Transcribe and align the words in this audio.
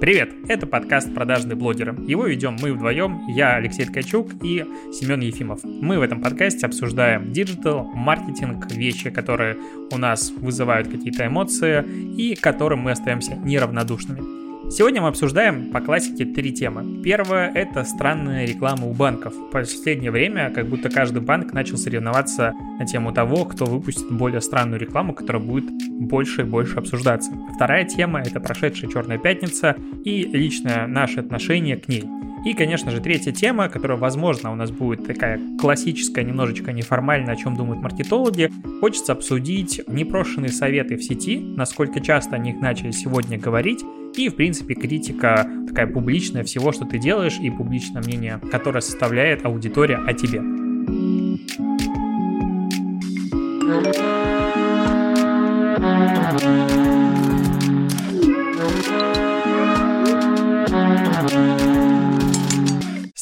Привет! 0.00 0.32
Это 0.48 0.66
подкаст 0.66 1.14
«Продажные 1.14 1.56
блогеры». 1.56 1.94
Его 2.08 2.24
ведем 2.24 2.56
мы 2.58 2.72
вдвоем, 2.72 3.20
я 3.28 3.56
Алексей 3.56 3.84
Ткачук 3.84 4.32
и 4.42 4.64
Семен 4.94 5.20
Ефимов. 5.20 5.60
Мы 5.62 5.98
в 5.98 6.02
этом 6.02 6.22
подкасте 6.22 6.64
обсуждаем 6.64 7.32
digital, 7.32 7.84
маркетинг, 7.84 8.72
вещи, 8.72 9.10
которые 9.10 9.58
у 9.92 9.98
нас 9.98 10.30
вызывают 10.30 10.88
какие-то 10.88 11.26
эмоции 11.26 11.84
и 12.16 12.34
которым 12.34 12.78
мы 12.78 12.92
остаемся 12.92 13.34
неравнодушными. 13.34 14.49
Сегодня 14.70 15.02
мы 15.02 15.08
обсуждаем 15.08 15.72
по 15.72 15.80
классике 15.80 16.24
три 16.24 16.52
темы. 16.52 17.02
Первая– 17.02 17.50
это 17.54 17.82
странная 17.82 18.46
реклама 18.46 18.86
у 18.86 18.92
банков. 18.92 19.34
В 19.34 19.50
последнее 19.50 20.12
время 20.12 20.48
как 20.50 20.68
будто 20.68 20.88
каждый 20.88 21.20
банк 21.20 21.52
начал 21.52 21.76
соревноваться 21.76 22.54
на 22.78 22.86
тему 22.86 23.12
того, 23.12 23.46
кто 23.46 23.64
выпустит 23.64 24.08
более 24.12 24.40
странную 24.40 24.78
рекламу, 24.78 25.12
которая 25.12 25.42
будет 25.42 25.64
больше 25.98 26.42
и 26.42 26.44
больше 26.44 26.76
обсуждаться. 26.76 27.32
Вторая 27.56 27.84
тема– 27.84 28.20
это 28.24 28.38
прошедшая 28.38 28.88
Черная 28.88 29.18
Пятница 29.18 29.74
и 30.04 30.22
личное 30.22 30.86
наше 30.86 31.18
отношение 31.18 31.76
к 31.76 31.88
ней. 31.88 32.04
И, 32.44 32.54
конечно 32.54 32.90
же, 32.90 33.00
третья 33.00 33.32
тема, 33.32 33.68
которая, 33.68 33.98
возможно, 33.98 34.50
у 34.50 34.54
нас 34.54 34.70
будет 34.70 35.06
такая 35.06 35.38
классическая, 35.58 36.24
немножечко 36.24 36.72
неформальная, 36.72 37.34
о 37.34 37.36
чем 37.36 37.54
думают 37.54 37.82
маркетологи. 37.82 38.50
Хочется 38.80 39.12
обсудить 39.12 39.82
непрошенные 39.86 40.50
советы 40.50 40.96
в 40.96 41.02
сети, 41.02 41.38
насколько 41.38 42.00
часто 42.00 42.36
о 42.36 42.38
них 42.38 42.60
начали 42.60 42.92
сегодня 42.92 43.38
говорить, 43.38 43.84
и, 44.16 44.28
в 44.28 44.36
принципе, 44.36 44.74
критика 44.74 45.46
такая 45.68 45.86
публичная 45.86 46.42
всего, 46.42 46.72
что 46.72 46.84
ты 46.84 46.98
делаешь, 46.98 47.38
и 47.40 47.50
публичное 47.50 48.02
мнение, 48.02 48.40
которое 48.50 48.80
составляет 48.80 49.44
аудитория 49.44 49.96
о 49.96 50.12
тебе. 50.14 50.40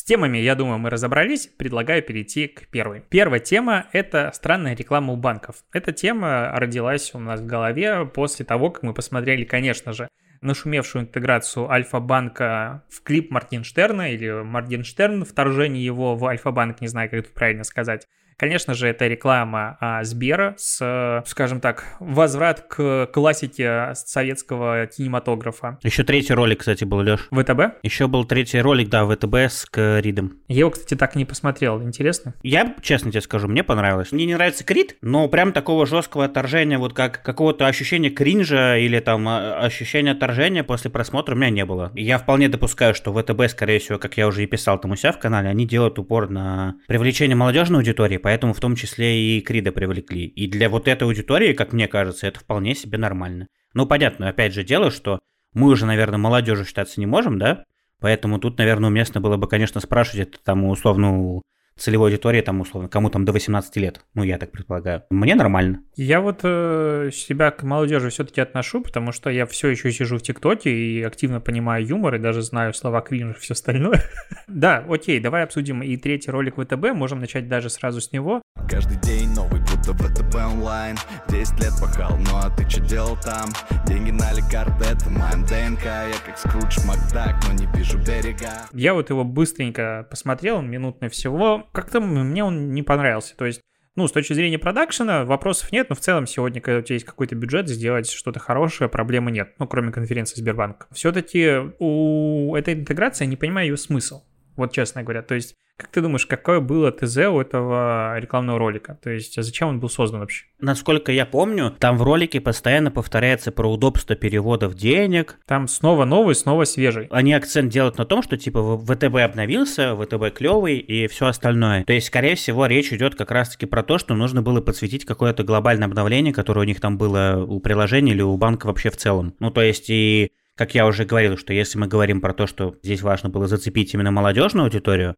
Темами, 0.08 0.38
я 0.38 0.54
думаю, 0.54 0.78
мы 0.78 0.88
разобрались. 0.88 1.46
Предлагаю 1.46 2.02
перейти 2.02 2.48
к 2.48 2.68
первой. 2.68 3.02
Первая 3.10 3.40
тема– 3.40 3.86
это 3.92 4.30
странная 4.32 4.74
реклама 4.74 5.12
у 5.12 5.16
банков. 5.16 5.56
Эта 5.72 5.92
тема 5.92 6.50
родилась 6.54 7.14
у 7.14 7.18
нас 7.18 7.40
в 7.40 7.46
голове 7.46 8.06
после 8.06 8.46
того, 8.46 8.70
как 8.70 8.82
мы 8.82 8.94
посмотрели, 8.94 9.44
конечно 9.44 9.92
же, 9.92 10.08
нашумевшую 10.40 11.02
интеграцию 11.02 11.70
Альфа-банка 11.70 12.84
в 12.88 13.02
клип 13.02 13.30
Мартинштерна 13.30 14.12
или 14.12 14.42
Мартинштерн, 14.42 15.24
вторжение 15.24 15.84
его 15.84 16.16
в 16.16 16.24
Альфа-банк, 16.24 16.80
не 16.80 16.88
знаю, 16.88 17.10
как 17.10 17.20
это 17.20 17.30
правильно 17.30 17.64
сказать. 17.64 18.06
Конечно 18.38 18.74
же, 18.74 18.86
это 18.86 19.08
реклама 19.08 19.76
а, 19.80 20.04
Сбера 20.04 20.54
с, 20.56 21.24
скажем 21.26 21.60
так, 21.60 21.84
возврат 21.98 22.60
к 22.60 23.10
классике 23.12 23.90
советского 23.94 24.86
кинематографа. 24.86 25.78
Еще 25.82 26.04
третий 26.04 26.34
ролик, 26.34 26.60
кстати, 26.60 26.84
был, 26.84 26.98
Леш. 26.98 27.28
ВТБ? 27.32 27.82
Еще 27.82 28.06
был 28.06 28.24
третий 28.24 28.60
ролик, 28.60 28.90
да, 28.90 29.04
ВТБ 29.04 29.34
с 29.34 29.66
Кридом. 29.66 30.38
Я 30.46 30.60
его, 30.60 30.70
кстати, 30.70 30.94
так 30.94 31.16
и 31.16 31.18
не 31.18 31.24
посмотрел. 31.24 31.82
Интересно? 31.82 32.34
Я, 32.44 32.76
честно 32.80 33.10
тебе 33.10 33.22
скажу, 33.22 33.48
мне 33.48 33.64
понравилось. 33.64 34.12
Мне 34.12 34.24
не 34.24 34.34
нравится 34.34 34.62
Крид, 34.62 34.96
но 35.02 35.26
прям 35.28 35.52
такого 35.52 35.84
жесткого 35.84 36.24
отторжения, 36.24 36.78
вот 36.78 36.94
как 36.94 37.22
какого-то 37.22 37.66
ощущения 37.66 38.10
кринжа 38.10 38.76
или 38.78 39.00
там 39.00 39.26
а, 39.28 39.58
ощущения 39.58 40.12
отторжения 40.12 40.62
после 40.62 40.90
просмотра 40.90 41.34
у 41.34 41.38
меня 41.38 41.50
не 41.50 41.64
было. 41.64 41.90
Я 41.96 42.18
вполне 42.18 42.48
допускаю, 42.48 42.94
что 42.94 43.12
ВТБ, 43.12 43.50
скорее 43.50 43.80
всего, 43.80 43.98
как 43.98 44.16
я 44.16 44.28
уже 44.28 44.44
и 44.44 44.46
писал 44.46 44.80
там 44.80 44.92
у 44.92 44.96
себя 44.96 45.10
в 45.10 45.18
канале, 45.18 45.48
они 45.48 45.66
делают 45.66 45.98
упор 45.98 46.30
на 46.30 46.76
привлечение 46.86 47.34
молодежной 47.34 47.80
аудитории, 47.80 48.16
поэтому 48.28 48.52
в 48.52 48.60
том 48.60 48.76
числе 48.76 49.38
и 49.38 49.40
Крида 49.40 49.72
привлекли. 49.72 50.26
И 50.26 50.46
для 50.46 50.68
вот 50.68 50.86
этой 50.86 51.04
аудитории, 51.04 51.54
как 51.54 51.72
мне 51.72 51.88
кажется, 51.88 52.26
это 52.26 52.38
вполне 52.38 52.74
себе 52.74 52.98
нормально. 52.98 53.46
Ну, 53.72 53.86
понятно, 53.86 54.28
опять 54.28 54.52
же, 54.52 54.64
дело, 54.64 54.90
что 54.90 55.18
мы 55.54 55.68
уже, 55.68 55.86
наверное, 55.86 56.18
молодежью 56.18 56.66
считаться 56.66 57.00
не 57.00 57.06
можем, 57.06 57.38
да? 57.38 57.64
Поэтому 58.00 58.38
тут, 58.38 58.58
наверное, 58.58 58.90
уместно 58.90 59.22
было 59.22 59.38
бы, 59.38 59.48
конечно, 59.48 59.80
спрашивать 59.80 60.28
это 60.28 60.38
там 60.44 60.66
условно 60.66 61.40
целевой 61.78 62.10
аудитории, 62.10 62.40
там, 62.40 62.60
условно, 62.60 62.88
кому 62.88 63.10
там 63.10 63.24
до 63.24 63.32
18 63.32 63.76
лет. 63.76 64.00
Ну, 64.14 64.22
я 64.22 64.38
так 64.38 64.50
предполагаю. 64.50 65.04
Мне 65.10 65.34
нормально. 65.34 65.80
Я 65.96 66.20
вот 66.20 66.40
э, 66.42 67.10
себя 67.12 67.50
к 67.50 67.62
молодежи 67.62 68.10
все-таки 68.10 68.40
отношу, 68.40 68.82
потому 68.82 69.12
что 69.12 69.30
я 69.30 69.46
все 69.46 69.68
еще 69.68 69.90
сижу 69.92 70.18
в 70.18 70.22
ТикТоке 70.22 70.70
и 70.70 71.02
активно 71.02 71.40
понимаю 71.40 71.86
юмор, 71.86 72.16
и 72.16 72.18
даже 72.18 72.42
знаю 72.42 72.74
слова 72.74 73.00
кринж 73.00 73.36
и 73.36 73.40
все 73.40 73.54
остальное. 73.54 74.02
да, 74.48 74.84
окей, 74.88 75.20
давай 75.20 75.44
обсудим 75.44 75.82
и 75.82 75.96
третий 75.96 76.30
ролик 76.30 76.56
ВТБ. 76.56 76.92
Можем 76.94 77.20
начать 77.20 77.48
даже 77.48 77.70
сразу 77.70 78.00
с 78.00 78.12
него. 78.12 78.42
Каждый 78.68 78.98
день 78.98 79.30
новый, 79.34 79.57
будто 79.92 80.22
ВТБ 80.22 80.34
онлайн. 80.34 80.96
10 81.28 81.60
лет 81.60 81.72
пахал, 81.80 82.16
ну 82.18 82.36
а 82.36 82.50
ты 82.50 82.68
что 82.68 82.80
делал 82.80 83.16
там? 83.16 83.50
Деньги 83.86 84.10
на 84.10 84.28
карты, 84.50 84.84
это 84.84 85.10
моя 85.10 85.32
ДНК. 85.32 85.84
Я 85.84 86.14
как 86.24 86.38
Скрудж 86.38 86.78
Макдак, 86.86 87.36
но 87.46 87.54
не 87.54 87.66
вижу 87.76 87.98
берега. 87.98 88.66
Я 88.72 88.94
вот 88.94 89.10
его 89.10 89.24
быстренько 89.24 90.06
посмотрел, 90.10 90.62
минутно 90.62 91.08
всего 91.08 91.68
как-то 91.72 92.00
мне 92.00 92.44
он 92.44 92.72
не 92.72 92.82
понравился. 92.82 93.36
То 93.36 93.46
есть, 93.46 93.60
ну, 93.96 94.06
с 94.06 94.12
точки 94.12 94.32
зрения 94.32 94.58
продакшена 94.58 95.24
вопросов 95.24 95.72
нет, 95.72 95.88
но 95.88 95.96
в 95.96 96.00
целом 96.00 96.26
сегодня, 96.26 96.60
когда 96.60 96.78
у 96.80 96.82
тебя 96.82 96.94
есть 96.94 97.06
какой-то 97.06 97.34
бюджет, 97.34 97.68
сделать 97.68 98.10
что-то 98.10 98.38
хорошее, 98.38 98.88
проблемы 98.88 99.30
нет, 99.30 99.54
ну, 99.58 99.66
кроме 99.66 99.92
конференции 99.92 100.40
Сбербанка. 100.40 100.86
Все-таки 100.92 101.72
у 101.78 102.54
этой 102.54 102.74
интеграции 102.74 103.24
я 103.24 103.30
не 103.30 103.36
понимаю 103.36 103.68
ее 103.68 103.76
смысл, 103.76 104.22
вот 104.58 104.72
честно 104.72 105.02
говоря. 105.02 105.22
То 105.22 105.34
есть, 105.34 105.54
как 105.78 105.90
ты 105.90 106.00
думаешь, 106.00 106.26
какое 106.26 106.60
было 106.60 106.90
ТЗ 106.90 107.18
у 107.28 107.40
этого 107.40 108.18
рекламного 108.18 108.58
ролика? 108.58 108.98
То 109.02 109.10
есть, 109.10 109.38
а 109.38 109.42
зачем 109.42 109.68
он 109.68 109.80
был 109.80 109.88
создан 109.88 110.20
вообще? 110.20 110.46
Насколько 110.58 111.12
я 111.12 111.24
помню, 111.24 111.74
там 111.78 111.96
в 111.96 112.02
ролике 112.02 112.40
постоянно 112.40 112.90
повторяется 112.90 113.52
про 113.52 113.72
удобство 113.72 114.16
переводов 114.16 114.74
денег. 114.74 115.38
Там 115.46 115.68
снова 115.68 116.04
новый, 116.04 116.34
снова 116.34 116.64
свежий. 116.64 117.06
Они 117.10 117.32
акцент 117.32 117.72
делают 117.72 117.96
на 117.96 118.04
том, 118.04 118.22
что 118.22 118.36
типа 118.36 118.76
ВТБ 118.76 119.16
обновился, 119.18 119.96
ВТБ 119.96 120.36
клевый 120.36 120.78
и 120.78 121.06
все 121.06 121.26
остальное. 121.26 121.84
То 121.84 121.92
есть, 121.92 122.08
скорее 122.08 122.34
всего, 122.34 122.66
речь 122.66 122.92
идет 122.92 123.14
как 123.14 123.30
раз-таки 123.30 123.66
про 123.66 123.84
то, 123.84 123.98
что 123.98 124.14
нужно 124.14 124.42
было 124.42 124.60
подсветить 124.60 125.04
какое-то 125.04 125.44
глобальное 125.44 125.86
обновление, 125.86 126.34
которое 126.34 126.62
у 126.62 126.64
них 126.64 126.80
там 126.80 126.98
было 126.98 127.44
у 127.46 127.60
приложения 127.60 128.12
или 128.12 128.22
у 128.22 128.36
банка 128.36 128.66
вообще 128.66 128.90
в 128.90 128.96
целом. 128.96 129.34
Ну, 129.38 129.52
то 129.52 129.62
есть, 129.62 129.90
и 129.90 130.32
как 130.58 130.74
я 130.74 130.86
уже 130.86 131.04
говорил, 131.04 131.38
что 131.38 131.52
если 131.52 131.78
мы 131.78 131.86
говорим 131.86 132.20
про 132.20 132.34
то, 132.34 132.48
что 132.48 132.74
здесь 132.82 133.00
важно 133.00 133.28
было 133.28 133.46
зацепить 133.46 133.94
именно 133.94 134.10
молодежную 134.10 134.64
аудиторию, 134.64 135.14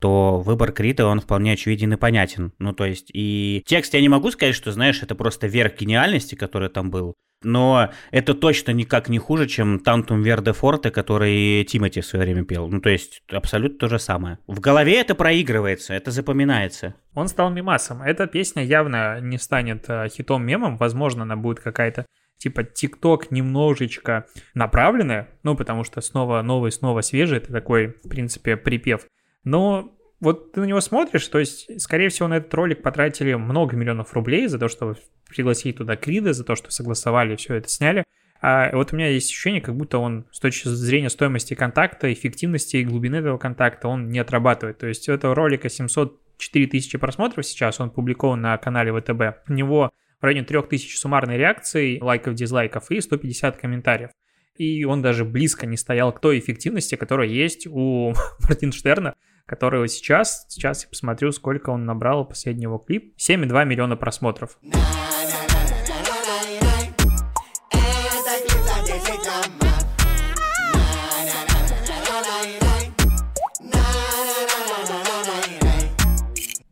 то 0.00 0.38
выбор 0.38 0.70
Крита, 0.70 1.06
он 1.06 1.20
вполне 1.20 1.54
очевиден 1.54 1.92
и 1.92 1.96
понятен. 1.96 2.52
Ну, 2.60 2.72
то 2.72 2.84
есть, 2.84 3.10
и 3.12 3.64
текст 3.66 3.94
я 3.94 4.00
не 4.00 4.08
могу 4.08 4.30
сказать, 4.30 4.54
что, 4.54 4.70
знаешь, 4.70 5.02
это 5.02 5.16
просто 5.16 5.48
верх 5.48 5.76
гениальности, 5.76 6.36
который 6.36 6.68
там 6.68 6.90
был, 6.90 7.14
но 7.42 7.90
это 8.12 8.34
точно 8.34 8.70
никак 8.70 9.08
не 9.08 9.18
хуже, 9.18 9.48
чем 9.48 9.80
Тантум 9.80 10.22
Верде 10.22 10.52
Форте, 10.52 10.92
который 10.92 11.64
Тимати 11.64 12.00
в 12.00 12.06
свое 12.06 12.24
время 12.24 12.44
пел. 12.44 12.68
Ну, 12.68 12.80
то 12.80 12.90
есть, 12.90 13.22
абсолютно 13.28 13.78
то 13.78 13.88
же 13.88 13.98
самое. 13.98 14.38
В 14.46 14.60
голове 14.60 15.00
это 15.00 15.16
проигрывается, 15.16 15.94
это 15.94 16.12
запоминается. 16.12 16.94
Он 17.14 17.26
стал 17.26 17.50
мимасом. 17.50 18.02
Эта 18.02 18.28
песня 18.28 18.62
явно 18.62 19.20
не 19.20 19.38
станет 19.38 19.86
э, 19.88 20.08
хитом-мемом. 20.08 20.76
Возможно, 20.76 21.22
она 21.22 21.34
будет 21.34 21.58
какая-то 21.58 22.06
типа 22.38 22.64
ТикТок 22.64 23.30
немножечко 23.30 24.26
направленная, 24.54 25.28
ну, 25.42 25.56
потому 25.56 25.84
что 25.84 26.00
снова 26.00 26.42
новый, 26.42 26.72
снова 26.72 27.00
свежий, 27.00 27.38
это 27.38 27.52
такой, 27.52 27.96
в 28.04 28.08
принципе, 28.08 28.56
припев. 28.56 29.06
Но 29.44 29.96
вот 30.20 30.52
ты 30.52 30.60
на 30.60 30.64
него 30.64 30.80
смотришь, 30.80 31.26
то 31.28 31.38
есть, 31.38 31.80
скорее 31.80 32.08
всего, 32.08 32.28
на 32.28 32.38
этот 32.38 32.52
ролик 32.54 32.82
потратили 32.82 33.34
много 33.34 33.76
миллионов 33.76 34.14
рублей 34.14 34.46
за 34.48 34.58
то, 34.58 34.68
чтобы 34.68 34.96
пригласить 35.28 35.76
туда 35.76 35.96
Крида, 35.96 36.32
за 36.32 36.44
то, 36.44 36.54
что 36.54 36.70
согласовали, 36.70 37.36
все 37.36 37.54
это 37.54 37.68
сняли. 37.68 38.04
А 38.40 38.70
вот 38.72 38.92
у 38.92 38.96
меня 38.96 39.08
есть 39.08 39.30
ощущение, 39.30 39.60
как 39.60 39.74
будто 39.76 39.98
он 39.98 40.26
с 40.30 40.40
точки 40.40 40.68
зрения 40.68 41.10
стоимости 41.10 41.54
контакта, 41.54 42.12
эффективности 42.12 42.76
и 42.76 42.84
глубины 42.84 43.16
этого 43.16 43.38
контакта, 43.38 43.88
он 43.88 44.08
не 44.08 44.18
отрабатывает. 44.18 44.78
То 44.78 44.86
есть 44.86 45.08
у 45.08 45.12
этого 45.12 45.34
ролика 45.34 45.68
704 45.68 46.66
тысячи 46.66 46.98
просмотров 46.98 47.46
сейчас, 47.46 47.80
он 47.80 47.90
публикован 47.90 48.40
на 48.40 48.56
канале 48.58 48.92
ВТБ. 48.92 49.48
У 49.48 49.52
него 49.52 49.90
в 50.20 50.24
районе 50.24 50.44
3000 50.44 50.96
суммарной 50.96 51.36
реакций, 51.36 51.98
лайков, 52.00 52.34
дизлайков 52.34 52.90
и 52.90 53.00
150 53.00 53.56
комментариев. 53.56 54.10
И 54.56 54.84
он 54.84 55.02
даже 55.02 55.24
близко 55.24 55.66
не 55.66 55.76
стоял 55.76 56.12
к 56.12 56.20
той 56.20 56.38
эффективности, 56.38 56.94
которая 56.94 57.28
есть 57.28 57.66
у 57.66 58.14
Мартинштерна, 58.40 59.14
которого 59.44 59.86
сейчас, 59.86 60.46
сейчас 60.48 60.84
я 60.84 60.88
посмотрю, 60.88 61.30
сколько 61.32 61.70
он 61.70 61.84
набрал 61.84 62.26
последнего 62.26 62.78
клип, 62.78 63.14
7,2 63.18 63.64
миллиона 63.66 63.96
просмотров. 63.96 64.58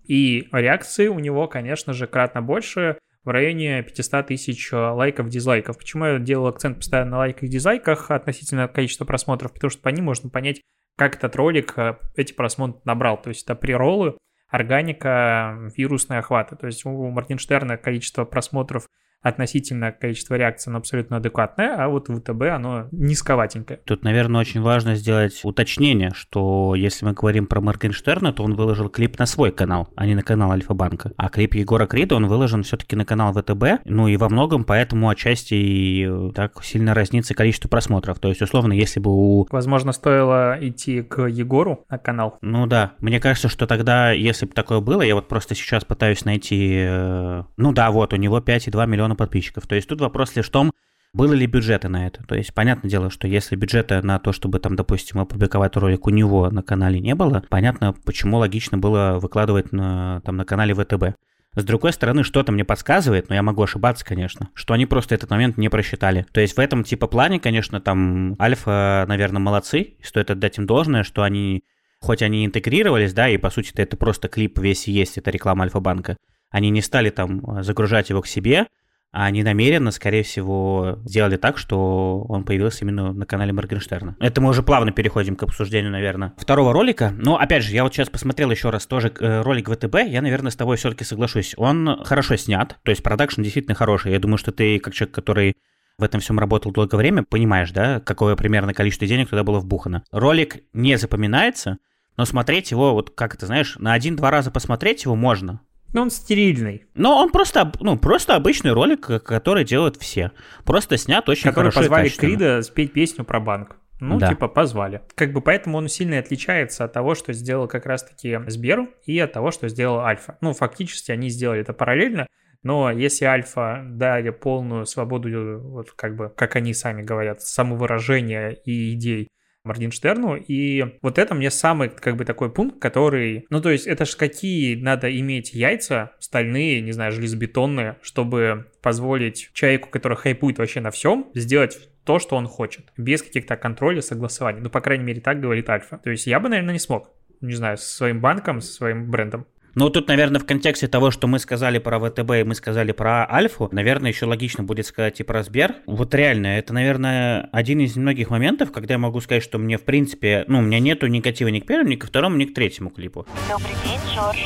И 0.07 0.49
реакции 0.53 1.09
у 1.09 1.19
него, 1.19 1.49
конечно 1.49 1.93
же, 1.93 2.07
кратно 2.07 2.43
больше, 2.43 2.99
в 3.25 3.31
районе 3.31 3.83
500 3.83 4.27
тысяч 4.27 4.73
лайков, 4.73 5.29
дизлайков. 5.29 5.79
Почему 5.79 6.05
я 6.05 6.19
делал 6.19 6.47
акцент 6.47 6.79
постоянно 6.79 7.13
на 7.13 7.19
лайках 7.19 7.45
и 7.45 7.49
дизлайках 7.49 8.11
относительно 8.11 8.69
количества 8.69 9.05
просмотров? 9.05 9.53
Потому 9.53 9.71
что 9.71 9.81
по 9.81 9.89
ним 9.89 10.05
можно 10.05 10.29
понять, 10.29 10.61
как 10.97 11.17
этот 11.17 11.35
ролик 11.37 11.77
э, 11.77 11.97
эти 12.17 12.33
просмотры 12.33 12.81
набрал. 12.85 13.21
То 13.21 13.31
есть 13.31 13.45
это 13.45 13.55
приролы, 13.55 14.17
органика, 14.49 15.71
вирусные 15.77 16.21
охваты. 16.21 16.57
То 16.57 16.67
есть 16.67 16.85
у 16.85 17.11
Мартинштерна 17.11 17.77
количество 17.77 18.25
просмотров 18.25 18.89
относительно 19.25 19.91
количества 19.91 20.35
реакций, 20.35 20.71
оно 20.71 20.79
абсолютно 20.79 21.17
адекватное, 21.17 21.75
а 21.77 21.89
вот 21.89 22.09
ВТБ 22.09 22.43
оно 22.53 22.89
низковатенькое. 22.93 23.81
Тут, 23.85 24.05
наверное, 24.05 24.41
очень 24.41 24.61
важно 24.61 24.95
сделать 24.95 25.41
уточнение, 25.43 26.13
что 26.15 26.75
если 26.77 27.07
мы 27.07 27.13
говорим 27.13 27.47
про 27.47 27.63
Моргенштерна, 27.63 28.35
то 28.35 28.45
он 28.45 28.55
выложил 28.55 28.91
клип 28.91 29.19
на 29.19 29.25
свой 29.27 29.51
канал, 29.51 29.89
а 29.97 30.07
не 30.07 30.15
на 30.15 30.23
канал 30.23 30.53
Альфа-банка. 30.53 31.13
А 31.17 31.31
клип 31.31 31.55
Егора 31.55 31.87
Крида 31.87 32.17
он 32.17 32.27
выложен 32.27 32.63
все-таки 32.63 32.97
на 32.97 33.07
канал 33.07 33.33
ВТБ, 33.33 33.85
ну 33.87 34.09
и 34.09 34.17
во 34.19 34.29
многом 34.29 34.65
поэтому 34.65 35.09
отчасти 35.09 35.55
и 35.55 36.07
э, 36.07 36.31
так 36.35 36.63
сильно 36.63 36.93
разнится 36.93 37.35
количество 37.35 37.69
просмотров. 37.69 38.19
То 38.19 38.29
есть, 38.29 38.43
условно, 38.43 38.75
если 38.75 39.01
бы 39.01 39.11
у... 39.11 39.47
Возможно, 39.51 39.93
стоило 39.93 40.59
идти 40.61 41.01
к 41.01 41.27
Егору 41.27 41.87
на 41.89 41.97
канал. 41.97 42.37
Ну 42.43 42.67
да, 42.67 42.93
мне 42.99 43.21
кажется, 43.21 43.49
что 43.49 43.67
тогда, 43.67 44.11
если 44.11 44.45
бы 44.45 44.53
такое 44.53 44.81
было, 44.81 45.01
я 45.01 45.15
вот 45.15 45.29
просто 45.29 45.55
сейчас 45.55 45.85
пытаюсь 45.85 46.27
найти... 46.27 46.85
Э, 46.87 47.45
ну 47.57 47.73
да, 47.73 47.91
вот, 47.91 48.13
у 48.13 48.17
него 48.17 48.41
5,2 48.41 48.87
миллиона 48.87 49.14
подписчиков. 49.17 49.67
То 49.67 49.75
есть 49.75 49.89
тут 49.89 50.01
вопрос 50.01 50.37
лишь 50.37 50.47
в 50.47 50.51
том, 50.51 50.73
было 51.15 51.33
ли 51.33 51.47
бюджеты 51.47 51.89
на 51.89 52.09
это? 52.09 52.25
То 52.25 52.35
есть, 52.35 52.53
понятное 52.53 52.91
дело, 52.91 53.09
что 53.09 53.29
если 53.29 53.55
бюджета 53.55 54.03
на 54.03 54.19
то, 54.19 54.33
чтобы 54.33 54.59
там, 54.59 54.75
допустим, 54.75 55.21
опубликовать 55.21 55.77
ролик 55.77 56.09
у 56.09 56.11
него 56.11 56.51
на 56.51 56.63
канале 56.63 56.99
не 56.99 57.15
было, 57.15 57.45
понятно, 57.49 57.95
почему 58.05 58.39
логично 58.39 58.79
было 58.79 59.19
выкладывать 59.23 59.71
на, 59.71 60.23
там, 60.23 60.37
на 60.37 60.45
канале 60.45 60.75
ВТБ. 60.75 61.17
С 61.55 61.63
другой 61.63 61.93
стороны, 61.93 62.25
что-то 62.25 62.51
мне 62.51 62.65
подсказывает, 62.65 63.29
но 63.29 63.37
я 63.37 63.43
могу 63.45 63.63
ошибаться, 63.63 64.05
конечно, 64.05 64.49
что 64.55 64.75
они 64.75 64.87
просто 64.87 65.15
этот 65.15 65.31
момент 65.31 65.57
не 65.57 65.69
просчитали. 65.69 66.27
То 66.33 66.41
есть 66.41 66.57
в 66.57 66.59
этом 66.59 66.83
типа 66.83 67.07
плане, 67.07 67.39
конечно, 67.39 67.81
там 67.81 68.35
Альфа, 68.41 69.05
наверное, 69.07 69.39
молодцы, 69.39 69.95
стоит 70.03 70.33
отдать 70.33 70.59
им 70.59 70.67
должное, 70.67 71.05
что 71.05 71.23
они, 71.23 71.63
хоть 72.01 72.23
они 72.23 72.45
интегрировались, 72.45 73.13
да, 73.13 73.29
и 73.29 73.37
по 73.37 73.51
сути 73.51 73.71
это 73.77 73.97
просто 73.97 74.27
клип 74.27 74.59
весь 74.59 74.89
есть, 74.89 75.17
это 75.17 75.31
реклама 75.31 75.63
Альфа-банка, 75.63 76.17
они 76.51 76.71
не 76.71 76.83
стали 76.83 77.11
там 77.11 77.63
загружать 77.63 78.11
его 78.11 78.21
к 78.21 78.27
себе, 78.27 78.67
а 79.15 79.27
они 79.27 79.45
намеренно, 79.45 79.93
скорее 79.93 80.25
всего, 80.25 80.99
сделали 81.05 81.37
так, 81.37 81.57
что 81.57 82.27
он 82.29 82.43
появился 82.43 82.85
именно 82.85 83.13
на 83.13 83.25
канале 83.27 83.53
Моргенштерна. 83.53 84.17
Это 84.19 84.41
мы 84.41 84.51
уже 84.51 84.65
плавно 84.65 84.91
переходим 84.91 85.37
к 85.37 85.45
обсуждению, 85.45 85.93
наверное, 85.93 86.33
второго 86.37 86.73
ролика. 86.73 87.15
Но, 87.17 87.39
опять 87.39 87.63
же, 87.63 87.73
я 87.73 87.85
вот 87.85 87.95
сейчас 87.95 88.11
посмотрел 88.11 88.51
еще 88.51 88.71
раз 88.71 88.87
тоже 88.87 89.15
э, 89.21 89.43
ролик 89.43 89.71
ВТБ, 89.71 89.95
я, 90.09 90.21
наверное, 90.21 90.51
с 90.51 90.57
тобой 90.57 90.77
все-таки 90.79 91.05
соглашусь. 91.05 91.55
Он 91.57 92.03
хорошо 92.05 92.35
снят, 92.35 92.77
то 92.83 92.91
есть 92.91 93.05
продакшн 93.05 93.43
действительно 93.43 93.77
хороший. 93.77 94.11
Я 94.11 94.19
думаю, 94.19 94.37
что 94.37 94.51
ты, 94.51 94.81
как 94.81 94.95
человек, 94.95 95.15
который 95.15 95.55
в 95.97 96.03
этом 96.03 96.21
всем 96.21 96.41
работал 96.41 96.73
долгое 96.73 96.97
время, 96.97 97.23
понимаешь, 97.23 97.71
да, 97.71 98.01
какое 98.01 98.35
примерно 98.35 98.75
количество 98.75 99.07
денег 99.07 99.31
туда 99.31 99.45
было 99.45 99.61
вбухано. 99.61 100.03
Ролик 100.11 100.57
не 100.73 100.99
запоминается, 100.99 101.79
но 102.17 102.25
смотреть 102.25 102.73
его, 102.73 102.95
вот 102.95 103.11
как 103.11 103.37
это, 103.37 103.47
знаешь, 103.47 103.77
на 103.79 103.93
один-два 103.93 104.33
раза 104.33 104.51
посмотреть 104.51 105.05
его 105.05 105.15
можно. 105.15 105.61
Ну, 105.95 106.03
он 106.03 106.11
стерильный. 106.11 106.85
Но 106.95 107.17
он 107.17 107.31
просто, 107.31 107.73
ну, 107.81 107.97
просто 107.97 108.35
обычный 108.35 108.73
ролик, 108.73 109.07
который 109.25 109.65
делают 109.65 109.97
все. 109.97 110.33
Просто 110.65 110.99
снят 110.99 111.27
очень 111.29 111.45
который 111.49 111.71
хорошо 111.71 111.81
позвали 111.89 112.09
Крида 112.09 112.63
спеть 112.63 112.93
песню 112.93 113.25
про 113.25 113.41
банк. 113.41 113.77
Ну, 114.01 114.19
Да. 114.19 114.29
типа, 114.29 114.49
позвали. 114.49 115.03
Как 115.15 115.33
бы 115.33 115.41
поэтому 115.41 115.79
он 115.79 115.89
сильно 115.89 116.19
отличается 116.19 116.85
от 116.85 116.93
того, 116.93 117.15
что 117.15 117.33
сделал 117.33 117.69
как 117.69 117.87
раз-таки 117.87 118.39
Сбер 118.49 118.89
и 119.07 119.19
от 119.21 119.33
того, 119.33 119.53
что 119.53 119.69
сделал 119.69 120.01
Альфа. 120.01 120.37
Ну, 120.41 120.53
фактически 120.53 121.13
они 121.13 121.29
сделали 121.29 121.61
это 121.61 121.73
параллельно, 121.73 122.27
но 122.65 122.91
если 122.91 123.25
Альфа 123.27 123.83
дали 123.87 124.31
полную 124.31 124.87
свободу, 124.87 125.61
вот 125.61 125.93
как 125.93 126.17
бы, 126.17 126.33
как 126.35 126.57
они 126.57 126.75
сами 126.75 127.03
говорят, 127.03 127.41
самовыражения 127.43 128.51
и 128.51 128.95
идей 128.95 129.29
Моргенштерну, 129.65 130.37
и 130.37 130.99
вот 131.01 131.19
это 131.19 131.35
мне 131.35 131.51
самый, 131.51 131.89
как 131.89 132.17
бы, 132.17 132.25
такой 132.25 132.53
пункт, 132.53 132.79
который, 132.79 133.47
ну, 133.51 133.61
то 133.61 133.71
есть, 133.71 133.87
это 133.87 134.05
ж 134.05 134.15
какие 134.15 134.77
надо 134.77 135.11
иметь 135.19 135.55
яйца, 135.55 136.13
стальные, 136.19 136.83
не 136.83 136.93
знаю, 136.93 137.13
железобетонные, 137.13 137.97
чтобы 138.03 138.67
позволить 138.83 139.51
человеку, 139.55 139.89
который 139.89 140.17
хайпует 140.17 140.59
вообще 140.59 140.81
на 140.81 140.91
всем, 140.91 141.31
сделать 141.35 141.89
то, 142.05 142.19
что 142.19 142.37
он 142.37 142.47
хочет, 142.47 142.93
без 142.99 143.23
каких-то 143.23 143.57
контролей, 143.57 144.03
согласований. 144.03 144.61
Ну, 144.61 144.69
по 144.69 144.83
крайней 144.83 145.05
мере, 145.05 145.21
так 145.23 145.41
говорит 145.41 145.71
Альфа. 145.71 145.99
То 145.99 146.11
есть 146.11 146.27
я 146.27 146.39
бы, 146.39 146.49
наверное, 146.51 146.75
не 146.75 146.79
смог. 146.79 147.11
Не 147.41 147.55
знаю, 147.55 147.79
со 147.79 147.87
своим 147.87 148.21
банком, 148.21 148.61
со 148.61 148.73
своим 148.73 149.11
брендом. 149.11 149.47
Ну, 149.75 149.91
тут, 149.91 150.07
наверное, 150.07 150.41
в 150.41 150.47
контексте 150.47 150.87
того, 150.87 151.11
что 151.11 151.27
мы 151.27 151.41
сказали 151.41 151.79
про 151.79 151.99
ВТБ 151.99 152.31
и 152.31 152.45
мы 152.45 152.55
сказали 152.55 152.93
про 152.93 153.29
Альфу, 153.29 153.69
наверное, 153.73 154.13
еще 154.13 154.27
логично 154.27 154.63
будет 154.63 154.87
сказать 154.87 155.19
и 155.19 155.25
про 155.25 155.43
Сбер. 155.43 155.75
Вот 155.87 156.15
реально, 156.15 156.59
это, 156.59 156.73
наверное, 156.73 157.49
один 157.51 157.81
из 157.81 157.97
немногих 157.97 158.31
моментов, 158.31 158.71
когда 158.71 158.95
я 158.95 158.99
могу 158.99 159.21
сказать, 159.21 159.43
что 159.43 159.59
мне, 159.59 159.77
в 159.77 159.83
принципе, 159.83 160.45
ну, 160.47 160.61
у 160.61 160.63
меня 160.63 160.79
нету 160.79 161.09
негатива 161.09 161.49
ни 161.49 161.59
к 161.59 161.67
первому, 161.67 161.91
ни 161.91 161.97
ко 161.97 162.07
второму, 162.07 162.37
ни 162.37 162.45
к 162.45 162.55
третьему 162.55 162.91
клипу. 162.91 163.27
Добрый 163.51 163.75
день, 163.85 163.99
Джордж. 164.15 164.39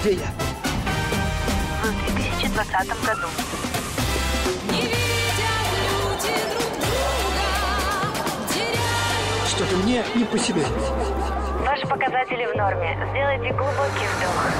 Где 0.00 0.14
я? 0.14 0.32
В 1.82 2.16
2020 2.16 2.88
году. 3.04 3.28
Не 4.72 4.80
видят 4.80 5.68
люди 5.84 6.32
друг 6.54 6.72
друга, 6.86 7.44
теряют 8.48 9.48
Что-то 9.48 9.76
мне 9.84 10.02
не 10.14 10.24
по 10.24 10.38
себе. 10.38 10.62
Ваши 11.78 11.90
показатели 11.90 12.44
в 12.44 12.56
норме. 12.56 12.98
Сделайте 13.10 13.52
глубокий 13.52 14.06
вдох. 14.16 14.50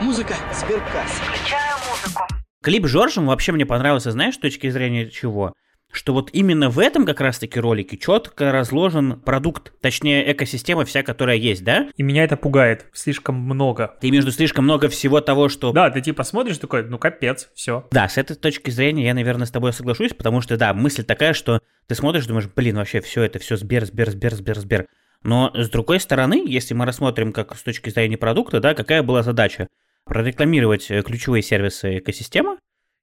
Музыка 0.00 0.34
Сберкасс. 0.52 1.10
Включаю 1.10 1.78
музыку. 1.90 2.22
Клип 2.62 2.86
Жоржем 2.86 3.26
вообще 3.26 3.50
мне 3.50 3.66
понравился, 3.66 4.12
знаешь, 4.12 4.34
с 4.36 4.38
точки 4.38 4.70
зрения 4.70 5.10
чего? 5.10 5.52
Что 5.92 6.14
вот 6.14 6.30
именно 6.32 6.70
в 6.70 6.78
этом 6.78 7.04
как 7.04 7.20
раз-таки 7.20 7.60
ролике 7.60 7.98
четко 7.98 8.50
разложен 8.50 9.20
продукт, 9.20 9.74
точнее 9.82 10.32
экосистема 10.32 10.86
вся, 10.86 11.02
которая 11.02 11.36
есть, 11.36 11.62
да? 11.64 11.90
И 11.96 12.02
меня 12.02 12.24
это 12.24 12.38
пугает. 12.38 12.86
Слишком 12.94 13.34
много. 13.36 13.94
Ты 14.00 14.10
между 14.10 14.32
слишком 14.32 14.64
много 14.64 14.88
всего 14.88 15.20
того, 15.20 15.50
что... 15.50 15.70
Да, 15.72 15.90
ты 15.90 16.00
типа 16.00 16.24
смотришь 16.24 16.56
такой, 16.56 16.84
ну 16.84 16.98
капец, 16.98 17.50
все. 17.54 17.86
Да, 17.90 18.08
с 18.08 18.16
этой 18.16 18.36
точки 18.36 18.70
зрения 18.70 19.04
я, 19.04 19.12
наверное, 19.12 19.46
с 19.46 19.50
тобой 19.50 19.74
соглашусь, 19.74 20.14
потому 20.14 20.40
что, 20.40 20.56
да, 20.56 20.72
мысль 20.72 21.04
такая, 21.04 21.34
что 21.34 21.60
ты 21.86 21.94
смотришь, 21.94 22.26
думаешь, 22.26 22.48
блин, 22.48 22.76
вообще 22.76 23.02
все 23.02 23.22
это, 23.22 23.38
все 23.38 23.56
Сбер, 23.56 23.84
Сбер, 23.84 24.10
Сбер, 24.10 24.34
Сбер, 24.34 24.58
Сбер. 24.58 24.86
Но 25.22 25.52
с 25.54 25.68
другой 25.68 26.00
стороны, 26.00 26.42
если 26.46 26.72
мы 26.72 26.86
рассмотрим 26.86 27.34
как 27.34 27.54
с 27.54 27.62
точки 27.62 27.90
зрения 27.90 28.16
продукта, 28.16 28.60
да, 28.60 28.74
какая 28.74 29.02
была 29.02 29.22
задача? 29.22 29.68
Прорекламировать 30.04 30.90
э, 30.90 31.02
ключевые 31.02 31.42
сервисы 31.42 31.98
экосистемы 31.98 32.56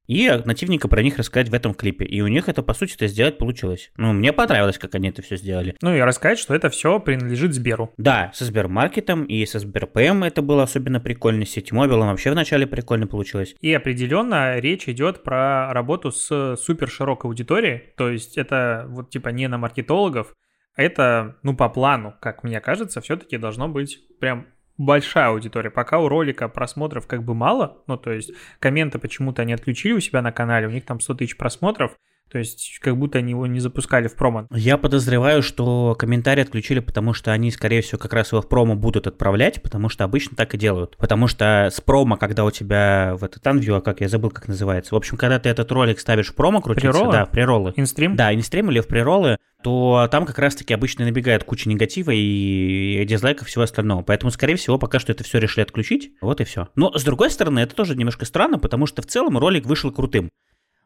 и 0.09 0.27
нативненько 0.43 0.87
про 0.87 1.03
них 1.03 1.19
рассказать 1.19 1.49
в 1.49 1.53
этом 1.53 1.75
клипе. 1.75 2.03
И 2.03 2.19
у 2.21 2.27
них 2.27 2.49
это, 2.49 2.63
по 2.63 2.73
сути, 2.73 2.95
это 2.95 3.05
сделать 3.05 3.37
получилось. 3.37 3.91
Ну, 3.95 4.11
мне 4.11 4.33
понравилось, 4.33 4.79
как 4.79 4.95
они 4.95 5.09
это 5.09 5.21
все 5.21 5.37
сделали. 5.37 5.75
Ну 5.83 5.95
и 5.95 5.99
рассказать, 5.99 6.39
что 6.39 6.55
это 6.55 6.71
все 6.71 6.99
принадлежит 6.99 7.53
Сберу. 7.53 7.93
Да, 7.97 8.31
со 8.33 8.43
Сбермаркетом 8.43 9.23
и 9.25 9.45
со 9.45 9.59
Сберпм 9.59 10.23
это 10.23 10.41
было 10.41 10.63
особенно 10.63 10.99
прикольно, 10.99 11.45
с 11.45 11.51
Сетимобилом 11.51 12.07
вообще 12.07 12.31
вначале 12.31 12.65
прикольно 12.65 13.05
получилось. 13.05 13.55
И 13.61 13.71
определенно 13.71 14.57
речь 14.57 14.89
идет 14.89 15.21
про 15.21 15.71
работу 15.73 16.11
с 16.11 16.55
супер 16.55 16.89
широкой 16.89 17.29
аудиторией. 17.29 17.93
То 17.95 18.09
есть 18.09 18.35
это 18.35 18.87
вот 18.89 19.11
типа 19.11 19.29
не 19.29 19.47
на 19.47 19.59
маркетологов, 19.59 20.33
а 20.75 20.81
это, 20.81 21.35
ну, 21.43 21.55
по 21.55 21.69
плану, 21.69 22.15
как 22.19 22.43
мне 22.43 22.59
кажется, 22.61 23.01
все-таки 23.01 23.37
должно 23.37 23.67
быть 23.67 23.99
прям 24.19 24.47
большая 24.79 25.27
аудитория. 25.27 25.69
Пока 25.69 25.99
у 25.99 26.07
ролика 26.07 26.47
просмотров 26.47 27.05
как 27.05 27.23
бы 27.23 27.35
мало, 27.35 27.83
ну, 27.85 27.97
то 27.97 28.11
есть 28.11 28.31
комменты 28.59 28.97
почему-то 28.97 29.43
они 29.43 29.53
отключили 29.53 29.93
у 29.93 29.99
себя 29.99 30.21
на 30.21 30.31
канале, 30.31 30.67
у 30.67 30.71
них 30.71 30.85
там 30.85 30.99
100 30.99 31.13
тысяч 31.15 31.37
просмотров, 31.37 31.95
то 32.31 32.37
есть 32.37 32.79
как 32.81 32.97
будто 32.97 33.19
они 33.19 33.31
его 33.31 33.47
не 33.47 33.59
запускали 33.59 34.07
в 34.07 34.15
промо. 34.15 34.47
Я 34.51 34.77
подозреваю, 34.77 35.41
что 35.41 35.95
комментарии 35.97 36.41
отключили, 36.41 36.79
потому 36.79 37.13
что 37.13 37.31
они, 37.31 37.51
скорее 37.51 37.81
всего, 37.81 37.97
как 37.97 38.13
раз 38.13 38.31
его 38.31 38.41
в 38.41 38.47
промо 38.47 38.75
будут 38.75 39.07
отправлять, 39.07 39.61
потому 39.61 39.89
что 39.89 40.03
обычно 40.03 40.35
так 40.35 40.53
и 40.53 40.57
делают. 40.57 40.95
Потому 40.97 41.27
что 41.27 41.69
с 41.71 41.81
промо, 41.81 42.17
когда 42.17 42.45
у 42.45 42.51
тебя 42.51 43.15
в 43.19 43.23
этот 43.23 43.45
анвью, 43.47 43.75
а 43.75 43.81
как 43.81 44.01
я 44.01 44.09
забыл, 44.09 44.29
как 44.29 44.47
называется. 44.47 44.93
В 44.93 44.97
общем, 44.97 45.17
когда 45.17 45.39
ты 45.39 45.49
этот 45.49 45.71
ролик 45.71 45.99
ставишь 45.99 46.29
в 46.29 46.35
промо 46.35 46.61
крутиться, 46.61 46.91
Прероллы? 46.91 47.11
да, 47.11 47.25
в 47.25 47.31
прероллы. 47.31 47.73
Инстрим? 47.75 48.15
Да, 48.15 48.33
инстрим 48.33 48.69
или 48.69 48.79
в 48.79 48.87
прероллы, 48.87 49.37
то 49.63 50.07
там 50.11 50.25
как 50.25 50.39
раз-таки 50.39 50.73
обычно 50.73 51.05
набегает 51.05 51.43
куча 51.43 51.67
негатива 51.67 52.11
и 52.11 53.03
дизлайков 53.05 53.47
и 53.47 53.49
всего 53.49 53.63
остального. 53.63 54.03
Поэтому, 54.03 54.31
скорее 54.31 54.55
всего, 54.55 54.77
пока 54.77 54.99
что 54.99 55.11
это 55.11 55.23
все 55.23 55.39
решили 55.39 55.63
отключить. 55.63 56.13
Вот 56.21 56.39
и 56.41 56.43
все. 56.45 56.69
Но, 56.75 56.97
с 56.97 57.03
другой 57.03 57.29
стороны, 57.29 57.59
это 57.59 57.75
тоже 57.75 57.95
немножко 57.95 58.25
странно, 58.25 58.59
потому 58.59 58.85
что 58.85 59.01
в 59.01 59.05
целом 59.05 59.37
ролик 59.37 59.65
вышел 59.65 59.91
крутым. 59.91 60.29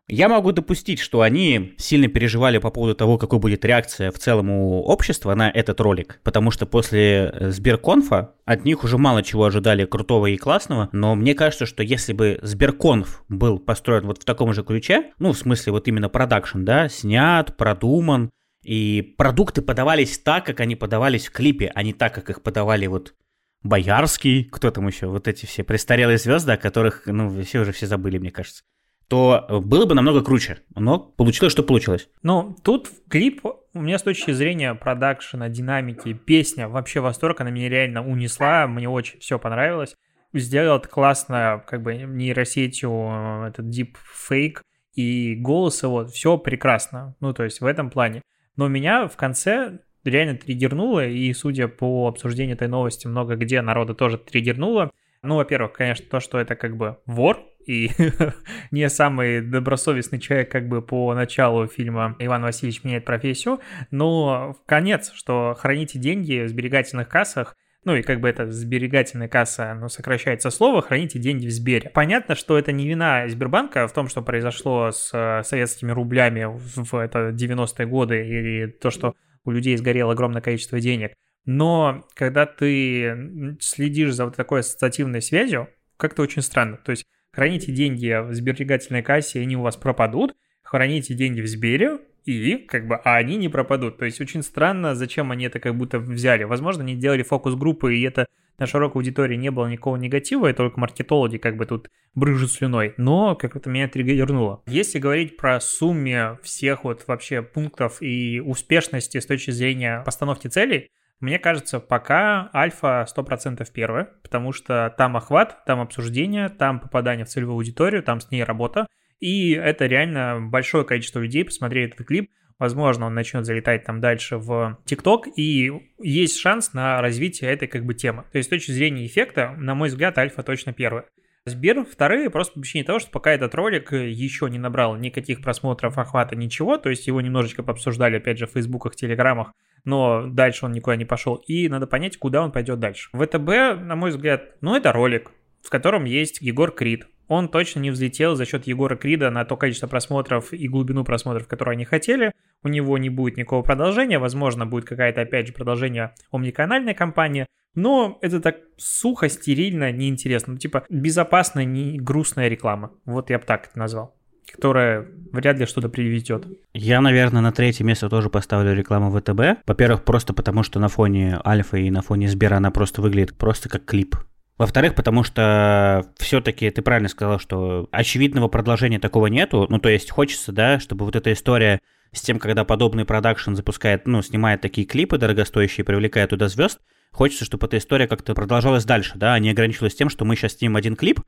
Я 0.09 0.27
могу 0.27 0.51
допустить, 0.51 0.99
что 0.99 1.21
они 1.21 1.75
сильно 1.77 2.09
переживали 2.09 2.57
по 2.57 2.71
поводу 2.71 2.93
того, 2.93 3.17
какой 3.17 3.39
будет 3.39 3.63
реакция 3.63 4.11
в 4.11 4.19
целом 4.19 4.49
у 4.49 4.81
общества 4.81 5.33
на 5.33 5.49
этот 5.49 5.79
ролик, 5.79 6.19
потому 6.23 6.51
что 6.51 6.65
после 6.65 7.31
э, 7.33 7.51
Сберконфа 7.51 8.35
от 8.43 8.65
них 8.65 8.83
уже 8.83 8.97
мало 8.97 9.23
чего 9.23 9.45
ожидали 9.45 9.85
крутого 9.85 10.27
и 10.27 10.35
классного, 10.35 10.89
но 10.91 11.15
мне 11.15 11.33
кажется, 11.35 11.65
что 11.65 11.83
если 11.83 12.11
бы 12.11 12.37
Сберконф 12.41 13.23
был 13.29 13.59
построен 13.59 14.05
вот 14.05 14.21
в 14.21 14.25
таком 14.25 14.53
же 14.53 14.63
ключе, 14.63 15.13
ну, 15.19 15.31
в 15.31 15.37
смысле 15.37 15.71
вот 15.71 15.87
именно 15.87 16.09
продакшн, 16.09 16.65
да, 16.65 16.89
снят, 16.89 17.55
продуман, 17.55 18.29
и 18.61 19.15
продукты 19.17 19.61
подавались 19.61 20.19
так, 20.19 20.45
как 20.45 20.59
они 20.59 20.75
подавались 20.75 21.27
в 21.27 21.31
клипе, 21.31 21.71
а 21.73 21.81
не 21.81 21.93
так, 21.93 22.13
как 22.13 22.29
их 22.29 22.41
подавали 22.41 22.87
вот 22.87 23.13
Боярский, 23.61 24.43
кто 24.43 24.69
там 24.71 24.87
еще, 24.87 25.07
вот 25.07 25.29
эти 25.29 25.45
все 25.45 25.63
престарелые 25.63 26.17
звезды, 26.17 26.51
о 26.51 26.57
которых, 26.57 27.03
ну, 27.05 27.41
все 27.43 27.61
уже 27.61 27.71
все 27.71 27.87
забыли, 27.87 28.17
мне 28.17 28.29
кажется 28.29 28.63
то 29.07 29.61
было 29.63 29.85
бы 29.85 29.95
намного 29.95 30.23
круче. 30.23 30.59
Но 30.75 30.99
получилось, 30.99 31.53
что 31.53 31.63
получилось. 31.63 32.09
Ну, 32.21 32.55
тут 32.63 32.89
клип 33.09 33.41
у 33.73 33.81
меня 33.81 33.97
с 33.97 34.03
точки 34.03 34.31
зрения 34.31 34.75
продакшена, 34.75 35.49
динамики, 35.49 36.13
песня, 36.13 36.67
вообще 36.67 36.99
восторг, 36.99 37.41
она 37.41 37.49
меня 37.49 37.69
реально 37.69 38.07
унесла, 38.07 38.67
мне 38.67 38.87
очень 38.87 39.19
все 39.19 39.39
понравилось. 39.39 39.95
сделал 40.33 40.77
это 40.77 40.87
классно, 40.87 41.63
как 41.67 41.81
бы 41.81 41.95
нейросетью, 41.95 42.91
э, 42.91 43.47
этот 43.47 43.65
deepfake, 43.65 44.61
и 44.93 45.35
голос 45.35 45.81
его, 45.81 46.05
все 46.05 46.37
прекрасно. 46.37 47.15
Ну, 47.19 47.33
то 47.33 47.43
есть 47.43 47.61
в 47.61 47.65
этом 47.65 47.89
плане. 47.89 48.21
Но 48.55 48.67
меня 48.67 49.07
в 49.07 49.17
конце 49.17 49.79
реально 50.03 50.37
триггернуло, 50.37 51.07
и 51.07 51.33
судя 51.33 51.67
по 51.67 52.07
обсуждению 52.07 52.55
этой 52.55 52.67
новости, 52.67 53.07
много 53.07 53.35
где 53.35 53.61
народа 53.61 53.95
тоже 53.95 54.17
триггернуло. 54.17 54.91
Ну, 55.23 55.37
во-первых, 55.37 55.73
конечно, 55.73 56.05
то, 56.09 56.19
что 56.19 56.37
это 56.37 56.55
как 56.55 56.77
бы 56.77 56.97
вор, 57.05 57.39
и 57.65 57.89
не 58.71 58.89
самый 58.89 59.41
добросовестный 59.41 60.19
человек 60.19 60.51
как 60.51 60.67
бы 60.67 60.81
по 60.81 61.13
началу 61.13 61.67
фильма 61.67 62.15
Иван 62.19 62.43
Васильевич 62.43 62.83
меняет 62.83 63.05
профессию, 63.05 63.59
но 63.91 64.53
в 64.53 64.65
конец, 64.65 65.11
что 65.13 65.55
храните 65.57 65.99
деньги 65.99 66.43
в 66.43 66.49
сберегательных 66.49 67.09
кассах, 67.09 67.55
ну 67.85 67.95
и 67.95 68.01
как 68.01 68.21
бы 68.21 68.29
это 68.29 68.49
сберегательная 68.49 69.27
касса, 69.27 69.73
ну, 69.73 69.89
сокращается 69.89 70.49
слово, 70.49 70.81
храните 70.81 71.19
деньги 71.19 71.47
в 71.47 71.51
Сбере. 71.51 71.89
Понятно, 71.89 72.35
что 72.35 72.57
это 72.57 72.71
не 72.71 72.87
вина 72.87 73.27
Сбербанка 73.27 73.87
в 73.87 73.93
том, 73.93 74.07
что 74.07 74.21
произошло 74.21 74.91
с 74.91 75.11
э, 75.13 75.43
советскими 75.43 75.91
рублями 75.91 76.45
в 76.47 76.95
это 76.95 77.29
90-е 77.29 77.85
годы 77.85 78.25
или 78.25 78.67
то, 78.67 78.89
что 78.89 79.15
у 79.43 79.51
людей 79.51 79.75
сгорело 79.75 80.13
огромное 80.13 80.41
количество 80.41 80.79
денег. 80.79 81.13
Но 81.45 82.05
когда 82.13 82.45
ты 82.45 83.57
следишь 83.59 84.13
за 84.13 84.25
вот 84.25 84.35
такой 84.37 84.61
ассоциативной 84.61 85.21
связью, 85.21 85.67
как-то 85.97 86.21
очень 86.21 86.41
странно. 86.41 86.77
То 86.77 86.91
есть 86.91 87.05
храните 87.33 87.71
деньги 87.71 88.21
в 88.21 88.33
сберегательной 88.33 89.01
кассе, 89.01 89.41
они 89.41 89.57
у 89.57 89.61
вас 89.61 89.75
пропадут, 89.75 90.35
храните 90.61 91.13
деньги 91.13 91.41
в 91.41 91.47
Сбере, 91.47 91.99
и 92.25 92.55
как 92.55 92.87
бы, 92.87 92.95
а 92.95 93.15
они 93.15 93.35
не 93.35 93.49
пропадут. 93.49 93.97
То 93.97 94.05
есть 94.05 94.21
очень 94.21 94.43
странно, 94.43 94.95
зачем 94.95 95.31
они 95.31 95.45
это 95.45 95.59
как 95.59 95.75
будто 95.75 95.99
взяли. 95.99 96.43
Возможно, 96.43 96.83
они 96.83 96.95
делали 96.95 97.23
фокус-группы, 97.23 97.95
и 97.95 98.01
это 98.03 98.27
на 98.59 98.67
широкой 98.67 98.99
аудитории 98.99 99.35
не 99.35 99.51
было 99.51 99.67
никакого 99.67 99.97
негатива, 99.97 100.49
и 100.49 100.53
только 100.53 100.79
маркетологи 100.79 101.37
как 101.37 101.57
бы 101.57 101.65
тут 101.65 101.89
брыжут 102.15 102.51
слюной. 102.51 102.93
Но 102.97 103.35
как-то 103.35 103.69
меня 103.69 103.87
триггернуло. 103.87 104.61
Если 104.67 104.99
говорить 104.99 105.37
про 105.37 105.59
сумме 105.59 106.37
всех 106.43 106.83
вот 106.83 107.03
вообще 107.07 107.41
пунктов 107.41 108.01
и 108.01 108.39
успешности 108.39 109.19
с 109.19 109.25
точки 109.25 109.51
зрения 109.51 110.03
постановки 110.05 110.47
целей, 110.47 110.91
мне 111.19 111.39
кажется, 111.39 111.79
пока 111.79 112.49
альфа 112.53 113.05
100% 113.15 113.65
первая, 113.73 114.09
потому 114.23 114.51
что 114.51 114.93
там 114.97 115.15
охват, 115.15 115.63
там 115.65 115.79
обсуждение, 115.79 116.49
там 116.49 116.79
попадание 116.79 117.25
в 117.25 117.29
целевую 117.29 117.55
аудиторию, 117.55 118.03
там 118.03 118.19
с 118.19 118.29
ней 118.31 118.43
работа, 118.43 118.87
и 119.19 119.51
это 119.51 119.85
реально 119.85 120.39
большое 120.41 120.83
количество 120.83 121.19
людей 121.19 121.45
посмотрели 121.45 121.87
этот 121.87 122.05
клип, 122.05 122.29
возможно, 122.59 123.05
он 123.05 123.13
начнет 123.13 123.45
залетать 123.45 123.83
там 123.85 123.99
дальше 124.01 124.37
в 124.37 124.79
ТикТок, 124.85 125.27
и 125.35 125.71
есть 125.99 126.39
шанс 126.39 126.73
на 126.73 127.01
развитие 127.01 127.51
этой 127.51 127.67
как 127.67 127.85
бы 127.85 127.93
темы. 127.93 128.23
То 128.31 128.37
есть 128.37 128.47
с 128.47 128.49
точки 128.49 128.71
зрения 128.71 129.05
эффекта, 129.05 129.55
на 129.57 129.75
мой 129.75 129.89
взгляд, 129.89 130.17
альфа 130.17 130.43
точно 130.43 130.73
первая. 130.73 131.05
Сбер 131.45 131.83
вторые 131.83 132.29
просто 132.29 132.53
по 132.53 132.61
причине 132.61 132.85
того, 132.85 132.99
что 132.99 133.11
пока 133.11 133.31
этот 133.31 133.53
ролик 133.53 133.91
еще 133.91 134.49
не 134.49 134.57
набрал 134.57 134.95
никаких 134.95 135.41
просмотров, 135.41 135.97
охвата, 135.97 136.37
ничего, 136.37 136.77
то 136.77 136.89
есть 136.89 137.05
его 137.05 137.19
немножечко 137.19 137.63
пообсуждали, 137.63 138.15
опять 138.17 138.37
же, 138.37 138.47
в 138.47 138.51
фейсбуках, 138.51 138.95
телеграммах, 138.95 139.51
но 139.83 140.25
дальше 140.27 140.65
он 140.65 140.71
никуда 140.71 140.95
не 140.95 141.03
пошел, 141.03 141.35
и 141.35 141.67
надо 141.67 141.85
понять, 141.85 142.15
куда 142.15 142.41
он 142.41 142.53
пойдет 142.53 142.79
дальше. 142.79 143.09
ВТБ, 143.11 143.81
на 143.81 143.95
мой 143.97 144.11
взгляд, 144.11 144.55
ну 144.61 144.73
это 144.73 144.93
ролик, 144.93 145.31
в 145.61 145.69
котором 145.69 146.05
есть 146.05 146.39
Егор 146.41 146.71
Крид, 146.71 147.07
он 147.27 147.49
точно 147.49 147.79
не 147.79 147.91
взлетел 147.91 148.35
за 148.35 148.45
счет 148.45 148.67
Егора 148.67 148.95
Крида 148.95 149.29
на 149.29 149.45
то 149.45 149.57
количество 149.57 149.87
просмотров 149.87 150.53
и 150.53 150.67
глубину 150.67 151.03
просмотров, 151.03 151.47
которые 151.47 151.73
они 151.73 151.85
хотели. 151.85 152.31
У 152.63 152.67
него 152.67 152.97
не 152.97 153.09
будет 153.09 153.37
никакого 153.37 153.61
продолжения, 153.61 154.19
возможно, 154.19 154.65
будет 154.65 154.85
какая-то, 154.85 155.21
опять 155.21 155.47
же, 155.47 155.53
продолжение 155.53 156.13
омниканальной 156.31 156.93
кампании, 156.93 157.45
но 157.75 158.17
это 158.21 158.39
так 158.39 158.57
сухо, 158.77 159.29
стерильно, 159.29 159.91
неинтересно. 159.91 160.53
Ну, 160.53 160.59
типа, 160.59 160.85
безопасная, 160.89 161.65
не 161.65 161.99
грустная 161.99 162.47
реклама. 162.47 162.91
Вот 163.05 163.29
я 163.29 163.39
бы 163.39 163.45
так 163.45 163.67
это 163.67 163.79
назвал 163.79 164.15
которая 164.51 165.07
вряд 165.31 165.57
ли 165.57 165.65
что-то 165.65 165.89
приведет. 165.89 166.45
Я, 166.73 167.01
наверное, 167.01 167.41
на 167.41 167.51
третье 167.51 167.83
место 167.83 168.09
тоже 168.09 168.29
поставлю 168.29 168.73
рекламу 168.73 169.09
ВТБ. 169.09 169.65
Во-первых, 169.65 170.03
просто 170.03 170.33
потому, 170.33 170.63
что 170.63 170.79
на 170.79 170.89
фоне 170.89 171.39
Альфа 171.45 171.77
и 171.77 171.89
на 171.89 172.01
фоне 172.01 172.27
Сбера 172.27 172.57
она 172.57 172.69
просто 172.69 173.01
выглядит 173.01 173.35
просто 173.35 173.69
как 173.69 173.85
клип. 173.85 174.15
Во-вторых, 174.57 174.93
потому 174.93 175.23
что 175.23 176.11
все-таки 176.17 176.69
ты 176.69 176.81
правильно 176.81 177.09
сказал, 177.09 177.39
что 177.39 177.87
очевидного 177.91 178.47
продолжения 178.47 178.99
такого 178.99 179.27
нету. 179.27 179.65
Ну, 179.69 179.79
то 179.79 179.89
есть 179.89 180.11
хочется, 180.11 180.51
да, 180.51 180.79
чтобы 180.79 181.05
вот 181.05 181.15
эта 181.15 181.33
история 181.33 181.81
с 182.11 182.21
тем, 182.21 182.37
когда 182.37 182.63
подобный 182.63 183.05
продакшн 183.05 183.55
запускает, 183.55 184.05
ну, 184.07 184.21
снимает 184.21 184.61
такие 184.61 184.85
клипы 184.85 185.17
дорогостоящие, 185.17 185.83
привлекает 185.83 186.29
туда 186.29 186.47
звезд, 186.47 186.79
хочется, 187.11 187.45
чтобы 187.45 187.65
эта 187.65 187.77
история 187.77 188.07
как-то 188.07 188.35
продолжалась 188.35 188.85
дальше, 188.85 189.13
да, 189.15 189.33
а 189.33 189.39
не 189.39 189.49
ограничилась 189.49 189.95
тем, 189.95 190.09
что 190.09 190.23
мы 190.23 190.35
сейчас 190.35 190.53
снимем 190.53 190.75
один 190.75 190.95
клип, 190.95 191.21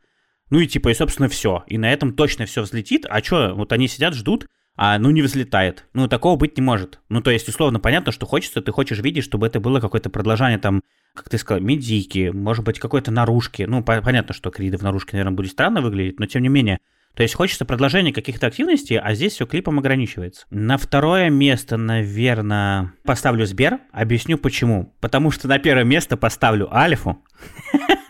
ну 0.49 0.59
и 0.59 0.67
типа, 0.67 0.89
и 0.89 0.93
собственно 0.93 1.27
все. 1.27 1.63
И 1.67 1.77
на 1.77 1.91
этом 1.91 2.13
точно 2.13 2.45
все 2.45 2.61
взлетит. 2.61 3.05
А 3.09 3.23
что, 3.23 3.53
вот 3.55 3.71
они 3.71 3.87
сидят, 3.87 4.13
ждут, 4.13 4.47
а 4.75 4.97
ну 4.99 5.09
не 5.09 5.21
взлетает. 5.21 5.87
Ну 5.93 6.07
такого 6.07 6.37
быть 6.37 6.57
не 6.57 6.63
может. 6.63 6.99
Ну 7.09 7.21
то 7.21 7.31
есть 7.31 7.47
условно 7.49 7.79
понятно, 7.79 8.11
что 8.11 8.25
хочется, 8.25 8.61
ты 8.61 8.71
хочешь 8.71 8.99
видеть, 8.99 9.23
чтобы 9.23 9.47
это 9.47 9.59
было 9.59 9.79
какое-то 9.79 10.09
продолжение 10.09 10.59
там, 10.59 10.81
как 11.15 11.29
ты 11.29 11.37
сказал, 11.37 11.63
медики, 11.63 12.31
может 12.33 12.63
быть 12.63 12.79
какой-то 12.79 13.11
наружки. 13.11 13.63
Ну 13.63 13.83
по- 13.83 14.01
понятно, 14.01 14.33
что 14.33 14.51
Крида 14.51 14.77
в 14.77 14.83
наружке, 14.83 15.13
наверное, 15.13 15.35
будет 15.35 15.51
странно 15.51 15.81
выглядеть, 15.81 16.19
но 16.19 16.25
тем 16.25 16.43
не 16.43 16.49
менее. 16.49 16.79
То 17.15 17.23
есть 17.23 17.33
хочется 17.33 17.63
продолжения 17.63 18.11
каких-то 18.11 18.47
активностей, 18.47 18.99
а 18.99 19.13
здесь 19.15 19.33
все 19.33 19.45
клипом 19.45 19.79
ограничивается. 19.79 20.45
На 20.49 20.77
второе 20.77 21.29
место, 21.29 21.77
наверное, 21.77 22.93
поставлю 23.03 23.45
Сбер. 23.45 23.79
Объясню 23.93 24.37
почему. 24.37 24.93
Потому 24.99 25.31
что 25.31 25.47
на 25.47 25.57
первое 25.57 25.85
место 25.85 26.17
поставлю 26.17 26.73
Альфу. 26.75 27.23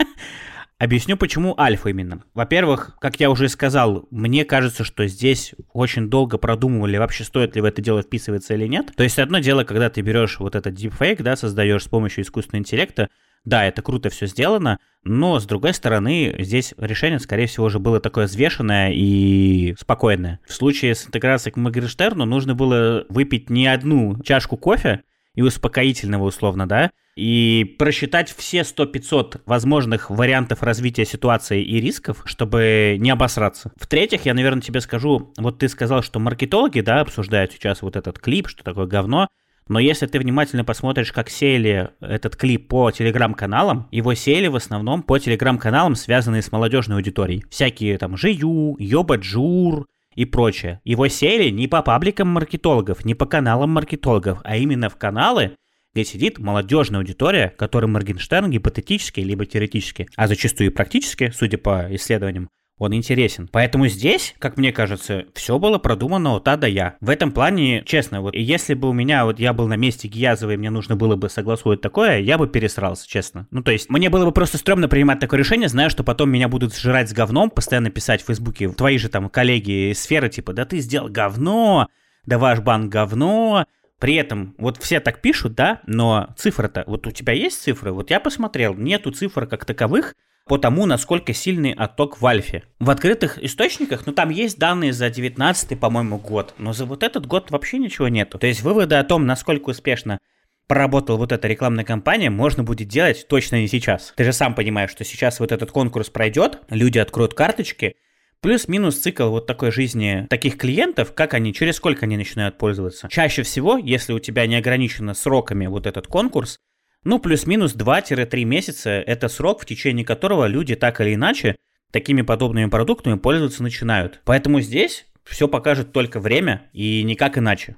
Объясню, 0.77 1.15
почему 1.15 1.57
альфа 1.57 1.89
именно. 1.89 2.23
Во-первых, 2.33 2.97
как 2.99 3.17
я 3.21 3.29
уже 3.29 3.47
сказал, 3.47 4.07
мне 4.11 4.43
кажется, 4.43 4.83
что 4.83 5.07
здесь 5.07 5.53
очень 5.71 6.09
долго 6.09 6.37
продумывали, 6.37 6.97
вообще 6.97 7.23
стоит 7.23 7.55
ли 7.55 7.61
в 7.61 7.65
это 7.65 7.81
дело 7.81 8.01
вписываться 8.01 8.55
или 8.55 8.67
нет. 8.67 8.91
То 8.97 9.03
есть 9.03 9.17
одно 9.17 9.39
дело, 9.39 9.63
когда 9.63 9.89
ты 9.89 10.01
берешь 10.01 10.37
вот 10.39 10.53
этот 10.53 10.77
deepfake, 10.77 11.23
да, 11.23 11.37
создаешь 11.37 11.83
с 11.83 11.87
помощью 11.87 12.25
искусственного 12.25 12.59
интеллекта, 12.59 13.09
да, 13.45 13.63
это 13.63 13.81
круто 13.81 14.09
все 14.09 14.25
сделано, 14.25 14.79
но 15.03 15.39
с 15.39 15.45
другой 15.45 15.73
стороны, 15.73 16.35
здесь 16.39 16.73
решение, 16.77 17.19
скорее 17.19 17.45
всего, 17.45 17.67
уже 17.67 17.79
было 17.79 18.01
такое 18.01 18.25
взвешенное 18.25 18.91
и 18.91 19.75
спокойное. 19.79 20.39
В 20.45 20.51
случае 20.51 20.93
с 20.93 21.07
интеграцией 21.07 21.53
к 21.53 21.57
Моргенштерну 21.57 22.25
нужно 22.25 22.53
было 22.53 23.05
выпить 23.07 23.49
не 23.49 23.67
одну 23.67 24.19
чашку 24.23 24.57
кофе 24.57 25.03
и 25.35 25.41
успокоительного 25.41 26.23
условно, 26.23 26.67
да, 26.67 26.91
и 27.15 27.75
просчитать 27.79 28.33
все 28.35 28.61
100-500 28.61 29.41
возможных 29.45 30.09
вариантов 30.09 30.63
развития 30.63 31.05
ситуации 31.05 31.63
и 31.63 31.79
рисков, 31.79 32.23
чтобы 32.25 32.97
не 32.99 33.09
обосраться. 33.09 33.71
В-третьих, 33.77 34.25
я, 34.25 34.33
наверное, 34.33 34.61
тебе 34.61 34.81
скажу, 34.81 35.33
вот 35.37 35.59
ты 35.59 35.69
сказал, 35.69 36.03
что 36.03 36.19
маркетологи, 36.19 36.81
да, 36.81 37.01
обсуждают 37.01 37.53
сейчас 37.53 37.81
вот 37.81 37.95
этот 37.95 38.19
клип, 38.19 38.47
что 38.49 38.63
такое 38.63 38.85
говно, 38.85 39.27
но 39.67 39.79
если 39.79 40.05
ты 40.05 40.19
внимательно 40.19 40.63
посмотришь, 40.63 41.11
как 41.11 41.29
сеяли 41.29 41.89
этот 41.99 42.35
клип 42.35 42.67
по 42.67 42.91
телеграм-каналам, 42.91 43.87
его 43.91 44.13
сеяли 44.13 44.47
в 44.47 44.55
основном 44.55 45.01
по 45.01 45.17
телеграм-каналам, 45.17 45.95
связанные 45.95 46.43
с 46.43 46.51
молодежной 46.51 46.97
аудиторией. 46.97 47.45
Всякие 47.49 47.97
там 47.97 48.15
Жию, 48.15 48.75
Йоба 48.77 49.15
Джур 49.15 49.87
и 50.15 50.25
прочее. 50.25 50.81
Его 50.83 51.07
сеяли 51.07 51.49
не 51.49 51.67
по 51.67 51.81
пабликам 51.81 52.29
маркетологов, 52.29 53.05
не 53.05 53.13
по 53.13 53.25
каналам 53.25 53.71
маркетологов, 53.71 54.39
а 54.43 54.57
именно 54.57 54.89
в 54.89 54.95
каналы, 54.95 55.55
где 55.93 56.03
сидит 56.03 56.39
молодежная 56.39 56.99
аудитория, 56.99 57.53
которой 57.57 57.85
Моргенштерн 57.85 58.49
гипотетически 58.49 59.21
либо 59.21 59.45
теоретически, 59.45 60.07
а 60.15 60.27
зачастую 60.27 60.71
и 60.71 60.73
практически, 60.73 61.31
судя 61.33 61.57
по 61.57 61.87
исследованиям, 61.95 62.49
он 62.77 62.93
интересен. 62.93 63.47
Поэтому 63.51 63.87
здесь, 63.87 64.35
как 64.39 64.57
мне 64.57 64.73
кажется, 64.73 65.25
все 65.33 65.57
было 65.59 65.77
продумано 65.77 66.35
от 66.35 66.47
А 66.47 66.57
до 66.57 66.67
Я. 66.67 66.95
В 66.99 67.09
этом 67.09 67.31
плане, 67.31 67.83
честно, 67.85 68.21
вот 68.21 68.35
если 68.35 68.73
бы 68.73 68.89
у 68.89 68.93
меня, 68.93 69.25
вот 69.25 69.39
я 69.39 69.53
был 69.53 69.67
на 69.67 69.77
месте 69.77 70.07
Гиязовой, 70.07 70.57
мне 70.57 70.69
нужно 70.69 70.95
было 70.95 71.15
бы 71.15 71.29
согласовать 71.29 71.81
такое, 71.81 72.19
я 72.19 72.37
бы 72.37 72.47
пересрался, 72.47 73.07
честно. 73.07 73.47
Ну, 73.51 73.63
то 73.63 73.71
есть, 73.71 73.89
мне 73.89 74.09
было 74.09 74.25
бы 74.25 74.31
просто 74.31 74.57
стрёмно 74.57 74.89
принимать 74.89 75.19
такое 75.19 75.39
решение, 75.39 75.69
зная, 75.69 75.89
что 75.89 76.03
потом 76.03 76.29
меня 76.29 76.49
будут 76.49 76.75
сжирать 76.75 77.09
с 77.09 77.13
говном, 77.13 77.49
постоянно 77.49 77.89
писать 77.89 78.21
в 78.21 78.27
Фейсбуке 78.27 78.69
твои 78.69 78.97
же 78.97 79.07
там 79.07 79.29
коллеги 79.29 79.91
из 79.91 80.01
сферы, 80.01 80.29
типа, 80.29 80.53
да 80.53 80.65
ты 80.65 80.79
сделал 80.79 81.07
говно, 81.07 81.87
да 82.25 82.37
ваш 82.37 82.59
банк 82.59 82.91
говно, 82.91 83.65
при 83.99 84.15
этом 84.15 84.53
вот 84.57 84.77
все 84.77 84.99
так 84.99 85.21
пишут, 85.21 85.53
да, 85.55 85.81
но 85.87 86.29
цифра-то, 86.37 86.83
вот 86.87 87.07
у 87.07 87.11
тебя 87.11 87.33
есть 87.33 87.61
цифры? 87.61 87.93
Вот 87.93 88.11
я 88.11 88.19
посмотрел, 88.19 88.73
нету 88.75 89.11
цифр 89.11 89.47
как 89.47 89.63
таковых 89.63 90.15
по 90.47 90.59
тому, 90.59 90.85
насколько 90.85 91.33
сильный 91.33 91.73
отток 91.73 92.21
в 92.21 92.25
Альфе. 92.25 92.63
В 92.79 92.89
открытых 92.91 93.43
источниках, 93.43 94.05
ну 94.05 94.13
там 94.13 94.29
есть 94.29 94.59
данные 94.59 94.93
за 94.93 95.09
19 95.09 95.79
по-моему, 95.79 96.17
год, 96.19 96.53
но 96.57 96.71
за 96.71 96.85
вот 96.85 97.01
этот 97.01 97.25
год 97.25 97.49
вообще 97.49 97.79
ничего 97.79 98.07
нету. 98.07 98.37
То 98.37 98.47
есть 98.47 98.61
выводы 98.61 98.95
о 98.95 99.03
том, 99.03 99.25
насколько 99.25 99.69
успешно 99.71 100.19
поработала 100.67 101.17
вот 101.17 101.31
эта 101.31 101.47
рекламная 101.47 101.83
кампания, 101.83 102.29
можно 102.29 102.63
будет 102.63 102.87
делать 102.87 103.27
точно 103.27 103.57
не 103.57 103.67
сейчас. 103.67 104.13
Ты 104.15 104.23
же 104.23 104.33
сам 104.33 104.53
понимаешь, 104.53 104.91
что 104.91 105.03
сейчас 105.03 105.39
вот 105.39 105.51
этот 105.51 105.71
конкурс 105.71 106.09
пройдет, 106.09 106.59
люди 106.69 106.99
откроют 106.99 107.33
карточки, 107.33 107.95
Плюс-минус 108.41 108.99
цикл 108.99 109.29
вот 109.29 109.47
такой 109.47 109.71
жизни 109.71 110.27
таких 110.29 110.57
клиентов, 110.57 111.15
как 111.15 111.33
они, 111.33 111.51
через 111.51 111.77
сколько 111.77 112.05
они 112.05 112.15
начинают 112.15 112.59
пользоваться. 112.59 113.07
Чаще 113.09 113.41
всего, 113.41 113.77
если 113.77 114.13
у 114.13 114.19
тебя 114.19 114.45
не 114.45 114.55
ограничено 114.55 115.15
сроками 115.15 115.65
вот 115.65 115.87
этот 115.87 116.05
конкурс, 116.05 116.59
Ну, 117.07 117.19
плюс-минус 117.19 117.75
2-3 117.75 118.45
месяца– 118.45 118.89
это 119.05 119.27
срок, 119.27 119.61
в 119.61 119.65
течение 119.67 120.03
которого 120.03 120.47
люди 120.47 120.75
так 120.75 120.99
или 121.01 121.13
иначе 121.13 121.55
такими 121.91 122.23
подобными 122.23 122.67
продуктами 122.67 123.13
пользоваться 123.13 123.61
начинают. 123.61 124.21
Поэтому 124.25 124.59
здесь 124.59 125.05
все 125.23 125.47
покажет 125.47 125.91
только 125.91 126.19
время 126.19 126.67
и 126.73 127.03
никак 127.03 127.37
иначе. 127.37 127.75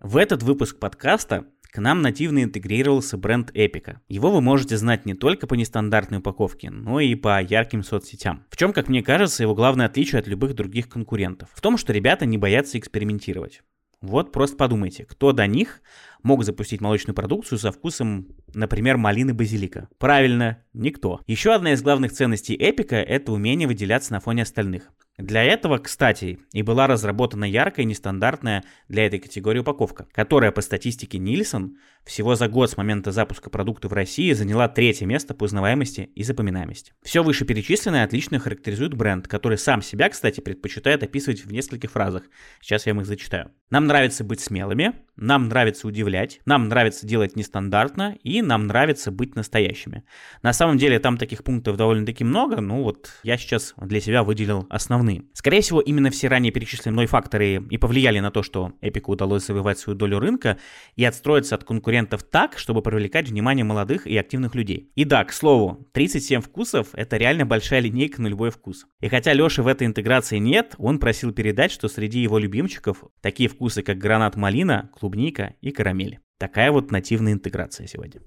В 0.00 0.18
этот 0.18 0.42
выпуск 0.42 0.78
подкаста 0.78 1.46
к 1.62 1.78
нам 1.78 2.02
нативно 2.02 2.42
интегрировался 2.42 3.16
бренд 3.16 3.50
Эпика. 3.54 4.02
Его 4.06 4.30
вы 4.30 4.42
можете 4.42 4.76
знать 4.76 5.06
не 5.06 5.14
только 5.14 5.46
по 5.46 5.54
нестандартной 5.54 6.18
упаковке, 6.18 6.68
но 6.68 7.00
и 7.00 7.14
по 7.14 7.40
ярким 7.40 7.82
соцсетям. 7.82 8.44
В 8.50 8.58
чем, 8.58 8.74
как 8.74 8.90
мне 8.90 9.02
кажется, 9.02 9.44
его 9.44 9.54
главное 9.54 9.86
отличие 9.86 10.18
от 10.18 10.26
любых 10.26 10.54
других 10.54 10.90
конкурентов? 10.90 11.48
В 11.54 11.62
том, 11.62 11.78
что 11.78 11.94
ребята 11.94 12.26
не 12.26 12.36
боятся 12.36 12.78
экспериментировать. 12.78 13.62
Вот 14.02 14.32
просто 14.32 14.56
подумайте, 14.56 15.04
кто 15.04 15.32
до 15.32 15.46
них 15.46 15.80
мог 16.22 16.44
запустить 16.44 16.80
молочную 16.80 17.14
продукцию 17.14 17.58
со 17.58 17.72
вкусом, 17.72 18.28
например, 18.54 18.96
малины 18.96 19.34
базилика? 19.34 19.88
Правильно, 19.98 20.62
никто. 20.72 21.20
Еще 21.26 21.52
одна 21.54 21.72
из 21.72 21.82
главных 21.82 22.12
ценностей 22.12 22.54
Эпика– 22.54 22.96
это 22.96 23.32
умение 23.32 23.68
выделяться 23.68 24.12
на 24.12 24.20
фоне 24.20 24.42
остальных. 24.42 24.90
Для 25.18 25.44
этого, 25.44 25.76
кстати, 25.76 26.38
и 26.52 26.62
была 26.62 26.86
разработана 26.86 27.44
яркая 27.44 27.84
нестандартная 27.84 28.64
для 28.88 29.06
этой 29.06 29.18
категории 29.18 29.58
упаковка, 29.58 30.08
которая 30.10 30.52
по 30.52 30.62
статистике 30.62 31.18
Нильсон 31.18 31.76
всего 32.04 32.34
за 32.34 32.48
год 32.48 32.70
с 32.70 32.78
момента 32.78 33.12
запуска 33.12 33.50
продукта 33.50 33.88
в 33.88 33.92
России 33.92 34.32
заняла 34.32 34.68
третье 34.68 35.04
место 35.04 35.34
по 35.34 35.44
узнаваемости 35.44 36.10
и 36.14 36.22
запоминаемости. 36.22 36.94
Все 37.02 37.22
вышеперечисленное 37.22 38.04
отлично 38.04 38.38
характеризует 38.38 38.94
бренд, 38.94 39.28
который 39.28 39.58
сам 39.58 39.82
себя, 39.82 40.08
кстати, 40.08 40.40
предпочитает 40.40 41.02
описывать 41.02 41.44
в 41.44 41.52
нескольких 41.52 41.90
фразах. 41.90 42.22
Сейчас 42.60 42.86
я 42.86 42.94
вам 42.94 43.02
их 43.02 43.06
зачитаю. 43.06 43.52
Нам 43.68 43.86
нравится 43.86 44.24
быть 44.24 44.40
смелыми, 44.40 44.94
нам 45.16 45.48
нравится 45.48 45.86
удивлять, 45.86 46.40
нам 46.46 46.68
нравится 46.68 47.06
делать 47.06 47.36
нестандартно 47.36 48.16
и 48.22 48.42
нам 48.42 48.66
нравится 48.66 49.10
быть 49.10 49.36
настоящими. 49.36 50.04
На 50.42 50.52
самом 50.52 50.78
деле 50.78 50.98
там 50.98 51.16
таких 51.18 51.44
пунктов 51.44 51.76
довольно-таки 51.76 52.24
много, 52.24 52.60
ну 52.60 52.82
вот 52.82 53.10
я 53.22 53.36
сейчас 53.36 53.74
для 53.76 54.00
себя 54.00 54.22
выделил 54.22 54.66
основные. 54.70 55.24
Скорее 55.32 55.60
всего, 55.60 55.80
именно 55.80 56.10
все 56.10 56.28
ранее 56.28 56.52
перечисленные 56.52 56.92
мной 56.92 57.06
факторы 57.06 57.62
и 57.70 57.78
повлияли 57.78 58.20
на 58.20 58.30
то, 58.30 58.42
что 58.42 58.72
Эпику 58.80 59.12
удалось 59.12 59.46
завоевать 59.46 59.78
свою 59.78 59.98
долю 59.98 60.18
рынка 60.18 60.58
и 60.96 61.04
отстроиться 61.04 61.54
от 61.54 61.64
конкурентов 61.64 62.22
так, 62.22 62.58
чтобы 62.58 62.82
привлекать 62.82 63.28
внимание 63.28 63.64
молодых 63.64 64.06
и 64.06 64.16
активных 64.16 64.54
людей. 64.54 64.90
И 64.94 65.04
да, 65.04 65.24
к 65.24 65.32
слову, 65.32 65.88
37 65.92 66.40
вкусов— 66.40 66.88
это 66.92 67.16
реально 67.16 67.46
большая 67.46 67.80
линейка 67.80 68.20
на 68.22 68.28
любой 68.28 68.50
вкус. 68.50 68.86
И 69.00 69.08
хотя 69.08 69.32
Леши 69.32 69.62
в 69.62 69.66
этой 69.66 69.86
интеграции 69.86 70.38
нет, 70.38 70.74
он 70.78 70.98
просил 70.98 71.32
передать, 71.32 71.72
что 71.72 71.88
среди 71.88 72.20
его 72.20 72.38
любимчиков 72.38 73.04
такие 73.20 73.48
вкусы, 73.48 73.82
как 73.82 73.98
гранат 73.98 74.36
малина, 74.36 74.90
клубника 75.02 75.54
и 75.60 75.72
карамель. 75.72 76.20
Такая 76.38 76.70
вот 76.70 76.92
нативная 76.92 77.32
интеграция 77.32 77.88
сегодня. 77.88 78.20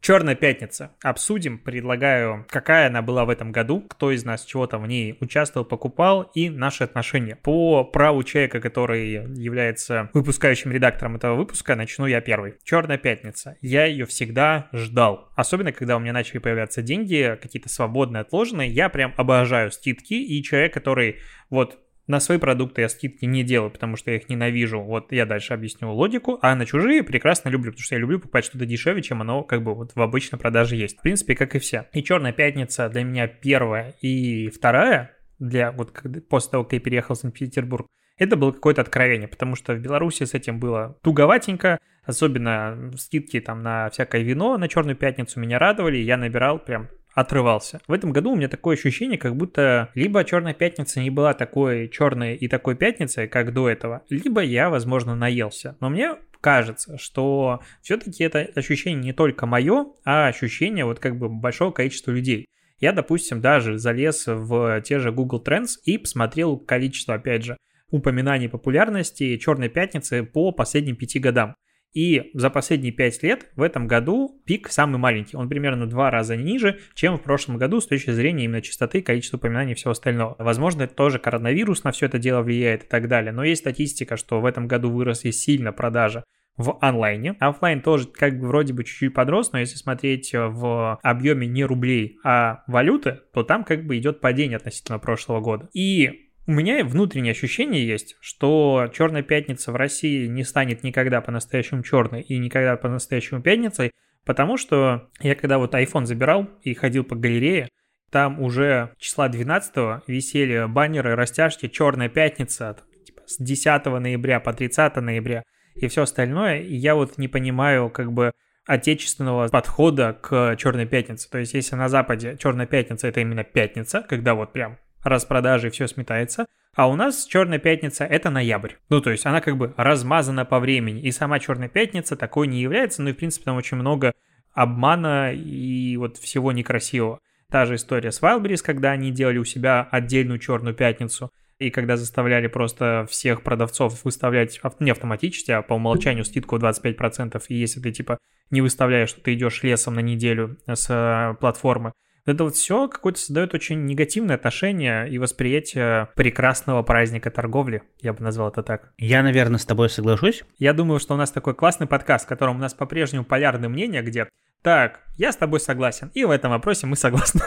Черная 0.00 0.36
пятница. 0.36 0.94
Обсудим. 1.02 1.58
Предлагаю, 1.58 2.46
какая 2.48 2.88
она 2.88 3.02
была 3.02 3.24
в 3.24 3.30
этом 3.30 3.50
году, 3.50 3.80
кто 3.80 4.12
из 4.12 4.22
нас 4.24 4.44
чего-то 4.44 4.78
в 4.78 4.86
ней 4.86 5.16
участвовал, 5.20 5.64
покупал 5.64 6.30
и 6.34 6.48
наши 6.48 6.84
отношения. 6.84 7.36
По 7.42 7.82
праву 7.84 8.22
человека, 8.22 8.60
который 8.60 9.14
является 9.34 10.10
выпускающим 10.12 10.70
редактором 10.70 11.16
этого 11.16 11.34
выпуска, 11.34 11.74
начну 11.74 12.06
я 12.06 12.20
первый. 12.20 12.54
Черная 12.62 12.98
пятница. 12.98 13.56
Я 13.62 13.86
ее 13.86 14.04
всегда 14.04 14.68
ждал. 14.72 15.30
Особенно, 15.34 15.72
когда 15.72 15.96
у 15.96 16.00
меня 16.00 16.12
начали 16.12 16.38
появляться 16.38 16.82
деньги, 16.82 17.36
какие-то 17.42 17.68
свободные, 17.68 18.20
отложенные. 18.20 18.70
Я 18.70 18.90
прям 18.90 19.12
обожаю 19.16 19.72
скидки 19.72 20.14
и 20.14 20.40
человек, 20.44 20.72
который 20.72 21.16
вот 21.50 21.78
на 22.06 22.20
свои 22.20 22.38
продукты 22.38 22.82
я 22.82 22.88
скидки 22.88 23.24
не 23.24 23.42
делаю, 23.42 23.70
потому 23.70 23.96
что 23.96 24.10
я 24.10 24.18
их 24.18 24.28
ненавижу. 24.28 24.80
Вот 24.80 25.12
я 25.12 25.24
дальше 25.24 25.54
объясню 25.54 25.90
логику. 25.90 26.38
А 26.42 26.54
на 26.54 26.66
чужие 26.66 27.02
прекрасно 27.02 27.48
люблю, 27.48 27.72
потому 27.72 27.84
что 27.84 27.94
я 27.94 28.00
люблю 28.00 28.18
покупать 28.18 28.44
что-то 28.44 28.66
дешевле, 28.66 29.02
чем 29.02 29.22
оно 29.22 29.42
как 29.42 29.62
бы 29.62 29.74
вот 29.74 29.92
в 29.94 30.00
обычной 30.00 30.38
продаже 30.38 30.76
есть. 30.76 30.98
В 30.98 31.02
принципе, 31.02 31.34
как 31.34 31.54
и 31.54 31.58
все. 31.58 31.86
И 31.92 32.02
Черная 32.02 32.32
пятница 32.32 32.88
для 32.88 33.04
меня 33.04 33.26
первая 33.26 33.94
и 34.02 34.48
вторая, 34.50 35.16
для 35.38 35.72
вот 35.72 35.92
после 36.28 36.50
того, 36.50 36.64
как 36.64 36.74
я 36.74 36.80
переехал 36.80 37.14
в 37.14 37.18
Санкт-Петербург, 37.18 37.86
это 38.16 38.36
было 38.36 38.52
какое-то 38.52 38.82
откровение, 38.82 39.26
потому 39.26 39.56
что 39.56 39.74
в 39.74 39.80
Беларуси 39.80 40.24
с 40.24 40.34
этим 40.34 40.60
было 40.60 40.98
туговатенько, 41.02 41.78
особенно 42.04 42.92
скидки 42.96 43.40
там 43.40 43.62
на 43.62 43.90
всякое 43.90 44.22
вино 44.22 44.56
на 44.56 44.68
Черную 44.68 44.96
пятницу 44.96 45.40
меня 45.40 45.58
радовали, 45.58 45.96
я 45.96 46.16
набирал 46.16 46.58
прям 46.58 46.88
отрывался. 47.14 47.80
В 47.86 47.92
этом 47.92 48.12
году 48.12 48.32
у 48.32 48.36
меня 48.36 48.48
такое 48.48 48.76
ощущение, 48.76 49.18
как 49.18 49.36
будто 49.36 49.90
либо 49.94 50.24
Черная 50.24 50.54
пятница 50.54 51.00
не 51.00 51.10
была 51.10 51.34
такой 51.34 51.88
черной 51.88 52.34
и 52.34 52.48
такой 52.48 52.76
пятницей, 52.76 53.28
как 53.28 53.52
до 53.52 53.68
этого, 53.68 54.02
либо 54.10 54.42
я, 54.42 54.70
возможно, 54.70 55.14
наелся. 55.14 55.76
Но 55.80 55.90
мне 55.90 56.16
кажется, 56.40 56.98
что 56.98 57.60
все-таки 57.80 58.24
это 58.24 58.50
ощущение 58.54 59.02
не 59.02 59.12
только 59.12 59.46
мое, 59.46 59.86
а 60.04 60.26
ощущение 60.26 60.84
вот 60.84 60.98
как 60.98 61.18
бы 61.18 61.28
большого 61.28 61.70
количества 61.70 62.10
людей. 62.10 62.46
Я, 62.80 62.92
допустим, 62.92 63.40
даже 63.40 63.78
залез 63.78 64.24
в 64.26 64.82
те 64.82 64.98
же 64.98 65.12
Google 65.12 65.42
Trends 65.42 65.76
и 65.84 65.96
посмотрел 65.96 66.58
количество, 66.58 67.14
опять 67.14 67.44
же, 67.44 67.56
упоминаний 67.90 68.48
популярности 68.48 69.38
Черной 69.38 69.68
пятницы 69.68 70.24
по 70.24 70.50
последним 70.52 70.96
пяти 70.96 71.18
годам. 71.18 71.54
И 71.94 72.32
за 72.34 72.50
последние 72.50 72.92
5 72.92 73.22
лет 73.22 73.46
в 73.54 73.62
этом 73.62 73.86
году 73.86 74.42
пик 74.44 74.68
самый 74.68 74.98
маленький. 74.98 75.36
Он 75.36 75.48
примерно 75.48 75.86
два 75.86 76.10
раза 76.10 76.36
ниже, 76.36 76.80
чем 76.94 77.16
в 77.16 77.22
прошлом 77.22 77.56
году 77.56 77.80
с 77.80 77.86
точки 77.86 78.10
зрения 78.10 78.44
именно 78.44 78.60
частоты, 78.60 79.00
количества 79.00 79.38
упоминаний 79.38 79.72
и 79.72 79.74
всего 79.76 79.92
остального. 79.92 80.34
Возможно, 80.38 80.82
это 80.82 80.94
тоже 80.94 81.20
коронавирус 81.20 81.84
на 81.84 81.92
все 81.92 82.06
это 82.06 82.18
дело 82.18 82.42
влияет 82.42 82.84
и 82.84 82.86
так 82.86 83.08
далее. 83.08 83.32
Но 83.32 83.44
есть 83.44 83.60
статистика, 83.62 84.16
что 84.16 84.40
в 84.40 84.46
этом 84.46 84.66
году 84.66 84.90
выросли 84.90 85.30
сильно 85.30 85.72
продажи 85.72 86.24
в 86.56 86.78
онлайне. 86.80 87.36
Оффлайн 87.40 87.80
тоже 87.80 88.08
как 88.08 88.38
бы 88.38 88.48
вроде 88.48 88.72
бы 88.72 88.84
чуть-чуть 88.84 89.14
подрос, 89.14 89.52
но 89.52 89.58
если 89.58 89.76
смотреть 89.76 90.32
в 90.32 90.98
объеме 91.02 91.46
не 91.46 91.64
рублей, 91.64 92.18
а 92.24 92.62
валюты, 92.66 93.20
то 93.32 93.42
там 93.42 93.64
как 93.64 93.86
бы 93.86 93.96
идет 93.98 94.20
падение 94.20 94.56
относительно 94.56 94.98
прошлого 94.98 95.40
года. 95.40 95.68
И 95.74 96.30
у 96.46 96.52
меня 96.52 96.84
внутреннее 96.84 97.32
ощущение 97.32 97.86
есть, 97.86 98.16
что 98.20 98.90
Черная 98.92 99.22
пятница 99.22 99.72
в 99.72 99.76
России 99.76 100.26
не 100.26 100.44
станет 100.44 100.82
никогда 100.82 101.20
по-настоящему 101.20 101.82
черной 101.82 102.20
и 102.20 102.38
никогда 102.38 102.76
по-настоящему 102.76 103.40
пятницей, 103.40 103.92
потому 104.24 104.56
что 104.56 105.08
я 105.20 105.34
когда 105.34 105.58
вот 105.58 105.74
iPhone 105.74 106.04
забирал 106.04 106.48
и 106.62 106.74
ходил 106.74 107.04
по 107.04 107.16
галерее, 107.16 107.68
там 108.10 108.40
уже 108.40 108.90
числа 108.98 109.28
12 109.28 110.06
висели 110.06 110.66
баннеры, 110.68 111.16
растяжки 111.16 111.66
«Черная 111.66 112.08
пятница» 112.08 112.76
типа, 113.04 113.22
с 113.26 113.38
10 113.38 113.86
ноября 113.86 114.38
по 114.38 114.52
30 114.52 114.96
ноября 114.96 115.42
и 115.74 115.88
все 115.88 116.02
остальное. 116.02 116.60
И 116.60 116.74
я 116.74 116.94
вот 116.94 117.18
не 117.18 117.26
понимаю 117.26 117.90
как 117.90 118.12
бы 118.12 118.32
отечественного 118.66 119.48
подхода 119.48 120.16
к 120.20 120.56
Черной 120.56 120.86
пятнице. 120.86 121.28
То 121.28 121.38
есть 121.38 121.54
если 121.54 121.74
на 121.74 121.88
Западе 121.88 122.36
Черная 122.38 122.66
пятница 122.66 123.08
это 123.08 123.20
именно 123.20 123.44
пятница, 123.44 124.04
когда 124.08 124.34
вот 124.34 124.52
прям 124.52 124.78
распродажи, 125.04 125.70
все 125.70 125.86
сметается. 125.86 126.46
А 126.74 126.88
у 126.88 126.96
нас 126.96 127.24
Черная 127.24 127.58
пятница 127.58 128.04
это 128.04 128.30
ноябрь. 128.30 128.72
Ну, 128.88 129.00
то 129.00 129.10
есть 129.10 129.24
она 129.26 129.40
как 129.40 129.56
бы 129.56 129.72
размазана 129.76 130.44
по 130.44 130.58
времени. 130.58 131.00
И 131.02 131.12
сама 131.12 131.38
Черная 131.38 131.68
пятница 131.68 132.16
такой 132.16 132.48
не 132.48 132.60
является. 132.60 133.02
Ну 133.02 133.10
и, 133.10 133.12
в 133.12 133.16
принципе, 133.16 133.44
там 133.44 133.56
очень 133.56 133.76
много 133.76 134.12
обмана 134.52 135.32
и 135.32 135.96
вот 135.96 136.16
всего 136.16 136.50
некрасивого. 136.52 137.20
Та 137.50 137.66
же 137.66 137.76
история 137.76 138.10
с 138.10 138.20
Wildberries, 138.20 138.62
когда 138.64 138.90
они 138.92 139.12
делали 139.12 139.38
у 139.38 139.44
себя 139.44 139.86
отдельную 139.90 140.38
Черную 140.40 140.74
пятницу. 140.74 141.30
И 141.58 141.70
когда 141.70 141.96
заставляли 141.96 142.48
просто 142.48 143.06
всех 143.08 143.42
продавцов 143.42 144.04
выставлять 144.04 144.60
не 144.80 144.90
автоматически, 144.90 145.52
а 145.52 145.62
по 145.62 145.74
умолчанию 145.74 146.24
скидку 146.24 146.56
в 146.56 146.64
25%. 146.64 147.40
И 147.48 147.54
если 147.54 147.80
ты 147.80 147.92
типа 147.92 148.18
не 148.50 148.60
выставляешь, 148.60 149.10
что 149.10 149.20
ты 149.20 149.34
идешь 149.34 149.62
лесом 149.62 149.94
на 149.94 150.00
неделю 150.00 150.58
с 150.66 150.86
э, 150.90 151.36
платформы, 151.38 151.92
это 152.26 152.44
вот 152.44 152.56
все 152.56 152.88
какое-то 152.88 153.18
создает 153.18 153.54
очень 153.54 153.84
негативное 153.84 154.36
отношение 154.36 155.08
и 155.10 155.18
восприятие 155.18 156.08
прекрасного 156.14 156.82
праздника 156.82 157.30
торговли, 157.30 157.82
я 158.00 158.12
бы 158.12 158.22
назвал 158.22 158.48
это 158.48 158.62
так. 158.62 158.92
Я, 158.98 159.22
наверное, 159.22 159.58
с 159.58 159.64
тобой 159.64 159.90
соглашусь. 159.90 160.44
Я 160.58 160.72
думаю, 160.72 161.00
что 161.00 161.14
у 161.14 161.16
нас 161.16 161.30
такой 161.30 161.54
классный 161.54 161.86
подкаст, 161.86 162.24
в 162.24 162.28
котором 162.28 162.56
у 162.56 162.60
нас 162.60 162.74
по-прежнему 162.74 163.24
полярные 163.24 163.68
мнения, 163.68 164.02
где 164.02 164.28
так, 164.62 165.00
я 165.18 165.30
с 165.30 165.36
тобой 165.36 165.60
согласен, 165.60 166.10
и 166.14 166.24
в 166.24 166.30
этом 166.30 166.50
вопросе 166.50 166.86
мы 166.86 166.96
согласны. 166.96 167.42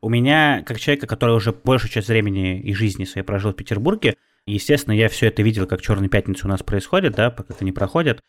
У 0.00 0.08
меня, 0.08 0.62
как 0.64 0.78
человека, 0.78 1.08
который 1.08 1.34
уже 1.34 1.52
большую 1.52 1.90
часть 1.90 2.06
времени 2.06 2.60
и 2.60 2.72
жизни 2.74 3.04
своей 3.04 3.24
прожил 3.26 3.52
в 3.52 3.56
Петербурге, 3.56 4.14
естественно, 4.46 4.92
я 4.94 5.08
все 5.08 5.26
это 5.26 5.42
видел, 5.42 5.66
как 5.66 5.82
Черная 5.82 6.08
пятница 6.08 6.46
у 6.46 6.50
нас 6.50 6.62
происходит, 6.62 7.16
да, 7.16 7.30
пока 7.30 7.54
это 7.54 7.64
не 7.64 7.72
проходит. 7.72 8.20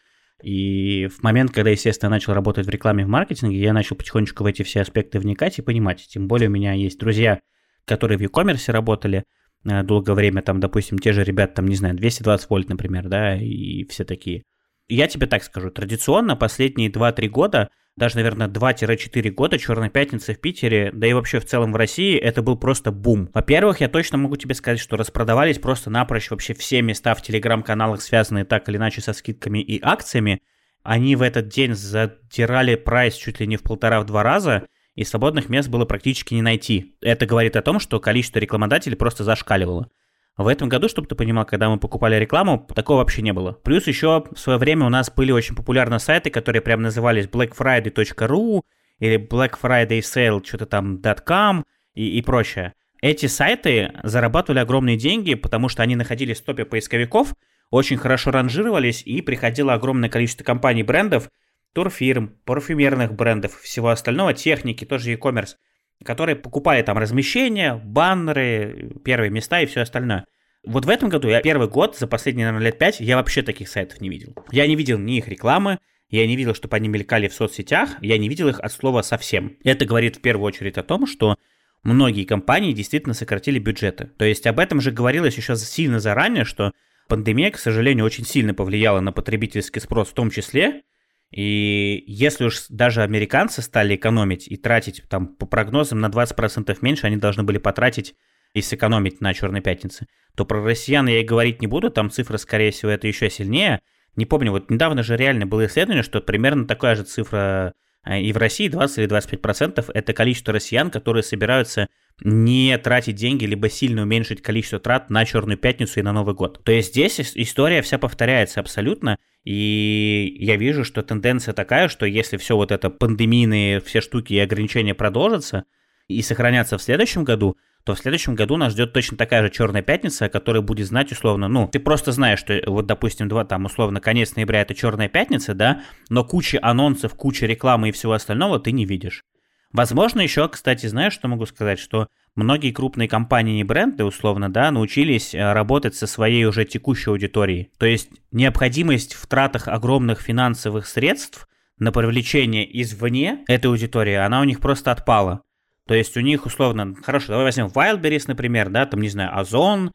И 0.43 1.07
в 1.07 1.23
момент, 1.23 1.51
когда, 1.51 1.71
естественно, 1.71 2.09
я 2.09 2.11
начал 2.11 2.33
работать 2.33 2.67
в 2.67 2.69
рекламе 2.69 3.05
в 3.05 3.07
маркетинге, 3.07 3.59
я 3.59 3.73
начал 3.73 3.95
потихонечку 3.95 4.43
в 4.43 4.47
эти 4.47 4.63
все 4.63 4.81
аспекты 4.81 5.19
вникать 5.19 5.57
и 5.57 5.63
понимать. 5.63 6.05
Тем 6.07 6.27
более 6.27 6.49
у 6.49 6.51
меня 6.51 6.73
есть 6.73 6.99
друзья, 6.99 7.39
которые 7.85 8.17
в 8.17 8.21
e-commerce 8.21 8.71
работали 8.71 9.23
э, 9.65 9.83
долгое 9.83 10.13
время, 10.13 10.41
там, 10.43 10.59
допустим, 10.59 10.99
те 10.99 11.11
же 11.11 11.23
ребята, 11.23 11.55
там, 11.55 11.67
не 11.67 11.75
знаю, 11.75 11.95
220 11.95 12.49
вольт, 12.49 12.69
например, 12.69 13.07
да, 13.07 13.35
и 13.35 13.83
все 13.85 14.03
такие. 14.03 14.43
Я 14.87 15.07
тебе 15.07 15.25
так 15.27 15.43
скажу, 15.43 15.71
традиционно 15.71 16.35
последние 16.35 16.89
2-3 16.89 17.27
года 17.29 17.69
даже, 17.97 18.15
наверное, 18.15 18.47
2-4 18.47 19.31
года 19.31 19.57
Черная 19.57 19.89
пятница 19.89 20.33
в 20.33 20.39
Питере, 20.39 20.91
да 20.93 21.07
и 21.07 21.13
вообще 21.13 21.39
в 21.39 21.45
целом 21.45 21.73
в 21.73 21.75
России, 21.75 22.15
это 22.15 22.43
был 22.43 22.55
просто 22.55 22.91
бум. 22.91 23.29
Во-первых, 23.33 23.81
я 23.81 23.89
точно 23.89 24.19
могу 24.19 24.37
тебе 24.37 24.53
сказать, 24.53 24.79
что 24.79 24.97
распродавались 24.97 25.57
просто 25.57 25.89
напрочь 25.89 26.29
вообще 26.29 26.53
все 26.53 26.83
места 26.83 27.15
в 27.15 27.23
телеграм-каналах, 27.23 28.03
связанные 28.03 28.45
так 28.45 28.69
или 28.69 28.77
иначе 28.77 29.01
со 29.01 29.13
скидками 29.13 29.59
и 29.59 29.79
акциями. 29.81 30.41
они 30.83 31.15
в 31.15 31.23
этот 31.23 31.49
день 31.49 31.73
задирали 31.73 32.75
прайс 32.75 33.15
чуть 33.15 33.39
ли 33.39 33.47
не 33.47 33.57
в 33.57 33.63
полтора-два 33.63 34.21
раза, 34.23 34.67
и 34.93 35.03
свободных 35.03 35.49
мест 35.49 35.67
было 35.67 35.85
практически 35.85 36.35
не 36.35 36.41
найти. 36.41 36.95
Это 37.01 37.25
говорит 37.25 37.55
о 37.55 37.61
том, 37.63 37.79
что 37.79 37.99
количество 37.99 38.39
рекламодателей 38.39 38.95
просто 38.95 39.23
зашкаливало. 39.23 39.89
В 40.37 40.47
этом 40.47 40.69
году, 40.69 40.87
чтобы 40.87 41.07
ты 41.07 41.15
понимал, 41.15 41.45
когда 41.45 41.67
мы 41.67 41.79
покупали 41.79 42.15
рекламу, 42.15 42.67
такого 42.75 42.99
вообще 42.99 43.23
не 43.23 43.33
было. 43.33 43.53
Плюс 43.53 43.87
еще 43.87 44.23
в 44.31 44.39
свое 44.39 44.59
время 44.59 44.85
у 44.85 44.89
нас 44.89 45.11
были 45.11 45.31
очень 45.31 45.55
популярные 45.55 45.99
сайты, 45.99 46.29
которые 46.29 46.61
прям 46.61 46.83
назывались 46.83 47.25
blackfriday.ru 47.25 48.61
или 48.99 49.17
blackfridaysale, 49.17 50.45
что-то 50.45 50.67
там 50.67 51.01
.com 51.25 51.65
и, 51.95 52.19
и 52.19 52.21
прочее. 52.21 52.73
Эти 53.01 53.25
сайты 53.25 53.93
зарабатывали 54.03 54.59
огромные 54.59 54.95
деньги, 54.95 55.33
потому 55.33 55.69
что 55.69 55.81
они 55.81 55.95
находились 55.95 56.39
в 56.39 56.45
топе 56.45 56.65
поисковиков, 56.65 57.33
очень 57.71 57.97
хорошо 57.97 58.29
ранжировались, 58.31 59.01
и 59.03 59.21
приходило 59.21 59.73
огромное 59.73 60.09
количество 60.09 60.43
компаний, 60.43 60.83
брендов, 60.83 61.29
турфирм, 61.73 62.35
парфюмерных 62.45 63.13
брендов, 63.13 63.59
всего 63.61 63.89
остального, 63.89 64.33
техники, 64.33 64.85
тоже 64.85 65.11
e-commerce, 65.11 65.55
которые 66.03 66.35
покупали 66.35 66.81
там 66.81 66.97
размещения, 66.97 67.75
баннеры, 67.75 68.91
первые 69.03 69.29
места 69.29 69.61
и 69.61 69.65
все 69.65 69.81
остальное. 69.81 70.25
Вот 70.65 70.85
в 70.85 70.89
этом 70.89 71.09
году, 71.09 71.29
я 71.29 71.41
первый 71.41 71.69
год, 71.69 71.97
за 71.97 72.07
последние, 72.07 72.47
наверное, 72.47 72.67
лет 72.67 72.77
пять, 72.77 72.99
я 72.99 73.15
вообще 73.15 73.41
таких 73.41 73.69
сайтов 73.69 74.01
не 74.01 74.09
видел. 74.09 74.35
Я 74.51 74.67
не 74.67 74.75
видел 74.75 74.97
ни 74.97 75.17
их 75.17 75.27
рекламы, 75.27 75.79
я 76.09 76.25
не 76.27 76.35
видел, 76.35 76.53
чтобы 76.53 76.75
они 76.75 76.87
мелькали 76.87 77.27
в 77.27 77.33
соцсетях, 77.33 77.97
я 78.01 78.17
не 78.17 78.29
видел 78.29 78.47
их 78.49 78.59
от 78.59 78.71
слова 78.71 79.01
совсем. 79.01 79.57
Это 79.63 79.85
говорит 79.85 80.17
в 80.17 80.21
первую 80.21 80.45
очередь 80.45 80.77
о 80.77 80.83
том, 80.83 81.05
что 81.05 81.37
многие 81.83 82.25
компании 82.25 82.73
действительно 82.73 83.13
сократили 83.13 83.59
бюджеты. 83.59 84.11
То 84.17 84.25
есть 84.25 84.45
об 84.47 84.59
этом 84.59 84.81
же 84.81 84.91
говорилось 84.91 85.37
еще 85.37 85.55
сильно 85.55 85.99
заранее, 85.99 86.43
что 86.43 86.73
пандемия, 87.07 87.51
к 87.51 87.57
сожалению, 87.57 88.05
очень 88.05 88.25
сильно 88.25 88.53
повлияла 88.53 88.99
на 88.99 89.11
потребительский 89.11 89.79
спрос 89.79 90.09
в 90.09 90.13
том 90.13 90.29
числе. 90.29 90.83
И 91.31 92.03
если 92.07 92.45
уж 92.45 92.67
даже 92.69 93.03
американцы 93.03 93.61
стали 93.61 93.95
экономить 93.95 94.47
и 94.47 94.55
тратить 94.55 95.03
там 95.09 95.27
по 95.27 95.45
прогнозам 95.45 95.99
на 95.99 96.07
20% 96.07 96.77
меньше, 96.81 97.07
они 97.07 97.17
должны 97.17 97.43
были 97.43 97.57
потратить 97.57 98.15
и 98.53 98.61
сэкономить 98.61 99.21
на 99.21 99.33
Черной 99.33 99.61
Пятнице, 99.61 100.07
то 100.35 100.45
про 100.45 100.63
россиян 100.63 101.07
я 101.07 101.19
и 101.19 101.25
говорить 101.25 101.61
не 101.61 101.67
буду, 101.67 101.89
там 101.89 102.09
цифра, 102.09 102.37
скорее 102.37 102.71
всего, 102.71 102.91
это 102.91 103.07
еще 103.07 103.29
сильнее. 103.29 103.81
Не 104.15 104.25
помню, 104.25 104.51
вот 104.51 104.71
недавно 104.71 105.03
же 105.03 105.17
реально 105.17 105.45
было 105.45 105.65
исследование, 105.65 106.03
что 106.03 106.21
примерно 106.21 106.65
такая 106.65 106.95
же 106.95 107.03
цифра 107.03 107.73
а, 108.03 108.17
и 108.17 108.31
в 108.31 108.37
России 108.37 108.67
20 108.67 108.97
или 108.99 109.05
25 109.05 109.41
процентов 109.41 109.89
это 109.93 110.13
количество 110.13 110.53
россиян, 110.53 110.89
которые 110.89 111.23
собираются 111.23 111.89
не 112.23 112.75
тратить 112.77 113.15
деньги, 113.15 113.45
либо 113.45 113.69
сильно 113.69 114.03
уменьшить 114.03 114.41
количество 114.41 114.79
трат 114.79 115.09
на 115.09 115.25
Черную 115.25 115.57
Пятницу 115.57 115.99
и 115.99 116.03
на 116.03 116.13
Новый 116.13 116.33
год. 116.33 116.63
То 116.63 116.71
есть 116.71 116.89
здесь 116.89 117.19
история 117.19 117.81
вся 117.81 117.99
повторяется 117.99 118.59
абсолютно, 118.59 119.19
и 119.47 120.35
я 120.41 120.57
вижу, 120.57 120.83
что 120.83 121.03
тенденция 121.03 121.53
такая, 121.53 121.87
что 121.87 122.05
если 122.05 122.35
все 122.35 122.57
вот 122.57 122.69
это 122.69 122.89
пандемийные 122.89 123.79
все 123.79 124.01
штуки 124.01 124.33
и 124.33 124.39
ограничения 124.39 124.93
продолжатся 124.93 125.63
и 126.09 126.21
сохранятся 126.21 126.77
в 126.77 126.81
следующем 126.81 127.23
году, 127.23 127.55
то 127.85 127.95
в 127.95 127.99
следующем 127.99 128.35
году 128.35 128.57
нас 128.57 128.73
ждет 128.73 128.91
точно 128.91 129.15
такая 129.15 129.43
же 129.43 129.49
черная 129.49 129.81
пятница, 129.81 130.27
которая 130.27 130.61
будет 130.61 130.87
знать 130.87 131.13
условно, 131.13 131.47
ну, 131.47 131.69
ты 131.69 131.79
просто 131.79 132.11
знаешь, 132.11 132.39
что 132.39 132.61
вот, 132.67 132.87
допустим, 132.87 133.29
два, 133.29 133.45
там, 133.45 133.63
условно, 133.63 134.01
конец 134.01 134.35
ноября 134.35 134.63
это 134.63 134.75
черная 134.75 135.07
пятница, 135.07 135.53
да, 135.53 135.81
но 136.09 136.25
куча 136.25 136.59
анонсов, 136.61 137.13
куча 137.13 137.45
рекламы 137.45 137.87
и 137.87 137.93
всего 137.93 138.11
остального 138.11 138.59
ты 138.59 138.73
не 138.73 138.83
видишь. 138.83 139.23
Возможно, 139.71 140.19
еще, 140.19 140.49
кстати, 140.49 140.87
знаешь, 140.87 141.13
что 141.13 141.29
могу 141.29 141.45
сказать, 141.45 141.79
что 141.79 142.09
многие 142.37 142.71
крупные 142.71 143.09
компании 143.09 143.59
и 143.59 143.63
бренды, 143.63 144.05
условно, 144.05 144.49
да, 144.49 144.71
научились 144.71 145.35
э, 145.35 145.53
работать 145.53 145.95
со 145.95 146.07
своей 146.07 146.45
уже 146.45 146.63
текущей 146.63 147.09
аудиторией. 147.09 147.71
То 147.77 147.85
есть 147.85 148.09
необходимость 148.31 149.13
в 149.15 149.27
тратах 149.27 149.67
огромных 149.67 150.21
финансовых 150.21 150.87
средств 150.87 151.47
на 151.79 151.91
привлечение 151.91 152.65
извне 152.81 153.43
этой 153.47 153.67
аудитории, 153.67 154.13
она 154.13 154.41
у 154.41 154.43
них 154.43 154.61
просто 154.61 154.91
отпала. 154.91 155.41
То 155.87 155.93
есть 155.93 156.15
у 156.17 156.21
них 156.21 156.45
условно, 156.45 156.95
хорошо, 157.01 157.29
давай 157.29 157.45
возьмем 157.45 157.67
Wildberries, 157.67 158.25
например, 158.27 158.69
да, 158.69 158.85
там, 158.85 159.01
не 159.01 159.09
знаю, 159.09 159.37
Озон, 159.37 159.91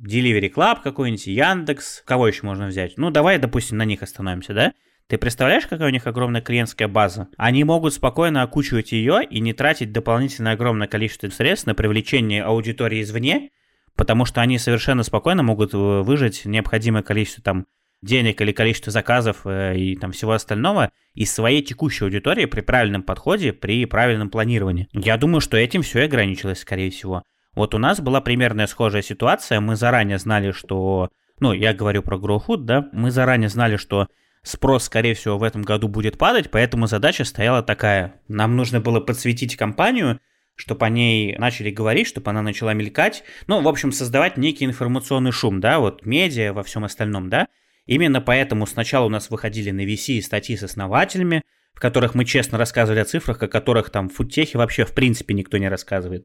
Delivery 0.00 0.52
Club 0.52 0.78
какой-нибудь, 0.82 1.26
Яндекс, 1.26 2.02
кого 2.04 2.28
еще 2.28 2.44
можно 2.44 2.66
взять? 2.66 2.94
Ну, 2.96 3.10
давай, 3.10 3.38
допустим, 3.38 3.78
на 3.78 3.84
них 3.84 4.02
остановимся, 4.02 4.54
да? 4.54 4.72
Ты 5.08 5.18
представляешь, 5.18 5.66
какая 5.68 5.88
у 5.88 5.92
них 5.92 6.06
огромная 6.08 6.40
клиентская 6.40 6.88
база? 6.88 7.28
Они 7.36 7.62
могут 7.62 7.94
спокойно 7.94 8.42
окучивать 8.42 8.90
ее 8.90 9.20
и 9.24 9.38
не 9.38 9.52
тратить 9.52 9.92
дополнительное 9.92 10.54
огромное 10.54 10.88
количество 10.88 11.28
средств 11.28 11.66
на 11.68 11.76
привлечение 11.76 12.42
аудитории 12.42 13.02
извне, 13.02 13.50
потому 13.94 14.24
что 14.24 14.40
они 14.40 14.58
совершенно 14.58 15.04
спокойно 15.04 15.44
могут 15.44 15.74
э, 15.74 15.76
выжать 15.76 16.44
необходимое 16.44 17.04
количество 17.04 17.40
там 17.40 17.66
денег 18.02 18.40
или 18.40 18.50
количество 18.50 18.90
заказов 18.90 19.42
э, 19.44 19.78
и 19.78 19.94
там 19.94 20.10
всего 20.10 20.32
остального 20.32 20.90
из 21.14 21.32
своей 21.32 21.62
текущей 21.62 22.04
аудитории 22.04 22.46
при 22.46 22.60
правильном 22.60 23.04
подходе, 23.04 23.52
при 23.52 23.84
правильном 23.84 24.28
планировании. 24.28 24.88
Я 24.92 25.18
думаю, 25.18 25.40
что 25.40 25.56
этим 25.56 25.82
все 25.82 26.00
и 26.00 26.06
ограничилось, 26.06 26.58
скорее 26.58 26.90
всего. 26.90 27.22
Вот 27.54 27.74
у 27.74 27.78
нас 27.78 28.00
была 28.00 28.20
примерная 28.20 28.66
схожая 28.66 29.02
ситуация, 29.02 29.60
мы 29.60 29.76
заранее 29.76 30.18
знали, 30.18 30.50
что, 30.50 31.10
ну, 31.38 31.52
я 31.52 31.72
говорю 31.74 32.02
про 32.02 32.18
GrowFood, 32.18 32.58
да, 32.58 32.88
мы 32.92 33.12
заранее 33.12 33.48
знали, 33.48 33.76
что 33.76 34.08
спрос, 34.46 34.84
скорее 34.84 35.14
всего, 35.14 35.38
в 35.38 35.42
этом 35.42 35.62
году 35.62 35.88
будет 35.88 36.18
падать, 36.18 36.50
поэтому 36.50 36.86
задача 36.86 37.24
стояла 37.24 37.62
такая. 37.62 38.20
Нам 38.28 38.56
нужно 38.56 38.80
было 38.80 39.00
подсветить 39.00 39.56
компанию, 39.56 40.20
чтобы 40.54 40.86
о 40.86 40.88
ней 40.88 41.36
начали 41.36 41.70
говорить, 41.70 42.06
чтобы 42.06 42.30
она 42.30 42.42
начала 42.42 42.72
мелькать. 42.72 43.24
Ну, 43.46 43.60
в 43.60 43.68
общем, 43.68 43.92
создавать 43.92 44.36
некий 44.36 44.64
информационный 44.64 45.32
шум, 45.32 45.60
да, 45.60 45.78
вот 45.78 46.06
медиа 46.06 46.52
во 46.52 46.62
всем 46.62 46.84
остальном, 46.84 47.28
да. 47.28 47.48
Именно 47.86 48.20
поэтому 48.20 48.66
сначала 48.66 49.06
у 49.06 49.10
нас 49.10 49.30
выходили 49.30 49.70
на 49.70 49.84
VC 49.84 50.22
статьи 50.22 50.56
с 50.56 50.62
основателями, 50.62 51.42
в 51.74 51.80
которых 51.80 52.14
мы 52.14 52.24
честно 52.24 52.58
рассказывали 52.58 53.00
о 53.00 53.04
цифрах, 53.04 53.42
о 53.42 53.48
которых 53.48 53.90
там 53.90 54.08
в 54.08 54.14
фудтехе 54.14 54.58
вообще 54.58 54.84
в 54.84 54.92
принципе 54.92 55.34
никто 55.34 55.58
не 55.58 55.68
рассказывает. 55.68 56.24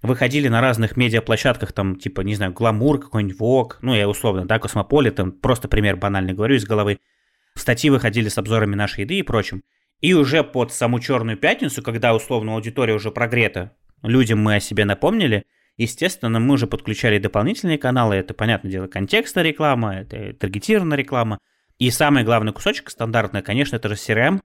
Выходили 0.00 0.48
на 0.48 0.60
разных 0.60 0.96
медиаплощадках, 0.96 1.72
там, 1.72 1.96
типа, 1.96 2.22
не 2.22 2.34
знаю, 2.34 2.52
Гламур 2.52 2.98
какой-нибудь, 2.98 3.38
Vogue, 3.38 3.78
ну, 3.82 3.94
я 3.94 4.08
условно, 4.08 4.46
да, 4.46 4.58
Космополитен, 4.58 5.30
просто 5.30 5.68
пример 5.68 5.96
банальный 5.96 6.32
говорю 6.32 6.56
из 6.56 6.64
головы. 6.64 6.98
Статьи 7.54 7.90
выходили 7.90 8.28
с 8.28 8.38
обзорами 8.38 8.74
нашей 8.74 9.00
еды 9.00 9.18
и 9.18 9.22
прочим. 9.22 9.62
И 10.00 10.14
уже 10.14 10.42
под 10.42 10.72
саму 10.72 11.00
Черную 11.00 11.36
Пятницу, 11.36 11.82
когда 11.82 12.14
условно 12.14 12.54
аудитория 12.54 12.94
уже 12.94 13.10
прогрета, 13.10 13.76
людям 14.02 14.40
мы 14.40 14.56
о 14.56 14.60
себе 14.60 14.84
напомнили– 14.84 15.44
Естественно, 15.76 16.38
мы 16.38 16.54
уже 16.54 16.66
подключали 16.66 17.18
дополнительные 17.18 17.78
каналы, 17.78 18.16
это, 18.16 18.34
понятное 18.34 18.70
дело, 18.70 18.86
контекстная 18.88 19.44
реклама, 19.44 20.00
это 20.00 20.34
таргетированная 20.34 20.98
реклама. 20.98 21.38
И 21.78 21.90
самый 21.90 22.24
главный 22.24 22.52
кусочек 22.52 22.90
стандартный, 22.90 23.42
конечно, 23.42 23.76
это 23.76 23.88
же 23.88 23.94
CRM, 23.94 24.40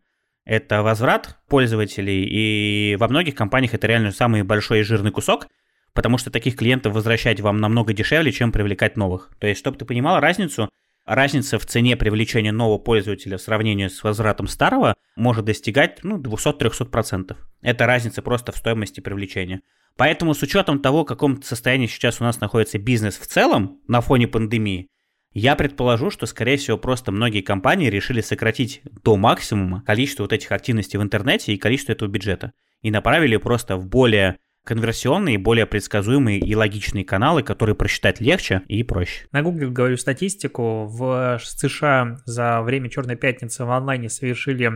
это 0.46 0.82
возврат 0.82 1.38
пользователей, 1.50 2.24
и 2.24 2.96
во 2.96 3.10
многих 3.10 3.36
компаниях 3.36 3.74
это 3.74 3.86
реально 3.88 4.12
самый 4.12 4.44
большой 4.44 4.80
и 4.80 4.84
жирный 4.84 5.12
кусок, 5.12 5.48
потому 5.94 6.18
что 6.18 6.32
таких 6.32 6.56
клиентов 6.56 6.94
возвращать 6.94 7.42
вам 7.42 7.60
намного 7.60 7.92
дешевле, 7.92 8.32
чем 8.32 8.54
привлекать 8.54 8.96
новых. 8.96 9.30
То 9.40 9.48
есть, 9.48 9.60
чтобы 9.60 9.78
ты 9.78 9.84
понимал 9.84 10.22
разницу, 10.22 10.70
разница 11.08 11.58
в 11.58 11.66
цене 11.66 11.96
привлечения 11.96 12.52
нового 12.52 12.78
пользователя 12.78 13.38
в 13.38 13.42
сравнении 13.42 13.88
с 13.88 14.04
возвратом 14.04 14.48
старого 14.48 14.94
может 15.16 15.46
достигать 15.46 16.04
ну, 16.04 16.20
200-300%. 16.20 17.36
Это 17.62 17.86
разница 17.88 18.22
просто 18.22 18.52
в 18.52 18.58
стоимости 18.58 19.00
привлечения. 19.00 19.62
Поэтому 19.96 20.36
с 20.36 20.44
учетом 20.44 20.80
того, 20.80 21.04
в 21.04 21.08
каком 21.08 21.42
состоянии 21.42 21.88
сейчас 21.88 22.22
у 22.22 22.24
нас 22.24 22.40
находится 22.40 22.78
бизнес 22.78 23.18
в 23.18 23.26
целом 23.26 23.80
на 23.88 24.02
фоне 24.02 24.28
пандемии, 24.28 24.90
я 25.34 25.56
предположу, 25.56 26.10
что, 26.10 26.26
скорее 26.26 26.58
всего, 26.58 26.78
просто 26.78 27.12
многие 27.12 27.42
компании 27.42 27.90
решили 27.90 28.22
сократить 28.22 28.82
до 29.04 29.18
максимума 29.18 29.84
количество 29.86 30.24
вот 30.24 30.34
этих 30.34 30.52
активностей 30.52 31.00
в 31.00 31.04
интернете 31.04 31.54
и 31.54 31.58
количество 31.58 31.92
этого 31.92 32.10
бюджета. 32.10 32.54
И 32.82 32.92
направили 32.92 33.38
просто 33.38 33.78
в 33.78 33.88
более 33.88 34.38
конверсионные, 34.68 35.38
более 35.38 35.66
предсказуемые 35.66 36.40
и 36.40 36.54
логичные 36.54 37.06
каналы, 37.06 37.42
которые 37.42 37.74
просчитать 37.74 38.20
легче 38.20 38.64
и 38.68 38.84
проще. 38.84 39.26
На 39.32 39.42
Google 39.42 39.72
говорю 39.72 39.96
статистику. 39.96 40.86
В 40.86 41.40
США 41.42 42.18
за 42.26 42.62
время 42.62 42.90
Черной 42.90 43.16
Пятницы 43.16 43.64
в 43.64 43.72
онлайне 43.72 44.10
совершили 44.10 44.74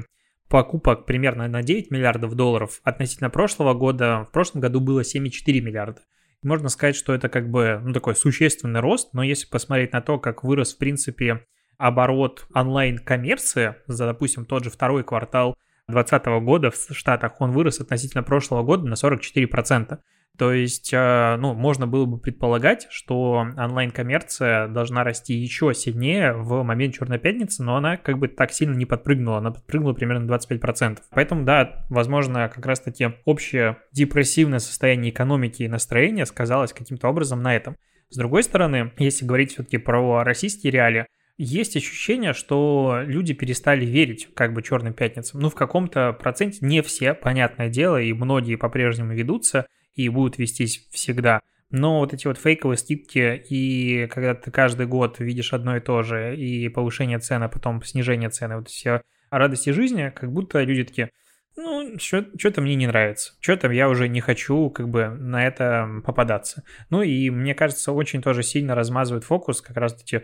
покупок 0.48 1.06
примерно 1.06 1.48
на 1.50 1.62
9 1.62 1.92
миллиардов 1.92 2.36
долларов. 2.36 2.80
Относительно 2.84 3.30
прошлого 3.30 3.74
года, 3.74 4.26
в 4.30 4.32
прошлом 4.32 4.62
году 4.62 4.80
было 4.80 5.02
7,4 5.02 5.60
миллиарда. 5.60 6.02
Можно 6.42 6.70
сказать, 6.70 6.96
что 6.96 7.14
это 7.14 7.28
как 7.28 7.52
бы 7.52 7.82
ну, 7.84 7.92
такой 7.92 8.16
существенный 8.16 8.80
рост, 8.80 9.14
но 9.14 9.24
если 9.24 9.48
посмотреть 9.48 9.92
на 9.92 10.02
то, 10.02 10.20
как 10.20 10.46
вырос, 10.46 10.74
в 10.74 10.78
принципе, 10.78 11.46
оборот 11.78 12.48
онлайн-коммерции 12.54 13.76
за, 13.88 14.06
допустим, 14.06 14.46
тот 14.46 14.64
же 14.64 14.70
второй 14.70 15.04
квартал 15.04 15.56
2020 15.92 16.44
года 16.44 16.72
в 16.72 16.76
Штатах, 16.96 17.40
он 17.40 17.52
вырос 17.52 17.80
относительно 17.80 18.24
прошлого 18.24 18.64
года 18.64 18.88
на 18.88 18.96
44%. 18.96 20.00
То 20.38 20.54
есть, 20.54 20.92
э, 20.94 21.36
ну, 21.38 21.54
можно 21.54 21.88
было 21.88 22.06
бы 22.06 22.18
предполагать, 22.18 22.88
что 22.90 23.46
онлайн-коммерция 23.56 24.68
должна 24.70 25.04
расти 25.04 25.34
еще 25.34 25.74
сильнее 25.74 26.34
в 26.34 26.64
момент 26.64 26.96
Черной 26.96 27.20
Пятницы, 27.20 27.64
но 27.64 27.76
она 27.76 27.98
как 27.98 28.18
бы 28.18 28.28
так 28.28 28.52
сильно 28.52 28.74
не 28.74 28.86
подпрыгнула, 28.86 29.38
она 29.38 29.52
подпрыгнула 29.52 29.94
примерно 29.94 30.26
25%. 30.26 31.00
Поэтому, 31.12 31.44
да, 31.44 31.86
возможно, 31.90 32.50
как 32.50 32.66
раз-таки 32.66 33.10
общее 33.26 33.78
депрессивное 33.92 34.60
состояние 34.60 35.12
экономики 35.12 35.64
и 35.64 35.68
настроения 35.68 36.26
сказалось 36.26 36.74
каким-то 36.74 37.10
образом 37.10 37.42
на 37.42 37.56
этом. 37.56 37.76
С 38.10 38.18
другой 38.18 38.44
стороны, 38.44 38.92
если 38.98 39.26
говорить 39.26 39.52
все-таки 39.52 39.78
про 39.78 40.24
российские 40.24 40.72
реалии, 40.72 41.06
есть 41.44 41.76
ощущение, 41.76 42.34
что 42.34 43.02
люди 43.04 43.34
перестали 43.34 43.86
верить 43.86 44.30
как 44.34 44.54
бы 44.54 44.62
черным 44.62 44.94
пятницам. 44.94 45.40
Ну, 45.40 45.50
в 45.50 45.56
каком-то 45.56 46.14
проценте 46.14 46.60
не 46.62 46.82
все, 46.82 47.14
понятное 47.14 47.70
дело, 47.70 48.02
и 48.02 48.14
многие 48.14 48.56
по-прежнему 48.56 49.14
ведутся 49.14 49.66
и 49.96 50.08
будут 50.10 50.38
вестись 50.38 50.88
всегда. 50.92 51.42
Но 51.72 52.00
вот 52.00 52.14
эти 52.14 52.28
вот 52.28 52.38
фейковые 52.38 52.78
скидки, 52.78 53.44
и 53.50 54.08
когда 54.08 54.36
ты 54.36 54.52
каждый 54.52 54.86
год 54.86 55.20
видишь 55.20 55.54
одно 55.54 55.78
и 55.78 55.80
то 55.80 56.04
же, 56.04 56.36
и 56.36 56.68
повышение 56.70 57.20
цены, 57.20 57.46
а 57.46 57.50
потом 57.50 57.82
снижение 57.82 58.30
цены, 58.30 58.58
вот 58.58 58.68
все 58.68 59.02
радости 59.30 59.70
жизни, 59.72 60.12
как 60.14 60.32
будто 60.32 60.62
люди 60.62 60.84
такие, 60.84 61.12
ну, 61.56 61.98
что-то 61.98 62.62
мне 62.62 62.76
не 62.76 62.88
нравится, 62.88 63.34
что-то 63.40 63.70
я 63.72 63.90
уже 63.90 64.08
не 64.08 64.22
хочу 64.22 64.70
как 64.70 64.90
бы 64.90 65.08
на 65.10 65.46
это 65.46 66.02
попадаться. 66.06 66.64
Ну 66.90 67.02
и 67.02 67.30
мне 67.30 67.56
кажется, 67.56 67.92
очень 67.92 68.22
тоже 68.22 68.44
сильно 68.44 68.76
размазывает 68.76 69.24
фокус 69.24 69.62
как 69.62 69.78
раз-таки 69.78 70.22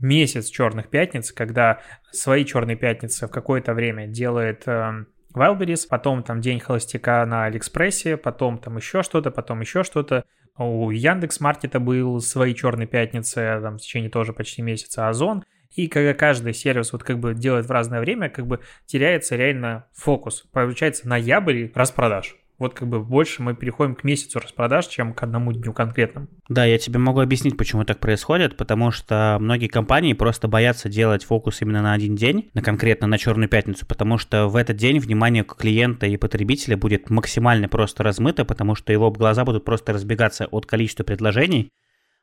месяц 0.00 0.48
черных 0.48 0.88
пятниц, 0.88 1.32
когда 1.32 1.80
свои 2.10 2.44
черные 2.44 2.76
пятницы 2.76 3.26
в 3.26 3.30
какое-то 3.30 3.74
время 3.74 4.06
делает 4.06 4.66
э, 4.66 5.04
Wildberries, 5.34 5.86
потом 5.88 6.22
там 6.22 6.40
день 6.40 6.60
холостяка 6.60 7.24
на 7.26 7.44
Алиэкспрессе, 7.44 8.16
потом 8.16 8.58
там 8.58 8.76
еще 8.76 9.02
что-то, 9.02 9.30
потом 9.30 9.60
еще 9.60 9.84
что-то. 9.84 10.24
У 10.56 10.90
Яндекс 10.90 11.40
Маркета 11.40 11.80
был 11.80 12.20
свои 12.20 12.54
черные 12.54 12.86
пятницы, 12.86 13.60
там 13.62 13.78
в 13.78 13.80
течение 13.80 14.10
тоже 14.10 14.32
почти 14.32 14.62
месяца 14.62 15.08
Озон. 15.08 15.44
И 15.74 15.86
когда 15.86 16.14
каждый 16.14 16.52
сервис 16.52 16.92
вот 16.92 17.04
как 17.04 17.20
бы 17.20 17.34
делает 17.34 17.66
в 17.66 17.70
разное 17.70 18.00
время, 18.00 18.28
как 18.28 18.46
бы 18.46 18.60
теряется 18.86 19.36
реально 19.36 19.86
фокус. 19.94 20.42
Получается 20.52 21.08
ноябрь 21.08 21.68
распродаж. 21.74 22.36
Вот 22.60 22.74
как 22.74 22.88
бы 22.88 23.02
больше 23.02 23.42
мы 23.42 23.54
переходим 23.54 23.94
к 23.94 24.04
месяцу 24.04 24.38
распродаж, 24.38 24.86
чем 24.86 25.14
к 25.14 25.22
одному 25.22 25.50
дню 25.54 25.72
конкретному. 25.72 26.28
Да, 26.50 26.66
я 26.66 26.76
тебе 26.76 26.98
могу 26.98 27.20
объяснить, 27.20 27.56
почему 27.56 27.84
так 27.84 28.00
происходит, 28.00 28.58
потому 28.58 28.90
что 28.90 29.38
многие 29.40 29.66
компании 29.66 30.12
просто 30.12 30.46
боятся 30.46 30.90
делать 30.90 31.24
фокус 31.24 31.62
именно 31.62 31.80
на 31.80 31.94
один 31.94 32.16
день, 32.16 32.50
на 32.52 32.60
конкретно 32.60 33.06
на 33.06 33.16
Черную 33.16 33.48
пятницу, 33.48 33.86
потому 33.86 34.18
что 34.18 34.46
в 34.46 34.56
этот 34.56 34.76
день 34.76 34.98
внимание 34.98 35.42
клиента 35.42 36.06
и 36.06 36.18
потребителя 36.18 36.76
будет 36.76 37.08
максимально 37.08 37.66
просто 37.66 38.02
размыто, 38.02 38.44
потому 38.44 38.74
что 38.74 38.92
его 38.92 39.10
глаза 39.10 39.46
будут 39.46 39.64
просто 39.64 39.94
разбегаться 39.94 40.46
от 40.46 40.66
количества 40.66 41.02
предложений, 41.02 41.72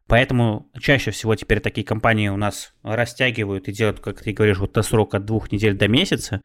Поэтому 0.09 0.71
чаще 0.79 1.11
всего 1.11 1.35
теперь 1.35 1.59
такие 1.59 1.85
компании 1.85 2.29
у 2.29 2.37
нас 2.37 2.73
растягивают 2.81 3.67
и 3.67 3.73
делают, 3.73 3.99
как 3.99 4.21
ты 4.21 4.31
говоришь, 4.31 4.59
вот 4.59 4.77
срок 4.85 5.13
от 5.15 5.25
двух 5.25 5.51
недель 5.51 5.73
до 5.73 5.89
месяца, 5.89 6.41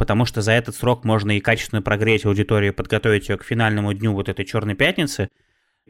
потому 0.00 0.24
что 0.24 0.40
за 0.40 0.52
этот 0.52 0.74
срок 0.74 1.04
можно 1.04 1.36
и 1.36 1.40
качественно 1.40 1.82
прогреть 1.82 2.24
аудиторию, 2.24 2.72
подготовить 2.72 3.28
ее 3.28 3.36
к 3.36 3.44
финальному 3.44 3.92
дню 3.92 4.14
вот 4.14 4.30
этой 4.30 4.46
черной 4.46 4.74
пятницы, 4.74 5.28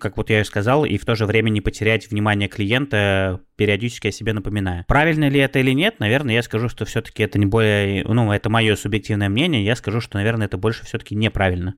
как 0.00 0.16
вот 0.16 0.30
я 0.30 0.40
и 0.40 0.44
сказал, 0.44 0.84
и 0.84 0.98
в 0.98 1.04
то 1.04 1.14
же 1.14 1.26
время 1.26 1.48
не 1.50 1.60
потерять 1.60 2.10
внимание 2.10 2.48
клиента, 2.48 3.40
периодически 3.54 4.08
о 4.08 4.10
себе 4.10 4.32
напоминая. 4.32 4.84
Правильно 4.88 5.28
ли 5.28 5.38
это 5.38 5.60
или 5.60 5.70
нет, 5.70 6.00
наверное, 6.00 6.34
я 6.34 6.42
скажу, 6.42 6.68
что 6.68 6.84
все-таки 6.86 7.22
это 7.22 7.38
не 7.38 7.46
более, 7.46 8.02
ну, 8.02 8.32
это 8.32 8.50
мое 8.50 8.74
субъективное 8.74 9.28
мнение, 9.28 9.64
я 9.64 9.76
скажу, 9.76 10.00
что, 10.00 10.16
наверное, 10.16 10.48
это 10.48 10.58
больше 10.58 10.84
все-таки 10.84 11.14
неправильно. 11.14 11.76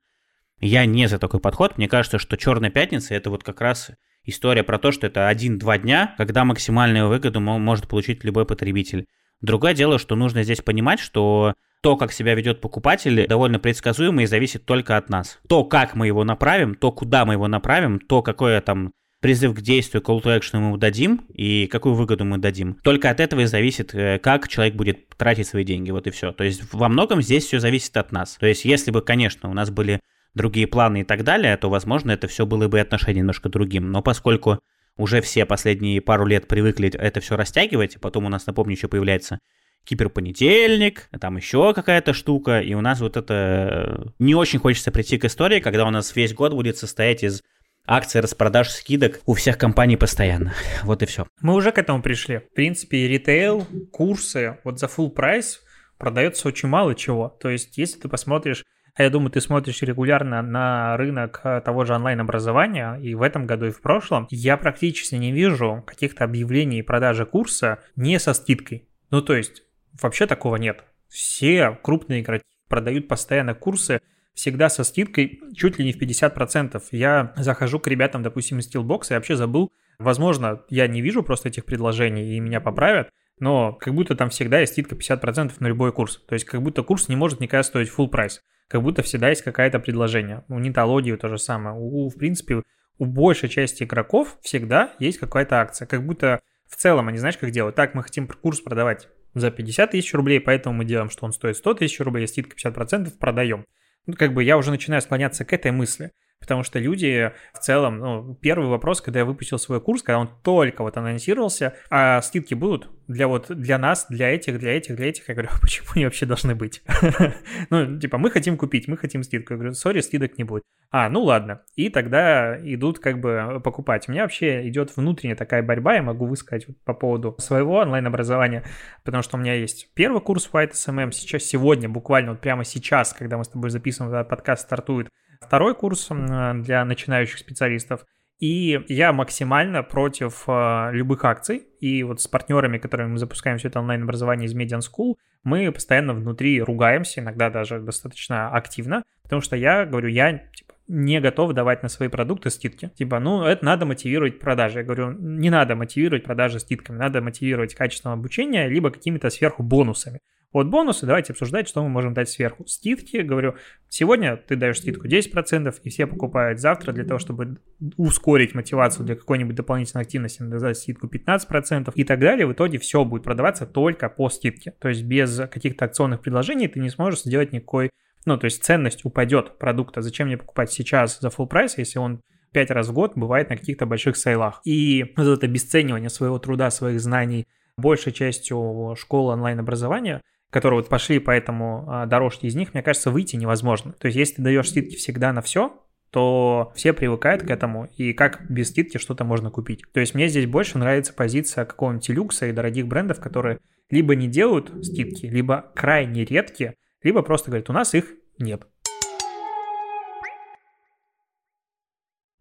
Я 0.58 0.86
не 0.86 1.08
за 1.08 1.18
такой 1.18 1.38
подход, 1.38 1.76
мне 1.76 1.86
кажется, 1.86 2.18
что 2.18 2.38
черная 2.38 2.70
пятница 2.70 3.14
это 3.14 3.28
вот 3.28 3.44
как 3.44 3.60
раз 3.60 3.90
история 4.24 4.62
про 4.62 4.78
то, 4.78 4.90
что 4.90 5.06
это 5.06 5.28
один-два 5.28 5.76
дня, 5.76 6.14
когда 6.16 6.46
максимальную 6.46 7.08
выгоду 7.08 7.40
может 7.40 7.88
получить 7.88 8.24
любой 8.24 8.46
потребитель. 8.46 9.04
Другое 9.42 9.74
дело, 9.74 9.98
что 9.98 10.16
нужно 10.16 10.44
здесь 10.44 10.62
понимать, 10.62 10.98
что 10.98 11.52
то, 11.82 11.96
как 11.96 12.12
себя 12.12 12.34
ведет 12.34 12.60
покупатель, 12.60 13.26
довольно 13.26 13.58
предсказуемо 13.58 14.22
и 14.22 14.26
зависит 14.26 14.64
только 14.64 14.96
от 14.96 15.10
нас. 15.10 15.40
То, 15.48 15.64
как 15.64 15.94
мы 15.94 16.06
его 16.06 16.24
направим, 16.24 16.74
то, 16.74 16.92
куда 16.92 17.24
мы 17.24 17.34
его 17.34 17.48
направим, 17.48 17.98
то, 17.98 18.22
какое 18.22 18.60
там 18.60 18.92
призыв 19.20 19.54
к 19.54 19.60
действию, 19.60 20.02
call 20.02 20.22
to 20.22 20.36
action 20.36 20.56
ему 20.56 20.76
дадим 20.76 21.24
и 21.32 21.66
какую 21.66 21.94
выгоду 21.94 22.24
мы 22.24 22.38
дадим. 22.38 22.78
Только 22.82 23.10
от 23.10 23.20
этого 23.20 23.40
и 23.40 23.46
зависит, 23.46 23.94
э, 23.94 24.18
как 24.18 24.48
человек 24.48 24.74
будет 24.74 25.08
тратить 25.10 25.46
свои 25.46 25.64
деньги, 25.64 25.90
вот 25.90 26.06
и 26.06 26.10
все. 26.10 26.32
То 26.32 26.44
есть 26.44 26.62
во 26.72 26.88
многом 26.88 27.20
здесь 27.20 27.44
все 27.44 27.60
зависит 27.60 27.96
от 27.96 28.10
нас. 28.10 28.36
То 28.38 28.46
есть 28.46 28.64
если 28.64 28.90
бы, 28.90 29.00
конечно, 29.00 29.48
у 29.48 29.54
нас 29.54 29.70
были 29.70 30.00
другие 30.34 30.66
планы 30.66 31.00
и 31.00 31.04
так 31.04 31.24
далее, 31.24 31.56
то, 31.56 31.68
возможно, 31.68 32.10
это 32.10 32.26
все 32.26 32.46
было 32.46 32.68
бы 32.68 32.80
отношение 32.80 33.20
немножко 33.20 33.48
другим. 33.48 33.90
Но 33.90 34.02
поскольку 34.02 34.58
уже 34.96 35.20
все 35.20 35.46
последние 35.46 36.00
пару 36.00 36.26
лет 36.26 36.48
привыкли 36.48 36.90
это 36.90 37.20
все 37.20 37.36
растягивать, 37.36 37.98
потом 38.00 38.26
у 38.26 38.28
нас, 38.28 38.46
напомню, 38.46 38.74
еще 38.74 38.88
появляется 38.88 39.38
киберпонедельник, 39.84 41.08
там 41.20 41.36
еще 41.36 41.74
какая-то 41.74 42.12
штука, 42.12 42.60
и 42.60 42.74
у 42.74 42.80
нас 42.80 43.00
вот 43.00 43.16
это... 43.16 43.34
Э, 43.34 44.08
не 44.18 44.34
очень 44.34 44.58
хочется 44.58 44.90
прийти 44.90 45.18
к 45.18 45.24
истории, 45.24 45.60
когда 45.60 45.86
у 45.86 45.90
нас 45.90 46.14
весь 46.14 46.34
год 46.34 46.52
будет 46.52 46.76
состоять 46.76 47.22
из 47.22 47.42
акций, 47.86 48.20
распродаж, 48.20 48.68
скидок 48.70 49.20
у 49.26 49.34
всех 49.34 49.58
компаний 49.58 49.96
постоянно. 49.96 50.54
Вот 50.84 51.02
и 51.02 51.06
все. 51.06 51.26
Мы 51.40 51.54
уже 51.54 51.72
к 51.72 51.78
этому 51.78 52.02
пришли. 52.02 52.38
В 52.38 52.54
принципе, 52.54 53.08
ритейл, 53.08 53.66
курсы, 53.90 54.58
вот 54.64 54.78
за 54.78 54.86
full 54.86 55.10
прайс 55.10 55.62
продается 55.98 56.48
очень 56.48 56.68
мало 56.68 56.94
чего. 56.94 57.28
То 57.40 57.48
есть, 57.48 57.76
если 57.78 58.00
ты 58.00 58.08
посмотришь 58.08 58.64
а 58.94 59.04
я 59.04 59.10
думаю, 59.10 59.30
ты 59.30 59.40
смотришь 59.40 59.80
регулярно 59.80 60.42
на 60.42 60.98
рынок 60.98 61.40
э, 61.44 61.62
того 61.62 61.86
же 61.86 61.94
онлайн-образования, 61.94 62.96
и 62.96 63.14
в 63.14 63.22
этом 63.22 63.46
году, 63.46 63.66
и 63.66 63.70
в 63.70 63.80
прошлом, 63.80 64.26
я 64.30 64.58
практически 64.58 65.14
не 65.14 65.32
вижу 65.32 65.82
каких-то 65.86 66.24
объявлений 66.24 66.82
продажи 66.82 67.24
курса 67.24 67.78
не 67.96 68.18
со 68.18 68.34
скидкой. 68.34 68.86
Ну, 69.10 69.22
то 69.22 69.34
есть, 69.34 69.62
вообще 70.00 70.26
такого 70.26 70.56
нет. 70.56 70.84
Все 71.08 71.78
крупные 71.82 72.20
игроки 72.20 72.44
продают 72.68 73.08
постоянно 73.08 73.54
курсы, 73.54 74.00
всегда 74.34 74.68
со 74.68 74.84
скидкой 74.84 75.40
чуть 75.54 75.78
ли 75.78 75.84
не 75.84 75.92
в 75.92 76.00
50%. 76.00 76.82
Я 76.92 77.32
захожу 77.36 77.78
к 77.78 77.86
ребятам, 77.86 78.22
допустим, 78.22 78.58
из 78.58 78.74
Steelbox 78.74 79.08
и 79.10 79.14
вообще 79.14 79.36
забыл, 79.36 79.72
возможно, 79.98 80.62
я 80.68 80.86
не 80.86 81.02
вижу 81.02 81.22
просто 81.22 81.48
этих 81.48 81.64
предложений 81.64 82.36
и 82.36 82.40
меня 82.40 82.60
поправят, 82.60 83.10
но 83.38 83.72
как 83.72 83.94
будто 83.94 84.14
там 84.14 84.30
всегда 84.30 84.60
есть 84.60 84.72
скидка 84.72 84.94
50% 84.94 85.52
на 85.58 85.66
любой 85.66 85.92
курс. 85.92 86.22
То 86.26 86.34
есть 86.34 86.46
как 86.46 86.62
будто 86.62 86.82
курс 86.82 87.08
не 87.08 87.16
может 87.16 87.40
никогда 87.40 87.62
стоить 87.62 87.90
full 87.90 88.08
прайс 88.08 88.42
как 88.72 88.82
будто 88.82 89.02
всегда 89.02 89.28
есть 89.28 89.42
какое-то 89.42 89.78
предложение. 89.80 90.44
У 90.48 90.58
нитологии 90.58 91.14
то 91.14 91.28
же 91.28 91.36
самое. 91.36 91.76
У, 91.76 92.08
в 92.08 92.16
принципе, 92.16 92.62
у 92.96 93.04
большей 93.04 93.50
части 93.50 93.82
игроков 93.82 94.38
всегда 94.40 94.94
есть 94.98 95.18
какая-то 95.18 95.60
акция. 95.60 95.84
Как 95.84 96.06
будто 96.06 96.40
в 96.66 96.76
целом 96.76 97.08
они, 97.08 97.18
знаешь, 97.18 97.36
как 97.36 97.50
делают? 97.50 97.76
Так, 97.76 97.94
мы 97.94 98.02
хотим 98.02 98.26
курс 98.26 98.62
продавать 98.62 99.08
за 99.34 99.50
50 99.50 99.90
тысяч 99.90 100.14
рублей, 100.14 100.40
поэтому 100.40 100.76
мы 100.76 100.84
делаем, 100.84 101.10
что 101.10 101.24
он 101.24 101.32
стоит 101.32 101.56
100 101.56 101.74
тысяч 101.74 102.00
рублей, 102.00 102.26
скидка 102.26 102.56
50%, 102.56 103.18
продаем. 103.18 103.64
Ну, 104.06 104.14
как 104.14 104.34
бы 104.34 104.42
я 104.42 104.56
уже 104.56 104.70
начинаю 104.70 105.00
склоняться 105.02 105.44
к 105.44 105.52
этой 105.52 105.70
мысли. 105.70 106.12
Потому 106.42 106.64
что 106.64 106.80
люди 106.80 107.32
в 107.54 107.60
целом, 107.60 107.98
ну, 107.98 108.34
первый 108.34 108.68
вопрос, 108.68 109.00
когда 109.00 109.20
я 109.20 109.24
выпустил 109.24 109.58
свой 109.58 109.80
курс, 109.80 110.02
когда 110.02 110.18
он 110.18 110.28
только 110.42 110.82
вот 110.82 110.96
анонсировался, 110.96 111.74
а 111.88 112.20
скидки 112.20 112.54
будут 112.54 112.90
для 113.06 113.28
вот, 113.28 113.46
для 113.48 113.78
нас, 113.78 114.06
для 114.10 114.28
этих, 114.28 114.58
для 114.58 114.76
этих, 114.76 114.96
для 114.96 115.08
этих. 115.08 115.28
Я 115.28 115.34
говорю, 115.34 115.50
«А 115.54 115.60
почему 115.60 115.86
они 115.94 116.04
вообще 116.04 116.26
должны 116.26 116.54
быть? 116.54 116.82
Ну, 117.70 117.98
типа, 117.98 118.18
мы 118.18 118.30
хотим 118.30 118.56
купить, 118.56 118.88
мы 118.88 118.96
хотим 118.96 119.22
скидку. 119.22 119.54
Я 119.54 119.58
говорю, 119.58 119.74
сори, 119.74 120.00
скидок 120.00 120.36
не 120.36 120.44
будет. 120.44 120.62
А, 120.90 121.08
ну 121.08 121.22
ладно. 121.22 121.62
И 121.74 121.88
тогда 121.88 122.58
идут 122.58 122.98
как 122.98 123.18
бы 123.20 123.60
покупать. 123.64 124.08
У 124.08 124.12
меня 124.12 124.22
вообще 124.22 124.68
идет 124.68 124.94
внутренняя 124.94 125.36
такая 125.36 125.62
борьба, 125.62 125.94
я 125.94 126.02
могу 126.02 126.26
высказать 126.26 126.66
по 126.84 126.92
поводу 126.92 127.34
своего 127.38 127.76
онлайн-образования, 127.76 128.64
потому 129.02 129.22
что 129.22 129.38
у 129.38 129.40
меня 129.40 129.54
есть 129.54 129.88
первый 129.94 130.20
курс 130.20 130.50
White 130.52 130.72
SMM, 130.72 131.12
сейчас, 131.12 131.44
сегодня, 131.44 131.88
буквально 131.88 132.32
вот 132.32 132.40
прямо 132.40 132.64
сейчас, 132.64 133.14
когда 133.14 133.38
мы 133.38 133.44
с 133.44 133.48
тобой 133.48 133.70
записываем, 133.70 134.12
этот 134.12 134.28
подкаст 134.28 134.62
стартует, 134.62 135.08
второй 135.44 135.74
курс 135.74 136.08
для 136.08 136.84
начинающих 136.84 137.38
специалистов. 137.38 138.04
И 138.38 138.80
я 138.88 139.12
максимально 139.12 139.84
против 139.84 140.44
э, 140.48 140.88
любых 140.92 141.24
акций. 141.24 141.62
И 141.78 142.02
вот 142.02 142.20
с 142.20 142.26
партнерами, 142.26 142.78
которыми 142.78 143.12
мы 143.12 143.18
запускаем 143.18 143.58
все 143.58 143.68
это 143.68 143.78
онлайн-образование 143.78 144.46
из 144.46 144.56
Median 144.56 144.80
School, 144.80 145.14
мы 145.44 145.70
постоянно 145.70 146.12
внутри 146.12 146.60
ругаемся, 146.60 147.20
иногда 147.20 147.50
даже 147.50 147.78
достаточно 147.78 148.50
активно, 148.50 149.04
потому 149.22 149.42
что 149.42 149.54
я 149.54 149.84
говорю, 149.84 150.08
я 150.08 150.38
типа, 150.38 150.74
не 150.88 151.20
готов 151.20 151.52
давать 151.52 151.82
на 151.82 151.88
свои 151.88 152.08
продукты 152.08 152.50
скидки. 152.50 152.88
Типа, 152.88 153.20
ну, 153.20 153.44
это 153.44 153.64
надо 153.64 153.86
мотивировать 153.86 154.40
продажи. 154.40 154.80
Я 154.80 154.84
говорю, 154.84 155.12
не 155.12 155.50
надо 155.50 155.76
мотивировать 155.76 156.24
продажи 156.24 156.58
скидками, 156.58 156.98
надо 156.98 157.20
мотивировать 157.20 157.74
качественное 157.74 158.14
обучение, 158.14 158.68
либо 158.68 158.90
какими-то 158.90 159.30
сверху 159.30 159.62
бонусами. 159.62 160.20
Вот 160.52 160.66
бонусы, 160.66 161.06
давайте 161.06 161.32
обсуждать, 161.32 161.66
что 161.66 161.82
мы 161.82 161.88
можем 161.88 162.12
дать 162.12 162.28
сверху. 162.28 162.66
Скидки, 162.66 163.18
говорю, 163.18 163.56
сегодня 163.88 164.36
ты 164.36 164.56
даешь 164.56 164.78
скидку 164.78 165.06
10%, 165.06 165.74
и 165.82 165.88
все 165.88 166.06
покупают 166.06 166.60
завтра 166.60 166.92
для 166.92 167.04
того, 167.04 167.18
чтобы 167.18 167.58
ускорить 167.96 168.54
мотивацию 168.54 169.06
для 169.06 169.16
какой-нибудь 169.16 169.54
дополнительной 169.54 170.02
активности, 170.02 170.42
надо 170.42 170.74
скидку 170.74 171.06
15% 171.06 171.92
и 171.94 172.04
так 172.04 172.20
далее. 172.20 172.46
В 172.46 172.52
итоге 172.52 172.78
все 172.78 173.04
будет 173.04 173.24
продаваться 173.24 173.66
только 173.66 174.08
по 174.08 174.28
скидке. 174.28 174.74
То 174.78 174.88
есть 174.88 175.02
без 175.04 175.36
каких-то 175.50 175.86
акционных 175.86 176.20
предложений 176.20 176.68
ты 176.68 176.80
не 176.80 176.90
сможешь 176.90 177.22
сделать 177.22 177.52
никакой 177.52 177.90
ну, 178.24 178.38
то 178.38 178.44
есть 178.44 178.62
ценность 178.62 179.04
упадет 179.04 179.58
продукта. 179.58 180.00
Зачем 180.00 180.28
мне 180.28 180.36
покупать 180.36 180.70
сейчас 180.70 181.18
за 181.18 181.28
full 181.28 181.46
прайс, 181.46 181.76
если 181.78 181.98
он 181.98 182.20
пять 182.52 182.70
раз 182.70 182.88
в 182.88 182.92
год 182.92 183.12
бывает 183.16 183.50
на 183.50 183.56
каких-то 183.56 183.86
больших 183.86 184.16
сейлах. 184.16 184.60
И 184.64 185.12
вот 185.16 185.26
это 185.26 185.46
обесценивание 185.46 186.10
своего 186.10 186.38
труда, 186.38 186.70
своих 186.70 187.00
знаний 187.00 187.46
большей 187.76 188.12
частью 188.12 188.94
школы 188.98 189.32
онлайн-образования, 189.32 190.20
которые 190.52 190.80
вот 190.80 190.90
пошли 190.90 191.18
по 191.18 191.30
этому 191.30 191.86
а, 191.88 192.04
дорожке 192.04 192.46
из 192.46 192.54
них, 192.54 192.74
мне 192.74 192.82
кажется, 192.82 193.10
выйти 193.10 193.36
невозможно. 193.36 193.92
То 193.92 194.06
есть, 194.06 194.18
если 194.18 194.34
ты 194.34 194.42
даешь 194.42 194.68
скидки 194.68 194.96
всегда 194.96 195.32
на 195.32 195.40
все, 195.40 195.82
то 196.10 196.72
все 196.76 196.92
привыкают 196.92 197.42
к 197.42 197.50
этому, 197.50 197.88
и 197.96 198.12
как 198.12 198.50
без 198.50 198.68
скидки 198.68 198.98
что-то 198.98 199.24
можно 199.24 199.50
купить. 199.50 199.82
То 199.92 200.00
есть 200.00 200.14
мне 200.14 200.28
здесь 200.28 200.44
больше 200.44 200.76
нравится 200.76 201.14
позиция 201.14 201.64
какого-нибудь 201.64 202.10
люкса 202.10 202.46
и 202.46 202.52
дорогих 202.52 202.86
брендов, 202.86 203.18
которые 203.18 203.60
либо 203.88 204.14
не 204.14 204.28
делают 204.28 204.70
скидки, 204.84 205.24
либо 205.24 205.72
крайне 205.74 206.26
редкие, 206.26 206.74
либо 207.02 207.22
просто 207.22 207.50
говорят, 207.50 207.70
у 207.70 207.72
нас 207.72 207.94
их 207.94 208.12
нет. 208.38 208.66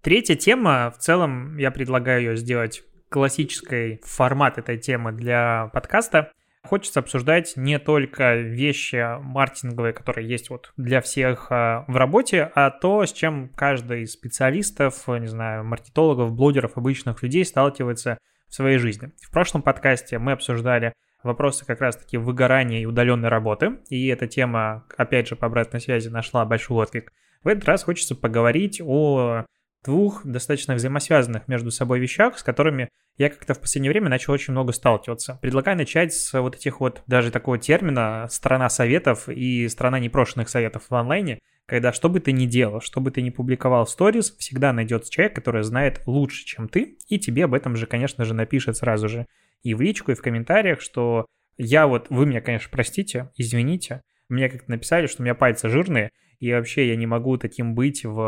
Третья 0.02 0.36
тема, 0.36 0.94
в 0.98 1.00
целом 1.00 1.58
я 1.58 1.72
предлагаю 1.72 2.22
ее 2.22 2.36
сделать 2.36 2.84
классической 3.08 4.02
формат 4.04 4.58
этой 4.58 4.78
темы 4.78 5.14
для 5.14 5.70
подкаста. 5.74 6.34
Хочется 6.64 7.00
обсуждать 7.00 7.54
не 7.56 7.80
только 7.80 8.36
вещи 8.36 9.20
маркетинговые, 9.22 9.94
которые 9.94 10.30
есть 10.30 10.50
вот 10.50 10.74
для 10.78 11.02
всех 11.02 11.48
а, 11.50 11.86
в 11.88 11.96
работе, 11.96 12.52
а 12.54 12.70
то, 12.70 13.06
с 13.06 13.12
чем 13.12 13.50
каждый 13.56 14.04
из 14.04 14.14
специалистов, 14.14 15.08
не 15.08 15.28
знаю, 15.28 15.64
маркетологов, 15.64 16.34
блогеров, 16.34 16.78
обычных 16.78 17.24
людей 17.24 17.44
сталкивается 17.46 18.20
в 18.48 18.54
своей 18.54 18.78
жизни. 18.78 19.12
В 19.22 19.32
прошлом 19.32 19.64
подкасте 19.64 20.20
мы 20.20 20.34
обсуждали 20.34 20.94
вопросы 21.24 21.66
как 21.66 21.82
раз-таки 21.82 22.18
выгорания 22.18 22.82
и 22.82 22.86
удаленной 22.86 23.30
работы, 23.30 23.80
и 23.90 24.08
эта 24.08 24.28
тема, 24.28 24.86
опять 24.98 25.28
же, 25.28 25.36
по 25.36 25.48
обратной 25.48 25.82
связи 25.82 26.10
нашла 26.10 26.46
большой 26.46 26.78
отклик. 26.78 27.12
В 27.44 27.48
этот 27.48 27.66
раз 27.66 27.84
хочется 27.84 28.16
поговорить 28.16 28.82
о 28.84 29.46
двух 29.84 30.26
достаточно 30.26 30.76
взаимосвязанных 30.76 31.48
между 31.48 31.72
собой 31.72 32.00
вещах, 32.00 32.38
с 32.38 32.44
которыми 32.44 32.90
я 33.18 33.30
как-то 33.30 33.54
в 33.54 33.60
последнее 33.60 33.92
время 33.92 34.10
начал 34.10 34.34
очень 34.34 34.52
много 34.52 34.72
сталкиваться. 34.72 35.40
Предлагаю 35.42 35.78
начать 35.78 36.14
с 36.14 36.40
вот 36.40 36.56
этих 36.56 36.80
вот 36.80 37.04
даже 37.08 37.32
такого 37.32 37.58
термина 37.58 38.28
«страна 38.30 38.70
советов» 38.70 39.28
и 39.28 39.68
«страна 39.68 40.00
непрошенных 40.00 40.50
советов» 40.50 40.84
в 40.90 40.96
онлайне, 40.96 41.40
когда 41.66 41.94
что 41.94 42.10
бы 42.10 42.20
ты 42.20 42.32
ни 42.32 42.46
делал, 42.46 42.82
что 42.82 43.00
бы 43.00 43.12
ты 43.12 43.22
ни 43.22 43.30
публиковал 43.30 43.86
в 43.86 43.90
сторис, 43.90 44.36
всегда 44.38 44.74
найдется 44.74 45.12
человек, 45.12 45.36
который 45.36 45.64
знает 45.64 46.02
лучше, 46.06 46.46
чем 46.46 46.68
ты, 46.68 46.98
и 47.08 47.20
тебе 47.20 47.46
об 47.46 47.54
этом 47.54 47.76
же, 47.76 47.86
конечно 47.86 48.26
же, 48.26 48.34
напишет 48.34 48.78
сразу 48.78 49.08
же 49.08 49.26
и 49.64 49.74
в 49.74 49.82
личку, 49.82 50.12
и 50.12 50.16
в 50.16 50.22
комментариях, 50.22 50.82
что 50.82 51.28
я 51.58 51.88
вот, 51.88 52.08
вы 52.10 52.26
меня, 52.26 52.42
конечно, 52.42 52.70
простите, 52.72 53.30
извините, 53.36 54.02
мне 54.30 54.50
как-то 54.50 54.72
написали, 54.72 55.08
что 55.08 55.22
у 55.22 55.26
меня 55.26 55.36
пальцы 55.36 55.70
жирные, 55.70 56.10
и 56.42 56.52
вообще 56.52 56.90
я 56.90 56.96
не 56.96 57.06
могу 57.06 57.38
таким 57.38 57.76
быть 57.76 58.04
в 58.04 58.20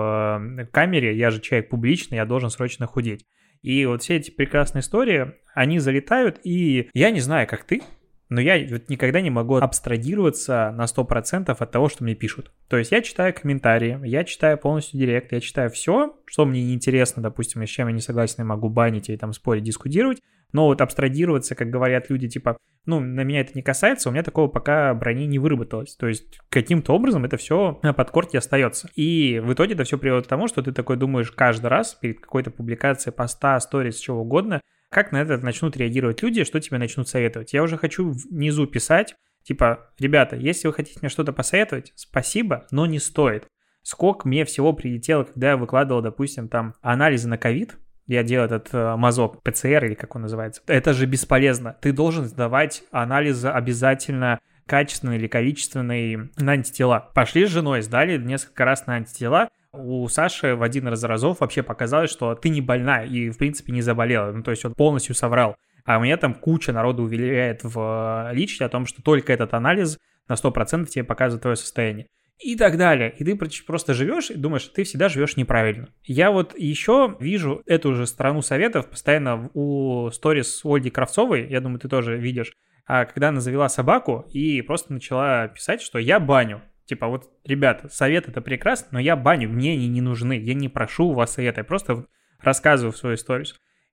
э, 0.60 0.66
камере, 0.68 1.18
я 1.18 1.32
же 1.32 1.42
человек 1.42 1.70
публичный, 1.70 2.18
я 2.18 2.26
должен 2.26 2.52
срочно 2.52 2.86
худеть. 2.86 3.26
И 3.64 3.86
вот 3.88 4.04
все 4.04 4.18
эти 4.18 4.30
прекрасные 4.30 4.82
истории, 4.82 5.34
они 5.56 5.80
залетают, 5.80 6.40
и 6.44 6.90
я 6.94 7.10
не 7.10 7.22
знаю, 7.22 7.48
как 7.48 7.64
ты, 7.64 7.82
но 8.30 8.42
я 8.42 8.66
вот 8.70 8.90
никогда 8.90 9.22
не 9.22 9.30
могу 9.30 9.56
абстрагироваться 9.56 10.72
на 10.76 10.86
100% 10.86 11.56
от 11.58 11.72
того, 11.72 11.90
что 11.90 12.04
мне 12.04 12.16
пишут. 12.16 12.52
То 12.68 12.78
есть 12.78 12.92
я 12.92 13.02
читаю 13.02 13.34
комментарии, 13.34 14.00
я 14.04 14.24
читаю 14.24 14.58
полностью 14.58 15.00
директ, 15.00 15.32
я 15.32 15.40
читаю 15.40 15.70
все, 15.70 16.16
что 16.26 16.46
мне 16.46 16.64
неинтересно, 16.64 17.22
допустим, 17.22 17.66
с 17.66 17.70
чем 17.70 17.88
я 17.88 17.94
не 17.94 18.02
согласен, 18.02 18.36
я 18.40 18.46
могу 18.46 18.70
банить 18.70 19.10
и 19.10 19.18
там 19.18 19.34
спорить, 19.34 19.64
дискутировать, 19.64 20.20
но 20.52 20.66
вот 20.66 20.82
абстрагироваться, 20.82 21.56
как 21.56 21.70
говорят 21.70 22.10
люди, 22.10 22.30
типа, 22.30 22.58
ну, 22.86 23.00
на 23.00 23.22
меня 23.24 23.42
это 23.42 23.54
не 23.56 23.62
касается, 23.62 24.10
у 24.10 24.12
меня 24.12 24.24
такого 24.24 24.48
пока 24.48 24.94
брони 24.94 25.26
не 25.26 25.40
выработалось. 25.40 25.96
То 25.96 26.08
есть 26.08 26.40
каким-то 26.50 26.94
образом 26.94 27.26
это 27.26 27.38
все 27.38 27.80
на 27.82 27.94
подкорте 27.94 28.38
остается. 28.38 28.90
И 28.96 29.42
в 29.44 29.54
итоге 29.54 29.74
это 29.74 29.84
все 29.84 29.98
приводит 29.98 30.26
к 30.26 30.30
тому, 30.30 30.48
что 30.48 30.62
ты 30.62 30.72
такой 30.72 30.98
думаешь 30.98 31.32
каждый 31.32 31.68
раз 31.68 31.96
перед 31.96 32.20
какой-то 32.20 32.52
публикацией 32.52 33.14
поста, 33.14 33.60
сторис, 33.60 33.98
чего 33.98 34.22
угодно, 34.22 34.62
как 34.94 35.12
на 35.12 35.22
это 35.22 35.38
начнут 35.38 35.76
реагировать 35.76 36.22
люди, 36.22 36.44
что 36.44 36.60
тебе 36.60 36.78
начнут 36.78 37.08
советовать. 37.08 37.54
Я 37.54 37.64
уже 37.64 37.78
хочу 37.78 38.12
внизу 38.12 38.68
писать, 38.68 39.16
типа, 39.44 39.92
ребята, 40.00 40.36
если 40.36 40.68
вы 40.68 40.74
хотите 40.74 41.00
мне 41.02 41.10
что-то 41.10 41.34
посоветовать, 41.34 41.92
спасибо, 41.96 42.66
но 42.72 42.86
не 42.86 43.00
стоит. 43.00 43.48
Сколько 43.82 44.28
мне 44.28 44.46
всего 44.46 44.72
прилетело, 44.72 45.26
когда 45.26 45.52
я 45.52 45.58
выкладывал, 45.58 46.02
допустим, 46.02 46.48
там 46.48 46.76
анализы 46.82 47.28
на 47.28 47.38
ковид, 47.38 47.78
я 48.08 48.24
делаю 48.24 48.46
этот 48.46 48.74
э, 48.74 48.96
мазок 48.96 49.42
ПЦР 49.44 49.86
или 49.86 49.94
как 49.94 50.16
он 50.16 50.24
называется. 50.24 50.62
Это 50.68 50.94
же 50.94 51.06
бесполезно. 51.06 51.78
Ты 51.82 51.92
должен 51.92 52.26
сдавать 52.26 52.84
анализы 52.92 53.48
обязательно 53.48 54.40
качественные 54.66 55.20
или 55.20 55.28
количественные 55.28 56.30
на 56.38 56.54
антитела. 56.54 57.12
Пошли 57.14 57.46
с 57.46 57.50
женой, 57.50 57.82
сдали 57.82 58.18
несколько 58.18 58.66
раз 58.66 58.88
на 58.88 58.96
антитела, 58.96 59.50
у 59.74 60.08
Саши 60.08 60.56
в 60.56 60.64
один 60.64 60.88
из 60.90 61.04
разов 61.04 61.40
вообще 61.42 61.64
показалось, 61.64 62.12
что 62.12 62.36
ты 62.36 62.50
не 62.50 62.62
больна 62.62 63.04
и, 63.04 63.30
в 63.30 63.38
принципе, 63.38 63.74
не 63.74 63.82
заболела. 63.82 64.32
Ну, 64.32 64.44
то 64.44 64.52
есть 64.52 64.64
он 64.66 64.74
полностью 64.74 65.16
соврал. 65.16 65.56
А 65.86 65.98
у 65.98 66.02
меня 66.02 66.16
там 66.18 66.34
куча 66.34 66.72
народу 66.72 67.04
уверяет 67.04 67.64
в 67.64 68.30
э, 68.30 68.36
личке 68.36 68.64
о 68.66 68.70
том, 68.70 68.86
что 68.86 69.02
только 69.02 69.34
этот 69.34 69.54
анализ 69.54 69.98
на 70.30 70.34
100% 70.34 70.86
тебе 70.86 71.04
показывает 71.04 71.42
твое 71.42 71.58
состояние. 71.58 72.08
И 72.40 72.56
так 72.56 72.78
далее. 72.78 73.14
И 73.18 73.24
ты 73.24 73.36
просто 73.36 73.94
живешь 73.94 74.30
и 74.30 74.36
думаешь, 74.36 74.66
ты 74.66 74.84
всегда 74.84 75.10
живешь 75.10 75.38
неправильно. 75.38 75.90
Я 76.04 76.32
вот 76.32 76.58
еще 76.58 77.16
вижу 77.20 77.62
эту 77.66 77.94
же 77.96 78.08
страну 78.08 78.42
советов 78.42 78.90
постоянно 78.90 79.50
у 79.54 80.10
сторис 80.12 80.62
Ольги 80.64 80.90
Кравцовой, 80.90 81.48
я 81.50 81.62
думаю, 81.62 81.80
ты 81.80 81.88
тоже 81.88 82.18
видишь, 82.18 82.54
а 82.86 83.06
когда 83.06 83.30
она 83.30 83.40
завела 83.40 83.70
собаку 83.70 84.26
и 84.32 84.62
просто 84.62 84.94
начала 84.94 85.48
писать, 85.48 85.82
что 85.82 86.00
я 86.00 86.20
баню. 86.20 86.62
Типа, 86.86 87.08
вот, 87.08 87.30
ребята, 87.46 87.90
совет 87.90 88.28
это 88.28 88.42
прекрасно, 88.42 88.88
но 88.92 89.00
я 89.00 89.16
баню, 89.16 89.50
мне 89.50 89.74
они 89.74 89.88
не 89.88 90.02
нужны, 90.02 90.40
я 90.40 90.54
не 90.54 90.70
прошу 90.70 91.10
у 91.10 91.14
вас 91.14 91.34
совета, 91.34 91.62
я 91.62 91.66
просто 91.66 92.06
рассказываю 92.40 92.94
свою 92.94 93.16
историю. 93.16 93.46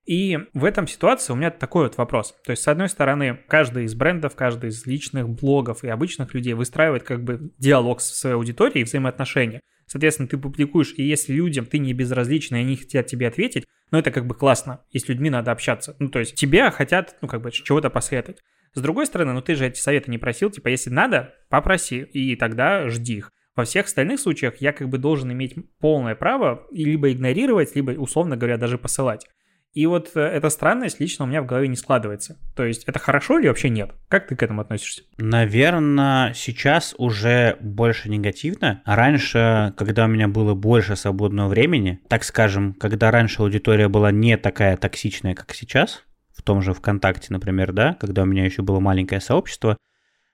И 0.05 0.39
в 0.53 0.65
этом 0.65 0.87
ситуации 0.87 1.31
у 1.31 1.35
меня 1.35 1.51
такой 1.51 1.83
вот 1.83 1.97
вопрос. 1.97 2.35
То 2.43 2.51
есть, 2.51 2.63
с 2.63 2.67
одной 2.67 2.89
стороны, 2.89 3.39
каждый 3.47 3.85
из 3.85 3.93
брендов, 3.93 4.35
каждый 4.35 4.71
из 4.71 4.85
личных 4.85 5.29
блогов 5.29 5.83
и 5.83 5.89
обычных 5.89 6.33
людей 6.33 6.53
выстраивает 6.53 7.03
как 7.03 7.23
бы 7.23 7.51
диалог 7.59 8.01
со 8.01 8.15
своей 8.15 8.35
аудиторией 8.35 8.81
и 8.81 8.83
взаимоотношения. 8.83 9.61
Соответственно, 9.85 10.27
ты 10.27 10.37
публикуешь, 10.37 10.93
и 10.97 11.03
если 11.03 11.33
людям 11.33 11.65
ты 11.65 11.77
не 11.77 11.93
безразличен, 11.93 12.55
и 12.55 12.59
они 12.59 12.77
хотят 12.77 13.07
тебе 13.07 13.27
ответить, 13.27 13.65
ну 13.91 13.99
это 13.99 14.09
как 14.09 14.25
бы 14.25 14.33
классно, 14.33 14.83
и 14.89 14.99
с 14.99 15.07
людьми 15.07 15.29
надо 15.29 15.51
общаться. 15.51 15.95
Ну 15.99 16.09
то 16.09 16.19
есть 16.19 16.35
тебя 16.35 16.71
хотят, 16.71 17.17
ну 17.21 17.27
как 17.27 17.41
бы 17.41 17.51
чего-то 17.51 17.89
посоветовать. 17.89 18.39
С 18.73 18.81
другой 18.81 19.05
стороны, 19.05 19.33
ну 19.33 19.41
ты 19.41 19.55
же 19.55 19.67
эти 19.67 19.79
советы 19.79 20.09
не 20.11 20.17
просил, 20.17 20.49
типа, 20.49 20.69
если 20.69 20.89
надо, 20.89 21.33
попроси, 21.49 21.99
и 21.99 22.35
тогда 22.35 22.89
жди 22.89 23.17
их. 23.17 23.31
Во 23.55 23.65
всех 23.65 23.87
остальных 23.87 24.19
случаях 24.19 24.61
я 24.61 24.71
как 24.71 24.87
бы 24.87 24.97
должен 24.97 25.31
иметь 25.33 25.55
полное 25.79 26.15
право 26.15 26.65
либо 26.71 27.11
игнорировать, 27.11 27.75
либо, 27.75 27.91
условно 27.91 28.37
говоря, 28.37 28.57
даже 28.57 28.77
посылать. 28.77 29.27
И 29.73 29.85
вот 29.85 30.11
э, 30.15 30.19
эта 30.19 30.49
странность 30.49 30.99
лично 30.99 31.25
у 31.25 31.27
меня 31.27 31.41
в 31.41 31.45
голове 31.45 31.67
не 31.67 31.75
складывается. 31.75 32.37
То 32.55 32.65
есть 32.65 32.83
это 32.85 32.99
хорошо 32.99 33.39
или 33.39 33.47
вообще 33.47 33.69
нет? 33.69 33.91
Как 34.09 34.27
ты 34.27 34.35
к 34.35 34.43
этому 34.43 34.61
относишься? 34.61 35.03
Наверное, 35.17 36.33
сейчас 36.33 36.93
уже 36.97 37.57
больше 37.61 38.09
негативно. 38.09 38.81
Раньше, 38.85 39.73
когда 39.77 40.05
у 40.05 40.07
меня 40.07 40.27
было 40.27 40.55
больше 40.55 40.95
свободного 40.97 41.47
времени, 41.47 42.01
так 42.09 42.25
скажем, 42.25 42.73
когда 42.73 43.11
раньше 43.11 43.41
аудитория 43.41 43.87
была 43.87 44.11
не 44.11 44.37
такая 44.37 44.75
токсичная, 44.75 45.35
как 45.35 45.53
сейчас, 45.53 46.03
в 46.41 46.43
том 46.43 46.61
же 46.61 46.73
ВКонтакте, 46.73 47.27
например, 47.29 47.71
да, 47.71 47.93
когда 47.99 48.23
у 48.23 48.25
меня 48.25 48.43
еще 48.43 48.63
было 48.63 48.79
маленькое 48.79 49.21
сообщество, 49.21 49.77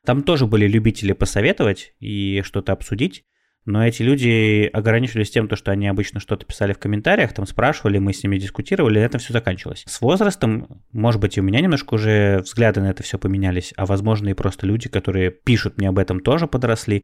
там 0.05 0.23
тоже 0.23 0.47
были 0.47 0.65
любители 0.65 1.11
посоветовать 1.11 1.93
и 1.99 2.41
что-то 2.45 2.71
обсудить, 2.71 3.25
но 3.65 3.85
эти 3.85 4.01
люди 4.01 4.69
ограничивались 4.71 5.29
тем, 5.29 5.49
то, 5.49 5.57
что 5.57 5.71
они 5.71 5.89
обычно 5.89 6.21
что-то 6.21 6.45
писали 6.45 6.71
в 6.71 6.79
комментариях, 6.79 7.33
там 7.33 7.45
спрашивали, 7.45 7.97
мы 7.97 8.13
с 8.13 8.23
ними 8.23 8.37
дискутировали, 8.37 8.99
и 8.99 9.01
это 9.01 9.17
все 9.17 9.33
заканчивалось. 9.33 9.83
С 9.85 9.99
возрастом, 9.99 10.81
может 10.93 11.19
быть, 11.19 11.35
и 11.35 11.41
у 11.41 11.43
меня 11.43 11.59
немножко 11.59 11.95
уже 11.95 12.39
взгляды 12.39 12.79
на 12.79 12.89
это 12.89 13.03
все 13.03 13.19
поменялись, 13.19 13.73
а 13.75 13.85
возможно 13.85 14.29
и 14.29 14.33
просто 14.33 14.65
люди, 14.65 14.87
которые 14.87 15.31
пишут 15.31 15.77
мне 15.77 15.89
об 15.89 15.99
этом, 15.99 16.21
тоже 16.21 16.47
подросли 16.47 17.03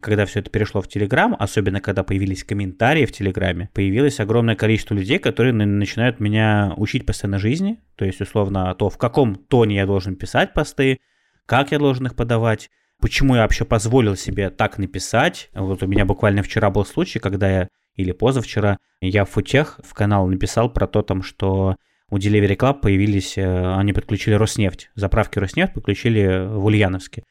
когда 0.00 0.26
все 0.26 0.40
это 0.40 0.50
перешло 0.50 0.80
в 0.80 0.88
Телеграм, 0.88 1.36
особенно 1.38 1.80
когда 1.80 2.02
появились 2.02 2.44
комментарии 2.44 3.04
в 3.04 3.12
Телеграме, 3.12 3.70
появилось 3.74 4.20
огромное 4.20 4.56
количество 4.56 4.94
людей, 4.94 5.18
которые 5.18 5.52
начинают 5.52 6.20
меня 6.20 6.72
учить 6.76 7.06
постоянно 7.06 7.38
жизни, 7.38 7.80
то 7.96 8.04
есть 8.04 8.20
условно 8.20 8.74
то, 8.74 8.88
в 8.88 8.98
каком 8.98 9.34
тоне 9.34 9.76
я 9.76 9.86
должен 9.86 10.16
писать 10.16 10.54
посты, 10.54 11.00
как 11.46 11.72
я 11.72 11.78
должен 11.78 12.06
их 12.06 12.16
подавать, 12.16 12.70
почему 13.00 13.34
я 13.34 13.42
вообще 13.42 13.64
позволил 13.64 14.16
себе 14.16 14.50
так 14.50 14.78
написать. 14.78 15.50
Вот 15.54 15.82
у 15.82 15.86
меня 15.86 16.04
буквально 16.04 16.42
вчера 16.42 16.70
был 16.70 16.84
случай, 16.84 17.18
когда 17.18 17.50
я, 17.50 17.68
или 17.96 18.12
позавчера, 18.12 18.78
я 19.00 19.24
в 19.24 19.30
футех 19.30 19.80
в 19.82 19.94
канал 19.94 20.26
написал 20.28 20.72
про 20.72 20.86
то, 20.86 21.02
там, 21.02 21.22
что 21.22 21.76
у 22.10 22.16
Delivery 22.18 22.56
Club 22.56 22.80
появились, 22.80 23.38
э, 23.38 23.74
они 23.74 23.92
подключили 23.92 24.34
Роснефть, 24.34 24.90
заправки 24.94 25.38
Роснефть 25.38 25.74
подключили 25.74 26.46
в 26.46 26.64
Ульяновске. 26.64 27.24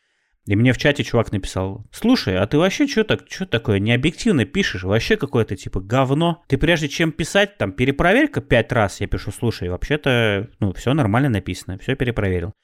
И 0.50 0.56
мне 0.56 0.74
в 0.74 0.80
чате 0.80 1.04
чувак 1.04 1.32
написал, 1.32 1.86
слушай, 1.92 2.36
а 2.36 2.48
ты 2.48 2.58
вообще 2.58 2.88
что 2.88 3.04
так, 3.04 3.26
что 3.30 3.46
такое 3.46 3.78
необъективно 3.78 4.46
пишешь? 4.46 4.82
Вообще 4.82 5.16
какое-то 5.16 5.56
типа 5.56 5.80
говно. 5.80 6.42
Ты 6.48 6.58
прежде 6.58 6.90
чем 6.90 7.12
писать, 7.12 7.60
там, 7.60 7.72
перепроверь-ка 7.72 8.42
пять 8.42 8.72
раз. 8.72 9.00
Я 9.00 9.06
пишу, 9.06 9.32
слушай, 9.32 9.70
вообще-то, 9.70 10.50
ну, 10.60 10.74
все 10.74 10.96
нормально 10.96 11.30
написано, 11.30 11.78
все 11.78 11.96
перепроверил. 11.96 12.56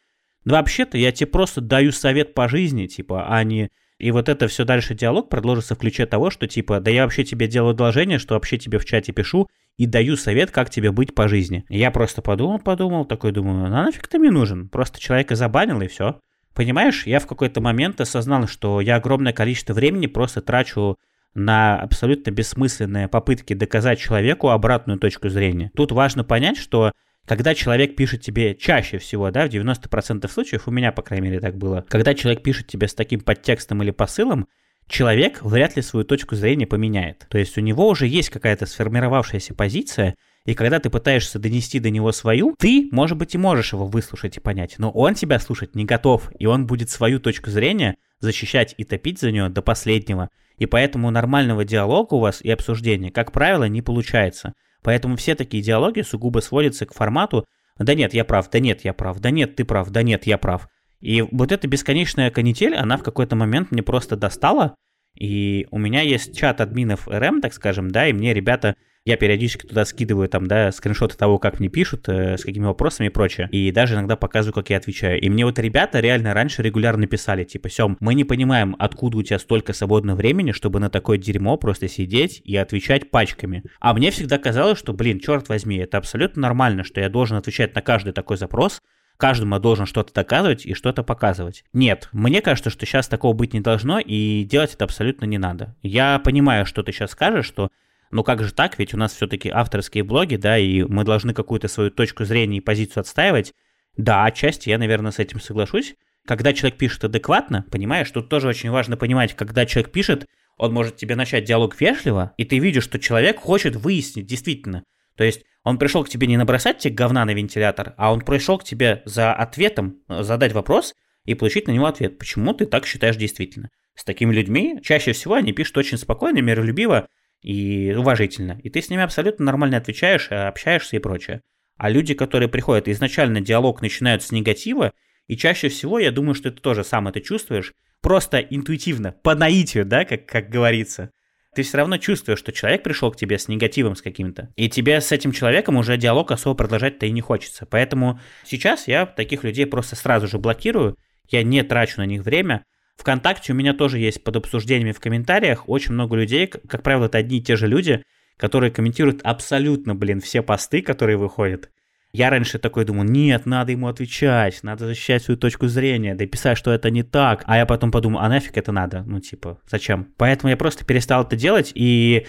Вообще-то 0.46 0.98
я 0.98 1.12
тебе 1.12 1.28
просто 1.28 1.62
даю 1.62 1.92
совет 1.92 2.34
по 2.34 2.48
жизни, 2.48 2.88
типа, 2.88 3.28
а 3.30 3.44
не... 3.44 3.70
И 4.00 4.10
вот 4.10 4.30
это 4.30 4.48
все 4.48 4.66
дальше 4.66 4.96
диалог 4.96 5.30
продолжится 5.30 5.76
в 5.76 5.78
ключе 5.78 6.08
того, 6.08 6.32
что 6.32 6.48
типа, 6.48 6.80
да 6.80 6.90
я 6.90 7.04
вообще 7.04 7.24
тебе 7.24 7.48
делаю 7.48 7.74
одолжение, 7.74 8.18
что 8.18 8.34
вообще 8.34 8.58
тебе 8.58 8.80
в 8.80 8.86
чате 8.86 9.14
пишу 9.14 9.48
и 9.78 9.86
даю 9.86 10.18
совет, 10.18 10.50
как 10.50 10.72
тебе 10.72 10.92
быть 10.92 11.14
по 11.14 11.28
жизни. 11.28 11.66
Я 11.70 11.92
просто 11.92 12.24
подумал, 12.24 12.58
подумал, 12.58 13.06
такой 13.06 13.32
думаю, 13.32 13.60
ну 13.60 13.68
нафиг 13.68 14.08
ты 14.08 14.18
мне 14.18 14.32
нужен? 14.32 14.70
Просто 14.70 15.00
человека 15.00 15.36
забанил 15.36 15.80
и 15.82 15.88
все. 15.88 16.20
Понимаешь, 16.56 17.06
я 17.06 17.20
в 17.20 17.28
какой-то 17.28 17.60
момент 17.60 18.00
осознал, 18.00 18.48
что 18.48 18.80
я 18.80 18.96
огромное 18.96 19.34
количество 19.34 19.74
времени 19.74 20.08
просто 20.08 20.42
трачу 20.42 20.98
на 21.34 21.78
абсолютно 21.82 22.32
бессмысленные 22.32 23.10
попытки 23.10 23.54
доказать 23.54 24.00
человеку 24.00 24.50
обратную 24.50 24.98
точку 24.98 25.28
зрения. 25.28 25.70
Тут 25.76 25.92
важно 25.92 26.24
понять, 26.24 26.58
что 26.58 26.94
когда 27.28 27.54
человек 27.56 27.98
пишет 27.98 28.22
тебе 28.22 28.56
чаще 28.56 29.00
всего, 29.00 29.30
да, 29.32 29.48
в 29.48 29.50
90% 29.50 30.30
случаев, 30.30 30.68
у 30.68 30.72
меня, 30.72 30.94
по 30.94 31.02
крайней 31.02 31.28
мере, 31.28 31.40
так 31.42 31.58
было, 31.58 31.86
когда 31.90 32.14
человек 32.14 32.42
пишет 32.42 32.68
тебе 32.68 32.88
с 32.88 32.94
таким 32.94 33.20
подтекстом 33.20 33.84
или 33.84 33.92
посылом, 33.92 34.48
человек 34.88 35.42
вряд 35.42 35.76
ли 35.76 35.82
свою 35.82 36.06
точку 36.06 36.36
зрения 36.36 36.68
поменяет. 36.68 37.28
То 37.30 37.38
есть 37.38 37.58
у 37.58 37.62
него 37.62 37.90
уже 37.90 38.08
есть 38.08 38.30
какая-то 38.30 38.66
сформировавшаяся 38.66 39.54
позиция, 39.54 40.16
и 40.46 40.54
когда 40.54 40.80
ты 40.80 40.90
пытаешься 40.90 41.40
донести 41.40 41.80
до 41.80 41.90
него 41.90 42.12
свою, 42.12 42.56
ты, 42.58 42.88
может 42.92 43.18
быть, 43.18 43.34
и 43.34 43.40
можешь 43.40 43.74
его 43.74 43.88
выслушать 43.88 44.38
и 44.38 44.40
понять, 44.40 44.76
но 44.78 44.92
он 44.92 45.16
тебя 45.16 45.40
слушать 45.40 45.76
не 45.76 45.86
готов, 45.86 46.32
и 46.38 46.46
он 46.46 46.68
будет 46.68 46.90
свою 46.90 47.20
точку 47.20 47.50
зрения 47.50 47.98
защищать 48.20 48.76
и 48.78 48.84
топить 48.84 49.20
за 49.20 49.32
нее 49.32 49.50
до 49.50 49.62
последнего. 49.62 50.30
И 50.58 50.68
поэтому 50.68 51.10
нормального 51.10 51.66
диалога 51.66 52.14
у 52.14 52.20
вас 52.20 52.42
и 52.42 52.52
обсуждения, 52.52 53.12
как 53.12 53.32
правило, 53.32 53.66
не 53.66 53.82
получается. 53.82 54.54
Поэтому 54.84 55.16
все 55.16 55.34
такие 55.34 55.64
диалоги 55.64 56.02
сугубо 56.02 56.40
сводятся 56.40 56.86
к 56.86 56.94
формату 56.94 57.46
«да 57.80 57.96
нет, 57.96 58.14
я 58.14 58.24
прав, 58.24 58.50
да 58.52 58.60
нет, 58.60 58.86
я 58.86 58.94
прав, 58.94 59.20
да 59.20 59.32
нет, 59.32 59.56
ты 59.56 59.66
прав, 59.66 59.90
да 59.90 60.04
нет, 60.04 60.28
я 60.28 60.38
прав». 60.38 60.70
И 61.02 61.22
вот 61.24 61.52
эта 61.52 61.68
бесконечная 61.68 62.30
канитель, 62.30 62.76
она 62.76 62.98
в 62.98 63.04
какой-то 63.04 63.36
момент 63.36 63.72
мне 63.72 63.84
просто 63.84 64.16
достала, 64.16 64.76
и 65.16 65.68
у 65.72 65.78
меня 65.78 66.02
есть 66.02 66.38
чат 66.38 66.62
админов 66.62 67.08
РМ, 67.08 67.42
так 67.42 67.54
скажем, 67.54 67.90
да, 67.90 68.08
и 68.08 68.14
мне 68.14 68.34
ребята 68.34 68.76
я 69.06 69.18
периодически 69.18 69.68
туда 69.68 69.86
скидываю 69.86 70.28
там, 70.28 70.48
да, 70.48 70.72
скриншоты 70.72 71.16
того, 71.16 71.38
как 71.38 71.60
мне 71.60 71.70
пишут, 71.70 72.10
э, 72.10 72.38
с 72.38 72.44
какими 72.44 72.66
вопросами 72.66 73.08
и 73.08 73.10
прочее. 73.12 73.48
И 73.52 73.72
даже 73.72 73.94
иногда 73.94 74.16
показываю, 74.16 74.56
как 74.56 74.72
я 74.72 74.78
отвечаю. 74.78 75.22
И 75.22 75.30
мне 75.30 75.46
вот 75.46 75.60
ребята 75.60 76.00
реально 76.00 76.34
раньше 76.34 76.64
регулярно 76.64 77.06
писали, 77.06 77.44
типа, 77.44 77.70
Сем, 77.70 77.98
мы 78.00 78.16
не 78.16 78.24
понимаем, 78.24 78.76
откуда 78.80 79.18
у 79.20 79.24
тебя 79.24 79.38
столько 79.38 79.74
свободного 79.74 80.18
времени, 80.18 80.52
чтобы 80.52 80.80
на 80.80 80.90
такое 80.90 81.20
дерьмо 81.20 81.56
просто 81.58 81.88
сидеть 81.88 82.42
и 82.44 82.56
отвечать 82.58 83.12
пачками. 83.12 83.64
А 83.80 83.94
мне 83.94 84.10
всегда 84.10 84.40
казалось, 84.40 84.80
что, 84.80 84.92
блин, 84.92 85.20
черт 85.20 85.50
возьми, 85.50 85.78
это 85.78 86.00
абсолютно 86.00 86.42
нормально, 86.42 86.84
что 86.84 87.00
я 87.00 87.10
должен 87.10 87.38
отвечать 87.38 87.76
на 87.76 87.84
каждый 87.84 88.12
такой 88.12 88.38
запрос, 88.38 88.82
каждому 89.18 89.60
должен 89.60 89.86
что-то 89.86 90.14
доказывать 90.16 90.66
и 90.66 90.74
что-то 90.74 91.04
показывать. 91.04 91.64
Нет, 91.74 92.10
мне 92.12 92.42
кажется, 92.42 92.72
что 92.72 92.88
сейчас 92.88 93.08
такого 93.08 93.34
быть 93.34 93.54
не 93.54 93.62
должно, 93.62 94.00
и 94.00 94.44
делать 94.44 94.74
это 94.74 94.84
абсолютно 94.84 95.26
не 95.26 95.38
надо. 95.38 95.76
Я 95.84 96.18
понимаю, 96.18 96.66
что 96.66 96.82
ты 96.82 96.92
сейчас 96.92 97.12
скажешь, 97.12 97.46
что 97.46 97.70
ну 98.16 98.24
как 98.24 98.42
же 98.42 98.54
так, 98.54 98.80
ведь 98.80 98.94
у 98.94 98.98
нас 98.98 99.14
все-таки 99.14 99.50
авторские 99.50 100.06
блоги, 100.06 100.38
да, 100.38 100.58
и 100.58 100.84
мы 100.84 101.04
должны 101.04 101.34
какую-то 101.34 101.68
свою 101.68 101.92
точку 101.92 102.24
зрения 102.24 102.60
и 102.60 102.62
позицию 102.62 103.02
отстаивать. 103.02 103.54
Да, 103.98 104.24
отчасти 104.24 104.70
я, 104.70 104.78
наверное, 104.78 105.12
с 105.12 105.20
этим 105.20 105.42
соглашусь. 105.42 105.96
Когда 106.26 106.54
человек 106.54 106.80
пишет 106.80 107.04
адекватно, 107.04 107.66
понимаешь, 107.70 108.10
тут 108.10 108.30
тоже 108.30 108.48
очень 108.48 108.72
важно 108.72 108.96
понимать, 108.96 109.36
когда 109.36 109.66
человек 109.66 109.92
пишет, 109.92 110.28
он 110.58 110.74
может 110.74 110.96
тебе 110.96 111.18
начать 111.18 111.44
диалог 111.44 111.80
вежливо, 111.80 112.34
и 112.38 112.46
ты 112.46 112.58
видишь, 112.58 112.86
что 112.86 113.00
человек 113.00 113.38
хочет 113.38 113.76
выяснить 113.76 114.28
действительно. 114.28 114.86
То 115.18 115.26
есть 115.26 115.44
он 115.66 115.78
пришел 115.78 116.02
к 116.06 116.10
тебе 116.10 116.28
не 116.28 116.38
набросать 116.38 116.78
тебе 116.78 116.96
говна 116.96 117.26
на 117.26 117.34
вентилятор, 117.34 117.96
а 117.98 118.14
он 118.14 118.22
пришел 118.22 118.58
к 118.58 118.64
тебе 118.64 119.02
за 119.04 119.34
ответом, 119.34 119.98
задать 120.08 120.54
вопрос 120.54 120.96
и 121.26 121.34
получить 121.36 121.68
на 121.68 121.74
него 121.74 121.86
ответ. 121.86 122.18
Почему 122.18 122.54
ты 122.54 122.66
так 122.66 122.86
считаешь 122.86 123.18
действительно? 123.18 123.70
С 123.94 124.06
такими 124.06 124.34
людьми 124.34 124.80
чаще 124.82 125.12
всего 125.12 125.36
они 125.36 125.52
пишут 125.52 125.78
очень 125.78 125.98
спокойно, 125.98 126.40
миролюбиво, 126.40 127.08
и 127.46 127.94
уважительно. 127.94 128.60
И 128.64 128.72
ты 128.72 128.82
с 128.82 128.90
ними 128.90 129.04
абсолютно 129.04 129.46
нормально 129.46 129.78
отвечаешь, 129.78 130.30
э, 130.32 130.48
общаешься 130.48 130.96
и 130.96 131.00
прочее. 131.00 131.42
А 131.78 131.92
люди, 131.92 132.16
которые 132.16 132.50
приходят, 132.50 132.88
изначально 132.88 133.40
диалог 133.40 133.84
начинают 133.84 134.24
с 134.24 134.32
негатива, 134.32 134.94
и 135.28 135.38
чаще 135.38 135.70
всего, 135.70 136.00
я 136.00 136.12
думаю, 136.12 136.34
что 136.34 136.50
ты 136.50 136.60
тоже 136.60 136.84
сам 136.84 137.08
это 137.08 137.22
чувствуешь, 137.22 137.74
просто 138.02 138.40
интуитивно, 138.40 139.12
по 139.12 139.36
наитию, 139.36 139.86
да, 139.86 140.06
как, 140.06 140.26
как 140.26 140.50
говорится. 140.50 141.12
Ты 141.54 141.62
все 141.62 141.78
равно 141.78 141.98
чувствуешь, 141.98 142.40
что 142.40 142.52
человек 142.52 142.82
пришел 142.82 143.12
к 143.12 143.16
тебе 143.16 143.38
с 143.38 143.48
негативом 143.48 143.96
с 143.96 144.02
каким-то, 144.02 144.52
и 144.56 144.68
тебе 144.68 145.00
с 145.00 145.12
этим 145.12 145.32
человеком 145.32 145.78
уже 145.78 145.98
диалог 145.98 146.32
особо 146.32 146.56
продолжать-то 146.56 147.06
и 147.06 147.12
не 147.12 147.22
хочется. 147.22 147.68
Поэтому 147.68 148.20
сейчас 148.44 148.88
я 148.88 149.06
таких 149.06 149.44
людей 149.44 149.68
просто 149.68 149.96
сразу 149.96 150.28
же 150.28 150.40
блокирую, 150.40 150.98
я 151.30 151.44
не 151.44 151.62
трачу 151.62 152.00
на 152.00 152.08
них 152.08 152.24
время, 152.24 152.66
ВКонтакте 152.98 153.54
у 153.54 153.56
меня 153.56 153.74
тоже 153.74 154.00
есть 154.00 154.24
под 154.24 154.38
обсуждениями 154.38 154.92
в 154.92 155.00
комментариях 155.00 155.68
очень 155.68 155.94
много 155.94 156.16
людей, 156.16 156.48
как 156.48 156.84
правило, 156.84 157.06
это 157.06 157.18
одни 157.18 157.40
и 157.40 157.44
те 157.44 157.56
же 157.56 157.68
люди, 157.68 158.04
которые 158.38 158.72
комментируют 158.72 159.22
абсолютно, 159.24 159.96
блин, 159.96 160.20
все 160.20 160.42
посты, 160.42 160.82
которые 160.82 161.18
выходят. 161.18 161.70
Я 162.12 162.30
раньше 162.30 162.60
такой 162.60 162.86
думал, 162.86 163.04
нет, 163.04 163.46
надо 163.46 163.74
ему 163.74 163.90
отвечать, 163.90 164.64
надо 164.64 164.88
защищать 164.88 165.24
свою 165.24 165.38
точку 165.38 165.68
зрения, 165.68 166.16
да 166.16 166.26
писать, 166.26 166.58
что 166.58 166.72
это 166.72 166.90
не 166.90 167.04
так. 167.04 167.44
А 167.46 167.58
я 167.58 167.66
потом 167.66 167.92
подумал, 167.92 168.20
а 168.22 168.30
нафиг 168.30 168.58
это 168.58 168.72
надо? 168.72 169.04
Ну, 169.06 169.20
типа, 169.20 169.60
зачем? 169.70 170.14
Поэтому 170.16 170.50
я 170.50 170.56
просто 170.56 170.86
перестал 170.86 171.24
это 171.24 171.36
делать, 171.36 171.74
и 171.76 172.26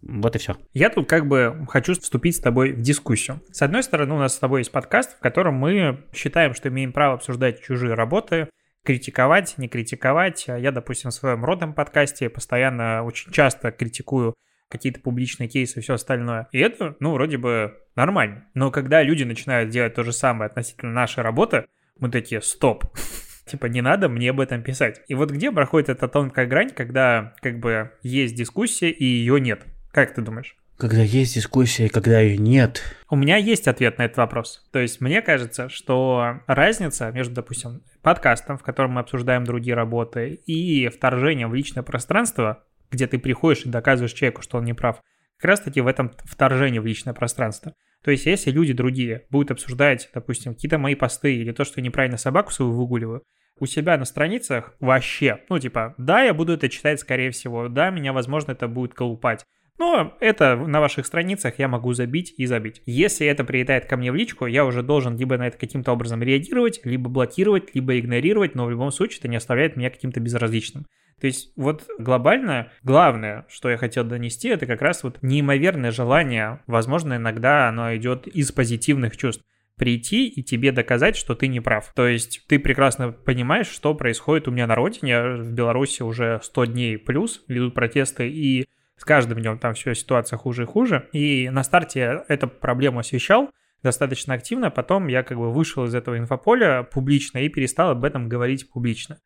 вот 0.00 0.36
и 0.36 0.38
все. 0.38 0.56
Я 0.72 0.88
тут 0.88 1.06
как 1.06 1.26
бы 1.26 1.66
хочу 1.68 1.92
вступить 1.92 2.36
с 2.36 2.40
тобой 2.40 2.72
в 2.72 2.80
дискуссию. 2.80 3.42
С 3.50 3.60
одной 3.60 3.82
стороны, 3.82 4.14
у 4.14 4.18
нас 4.18 4.34
с 4.34 4.38
тобой 4.38 4.60
есть 4.60 4.72
подкаст, 4.72 5.18
в 5.18 5.20
котором 5.20 5.54
мы 5.56 6.04
считаем, 6.14 6.54
что 6.54 6.70
имеем 6.70 6.92
право 6.92 7.14
обсуждать 7.16 7.62
чужие 7.62 7.92
работы, 7.92 8.48
критиковать, 8.86 9.58
не 9.58 9.68
критиковать. 9.68 10.46
Я, 10.46 10.72
допустим, 10.72 11.10
в 11.10 11.14
своем 11.14 11.44
родном 11.44 11.74
подкасте 11.74 12.30
постоянно 12.30 13.02
очень 13.02 13.32
часто 13.32 13.72
критикую 13.72 14.34
какие-то 14.68 15.00
публичные 15.00 15.48
кейсы 15.48 15.78
и 15.78 15.82
все 15.82 15.94
остальное. 15.94 16.48
И 16.52 16.58
это, 16.58 16.96
ну, 17.00 17.12
вроде 17.12 17.36
бы 17.36 17.74
нормально. 17.94 18.46
Но 18.54 18.70
когда 18.70 19.02
люди 19.02 19.24
начинают 19.24 19.70
делать 19.70 19.94
то 19.94 20.02
же 20.02 20.12
самое 20.12 20.48
относительно 20.48 20.92
нашей 20.92 21.22
работы, 21.22 21.66
мы 21.98 22.10
такие, 22.10 22.40
стоп, 22.40 22.84
типа, 23.46 23.66
не 23.66 23.80
надо 23.80 24.08
мне 24.08 24.30
об 24.30 24.40
этом 24.40 24.62
писать. 24.62 25.00
И 25.08 25.14
вот 25.14 25.30
где 25.30 25.50
проходит 25.50 25.88
эта 25.88 26.08
тонкая 26.08 26.46
грань, 26.46 26.70
когда 26.70 27.34
как 27.42 27.58
бы 27.58 27.90
есть 28.02 28.34
дискуссия 28.34 28.90
и 28.90 29.04
ее 29.04 29.40
нет? 29.40 29.64
Как 29.92 30.14
ты 30.14 30.22
думаешь? 30.22 30.56
Когда 30.78 31.02
есть 31.02 31.34
дискуссия, 31.34 31.88
когда 31.88 32.20
ее 32.20 32.36
нет. 32.36 32.82
У 33.08 33.16
меня 33.16 33.36
есть 33.36 33.66
ответ 33.66 33.96
на 33.96 34.04
этот 34.04 34.18
вопрос. 34.18 34.68
То 34.72 34.78
есть 34.78 35.00
мне 35.00 35.22
кажется, 35.22 35.70
что 35.70 36.40
разница 36.46 37.10
между, 37.12 37.34
допустим, 37.34 37.82
подкастом, 38.06 38.56
в 38.56 38.62
котором 38.62 38.92
мы 38.92 39.00
обсуждаем 39.00 39.42
другие 39.42 39.74
работы, 39.74 40.40
и 40.46 40.86
вторжением 40.86 41.50
в 41.50 41.56
личное 41.56 41.82
пространство, 41.82 42.62
где 42.88 43.08
ты 43.08 43.18
приходишь 43.18 43.66
и 43.66 43.68
доказываешь 43.68 44.12
человеку, 44.12 44.42
что 44.42 44.58
он 44.58 44.64
не 44.64 44.74
прав, 44.74 45.02
как 45.38 45.48
раз-таки 45.48 45.80
в 45.80 45.88
этом 45.88 46.12
вторжении 46.22 46.78
в 46.78 46.86
личное 46.86 47.14
пространство. 47.14 47.74
То 48.04 48.12
есть 48.12 48.26
если 48.26 48.52
люди 48.52 48.72
другие 48.72 49.26
будут 49.28 49.50
обсуждать, 49.50 50.08
допустим, 50.14 50.54
какие-то 50.54 50.78
мои 50.78 50.94
посты 50.94 51.34
или 51.34 51.50
то, 51.50 51.64
что 51.64 51.80
я 51.80 51.84
неправильно 51.84 52.16
собаку 52.16 52.52
свою 52.52 52.70
выгуливаю, 52.70 53.24
у 53.58 53.66
себя 53.66 53.98
на 53.98 54.04
страницах 54.04 54.76
вообще, 54.78 55.40
ну 55.48 55.58
типа, 55.58 55.96
да, 55.98 56.22
я 56.22 56.32
буду 56.32 56.52
это 56.52 56.68
читать 56.68 57.00
скорее 57.00 57.32
всего, 57.32 57.66
да, 57.66 57.90
меня, 57.90 58.12
возможно, 58.12 58.52
это 58.52 58.68
будет 58.68 58.94
колупать, 58.94 59.44
но 59.78 60.16
это 60.20 60.56
на 60.56 60.80
ваших 60.80 61.06
страницах 61.06 61.58
я 61.58 61.68
могу 61.68 61.92
забить 61.92 62.34
и 62.36 62.46
забить. 62.46 62.82
Если 62.86 63.26
это 63.26 63.44
прилетает 63.44 63.86
ко 63.86 63.96
мне 63.96 64.10
в 64.10 64.14
личку, 64.14 64.46
я 64.46 64.64
уже 64.64 64.82
должен 64.82 65.16
либо 65.16 65.36
на 65.36 65.48
это 65.48 65.58
каким-то 65.58 65.92
образом 65.92 66.22
реагировать, 66.22 66.80
либо 66.84 67.10
блокировать, 67.10 67.74
либо 67.74 67.98
игнорировать, 67.98 68.54
но 68.54 68.64
в 68.66 68.70
любом 68.70 68.90
случае 68.90 69.18
это 69.18 69.28
не 69.28 69.36
оставляет 69.36 69.76
меня 69.76 69.90
каким-то 69.90 70.20
безразличным. 70.20 70.86
То 71.20 71.26
есть 71.26 71.52
вот 71.56 71.86
глобально 71.98 72.70
главное, 72.82 73.46
что 73.48 73.70
я 73.70 73.78
хотел 73.78 74.04
донести, 74.04 74.48
это 74.48 74.66
как 74.66 74.82
раз 74.82 75.02
вот 75.02 75.18
неимоверное 75.22 75.90
желание, 75.90 76.60
возможно, 76.66 77.14
иногда 77.14 77.68
оно 77.68 77.94
идет 77.96 78.26
из 78.26 78.52
позитивных 78.52 79.16
чувств 79.16 79.42
прийти 79.78 80.26
и 80.26 80.42
тебе 80.42 80.72
доказать, 80.72 81.16
что 81.16 81.34
ты 81.34 81.48
не 81.48 81.60
прав. 81.60 81.92
То 81.94 82.06
есть 82.06 82.42
ты 82.48 82.58
прекрасно 82.58 83.12
понимаешь, 83.12 83.68
что 83.68 83.94
происходит 83.94 84.48
у 84.48 84.50
меня 84.50 84.66
на 84.66 84.74
родине. 84.74 85.22
В 85.36 85.52
Беларуси 85.52 86.02
уже 86.02 86.40
100 86.42 86.64
дней 86.66 86.98
плюс 86.98 87.44
ведут 87.46 87.74
протесты, 87.74 88.28
и 88.28 88.66
с 88.96 89.04
каждым 89.04 89.40
днем 89.40 89.58
там 89.58 89.74
все 89.74 89.94
ситуация 89.94 90.36
хуже 90.36 90.62
и 90.62 90.66
хуже. 90.66 91.08
И 91.12 91.48
на 91.50 91.62
старте 91.62 92.24
эту 92.28 92.48
проблему 92.48 93.00
освещал 93.00 93.50
достаточно 93.82 94.34
активно, 94.34 94.70
потом 94.70 95.06
я 95.06 95.22
как 95.22 95.38
бы 95.38 95.52
вышел 95.52 95.84
из 95.84 95.94
этого 95.94 96.18
инфополя 96.18 96.82
публично 96.82 97.38
и 97.38 97.48
перестал 97.48 97.90
об 97.90 98.04
этом 98.04 98.28
говорить 98.28 98.70
публично. 98.70 99.18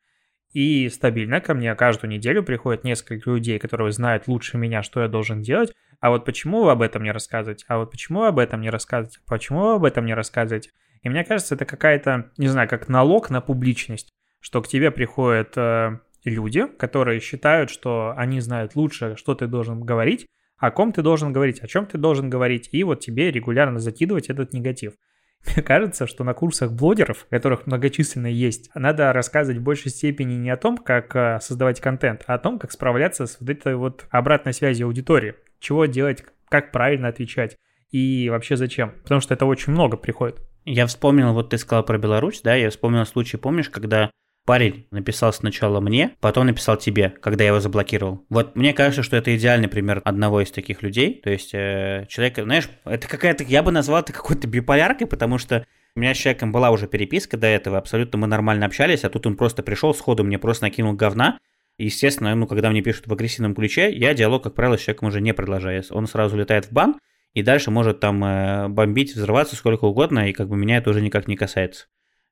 И 0.53 0.89
стабильно 0.89 1.41
ко 1.41 1.55
мне 1.55 1.75
каждую 1.77 2.11
неделю 2.11 2.43
приходят 2.43 2.83
несколько 2.83 3.31
людей, 3.31 3.59
которые 3.59 3.93
знают 3.93 4.27
лучше 4.27 4.59
меня, 4.59 4.83
что 4.83 5.01
я 5.01 5.09
должен 5.09 5.43
делать. 5.43 5.73
А 6.01 6.11
вот 6.11 6.25
почему 6.25 6.65
вы 6.65 6.73
об 6.73 6.83
этом 6.83 7.05
не 7.05 7.13
рассказываете? 7.13 7.65
А 7.69 7.79
вот 7.79 7.91
почему 7.91 8.21
вы 8.21 8.27
об 8.29 8.39
этом 8.39 8.61
не 8.61 8.71
рассказываете? 8.71 9.21
Почему 9.27 9.61
вы 9.61 9.75
об 9.75 9.85
этом 9.85 10.07
не 10.07 10.15
рассказываете? 10.15 10.71
И 11.03 11.09
мне 11.09 11.25
кажется, 11.25 11.55
это 11.55 11.65
какая-то, 11.65 12.31
не 12.37 12.49
знаю, 12.49 12.69
как 12.69 12.89
налог 12.89 13.31
на 13.31 13.41
публичность, 13.41 14.11
что 14.41 14.61
к 14.61 14.69
тебе 14.69 14.91
приходят 14.91 15.57
э, 15.57 16.01
люди, 16.25 16.67
которые 16.67 17.21
считают, 17.21 17.71
что 17.71 18.15
они 18.17 18.41
знают 18.41 18.77
лучше, 18.77 19.17
что 19.17 19.35
ты 19.35 19.47
должен 19.47 19.81
говорить, 19.81 20.27
о 20.59 20.71
ком 20.71 20.93
ты 20.93 21.03
должен 21.03 21.33
говорить, 21.33 21.61
о 21.61 21.67
чем 21.67 21.87
ты 21.87 21.99
должен 21.99 22.29
говорить, 22.29 22.69
и 22.73 22.85
вот 22.85 23.01
тебе 23.01 23.31
регулярно 23.31 23.79
закидывать 23.79 24.29
этот 24.29 24.53
негатив. 24.53 24.95
Мне 25.47 25.63
кажется, 25.63 26.07
что 26.07 26.23
на 26.23 26.35
курсах 26.35 26.73
блогеров, 26.73 27.27
которых 27.31 27.67
многочисленно 27.67 28.27
есть, 28.27 28.71
надо 28.75 29.13
рассказывать 29.13 29.61
в 29.61 29.65
большей 29.65 29.91
степени 29.91 30.35
не 30.35 30.51
о 30.51 30.57
том, 30.57 30.77
как 30.77 31.17
э, 31.17 31.39
создавать 31.41 31.81
контент, 31.81 32.25
а 32.27 32.35
о 32.35 32.39
том, 32.39 32.59
как 32.59 32.73
справляться 32.73 33.27
с 33.27 33.39
вот 33.41 33.49
этой 33.49 33.75
вот 33.75 34.07
обратной 34.11 34.53
связью 34.53 34.87
аудитории. 34.87 35.35
Чего 35.59 35.87
делать, 35.87 36.25
как 36.49 36.73
правильно 36.73 37.09
отвечать 37.09 37.57
и 37.91 38.29
вообще 38.29 38.57
зачем. 38.57 38.93
Потому 39.03 39.21
что 39.21 39.35
это 39.35 39.47
очень 39.47 39.73
много 39.73 39.97
приходит. 39.97 40.41
Я 40.65 40.87
вспомнил, 40.87 41.33
вот 41.33 41.51
ты 41.51 41.59
сказал 41.59 41.85
про 41.85 41.99
Беларусь, 41.99 42.43
да, 42.43 42.55
я 42.55 42.69
вспомнил 42.69 43.07
случай, 43.07 43.39
помнишь, 43.39 43.71
когда 43.71 44.11
парень 44.51 44.89
написал 44.91 45.33
сначала 45.33 45.79
мне, 45.79 46.17
потом 46.19 46.47
написал 46.47 46.77
тебе, 46.77 47.11
когда 47.21 47.45
я 47.45 47.51
его 47.51 47.61
заблокировал. 47.61 48.27
Вот 48.31 48.57
мне 48.57 48.73
кажется, 48.73 49.05
что 49.05 49.17
это 49.17 49.37
идеальный 49.37 49.69
пример 49.69 50.03
одного 50.05 50.41
из 50.41 50.51
таких 50.51 50.83
людей. 50.83 51.21
То 51.23 51.31
есть 51.31 51.55
э, 51.55 52.07
человек, 52.09 52.37
знаешь, 52.37 52.69
это 52.85 53.07
какая-то, 53.07 53.45
я 53.45 53.63
бы 53.63 53.71
назвал 53.71 54.01
это 54.01 54.13
какой-то 54.13 54.49
биполяркой, 54.49 55.07
потому 55.07 55.39
что 55.39 55.65
у 55.95 56.01
меня 56.01 56.15
с 56.15 56.17
человеком 56.17 56.51
была 56.51 56.73
уже 56.73 56.89
переписка 56.89 57.37
до 57.37 57.47
этого, 57.47 57.79
абсолютно 57.79 58.19
мы 58.19 58.27
нормально 58.27 58.67
общались, 58.67 59.05
а 59.05 59.09
тут 59.09 59.25
он 59.25 59.37
просто 59.37 59.63
пришел 59.63 59.95
сходу, 59.95 60.25
мне 60.25 60.37
просто 60.37 60.65
накинул 60.65 60.95
говна. 60.95 61.39
Естественно, 61.79 62.35
ну, 62.35 62.49
когда 62.49 62.71
мне 62.71 62.83
пишут 62.83 63.07
в 63.07 63.13
агрессивном 63.13 63.55
ключе, 63.55 63.95
я 63.95 64.15
диалог, 64.15 64.43
как 64.43 64.57
правило, 64.57 64.77
с 64.77 64.81
человеком 64.81 65.11
уже 65.11 65.21
не 65.21 65.33
продолжаю. 65.33 65.85
Он 65.91 66.09
сразу 66.09 66.37
летает 66.37 66.65
в 66.65 66.73
бан, 66.73 66.97
и 67.35 67.45
дальше 67.45 67.71
может 67.71 68.01
там 68.01 68.25
э, 68.25 68.67
бомбить, 68.67 69.15
взрываться 69.15 69.55
сколько 69.55 69.85
угодно, 69.85 70.29
и 70.29 70.33
как 70.33 70.49
бы 70.49 70.57
меня 70.57 70.79
это 70.79 70.91
уже 70.91 71.03
никак 71.03 71.29
не 71.29 71.37
касается. 71.37 71.87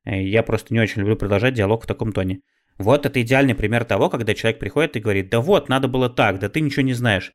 Э, 0.05 0.21
Я 0.21 0.43
просто 0.43 0.73
не 0.73 0.79
очень 0.79 1.01
люблю 1.01 1.15
продолжать 1.15 1.53
диалог 1.53 1.83
в 1.83 1.87
таком 1.87 2.11
тоне. 2.11 2.41
Вот 2.77 3.05
это 3.05 3.21
идеальный 3.21 3.55
пример 3.55 3.83
того, 3.83 4.09
когда 4.09 4.33
человек 4.33 4.59
приходит 4.59 4.95
и 4.95 5.01
говорит, 5.01 5.29
да 5.29 5.41
вот, 5.41 5.67
надо 5.67 5.87
было 5.87 6.09
так, 6.09 6.39
да 6.39 6.47
ты 6.47 6.61
ничего 6.61 6.83
не 6.83 6.93
знаешь. 6.93 7.33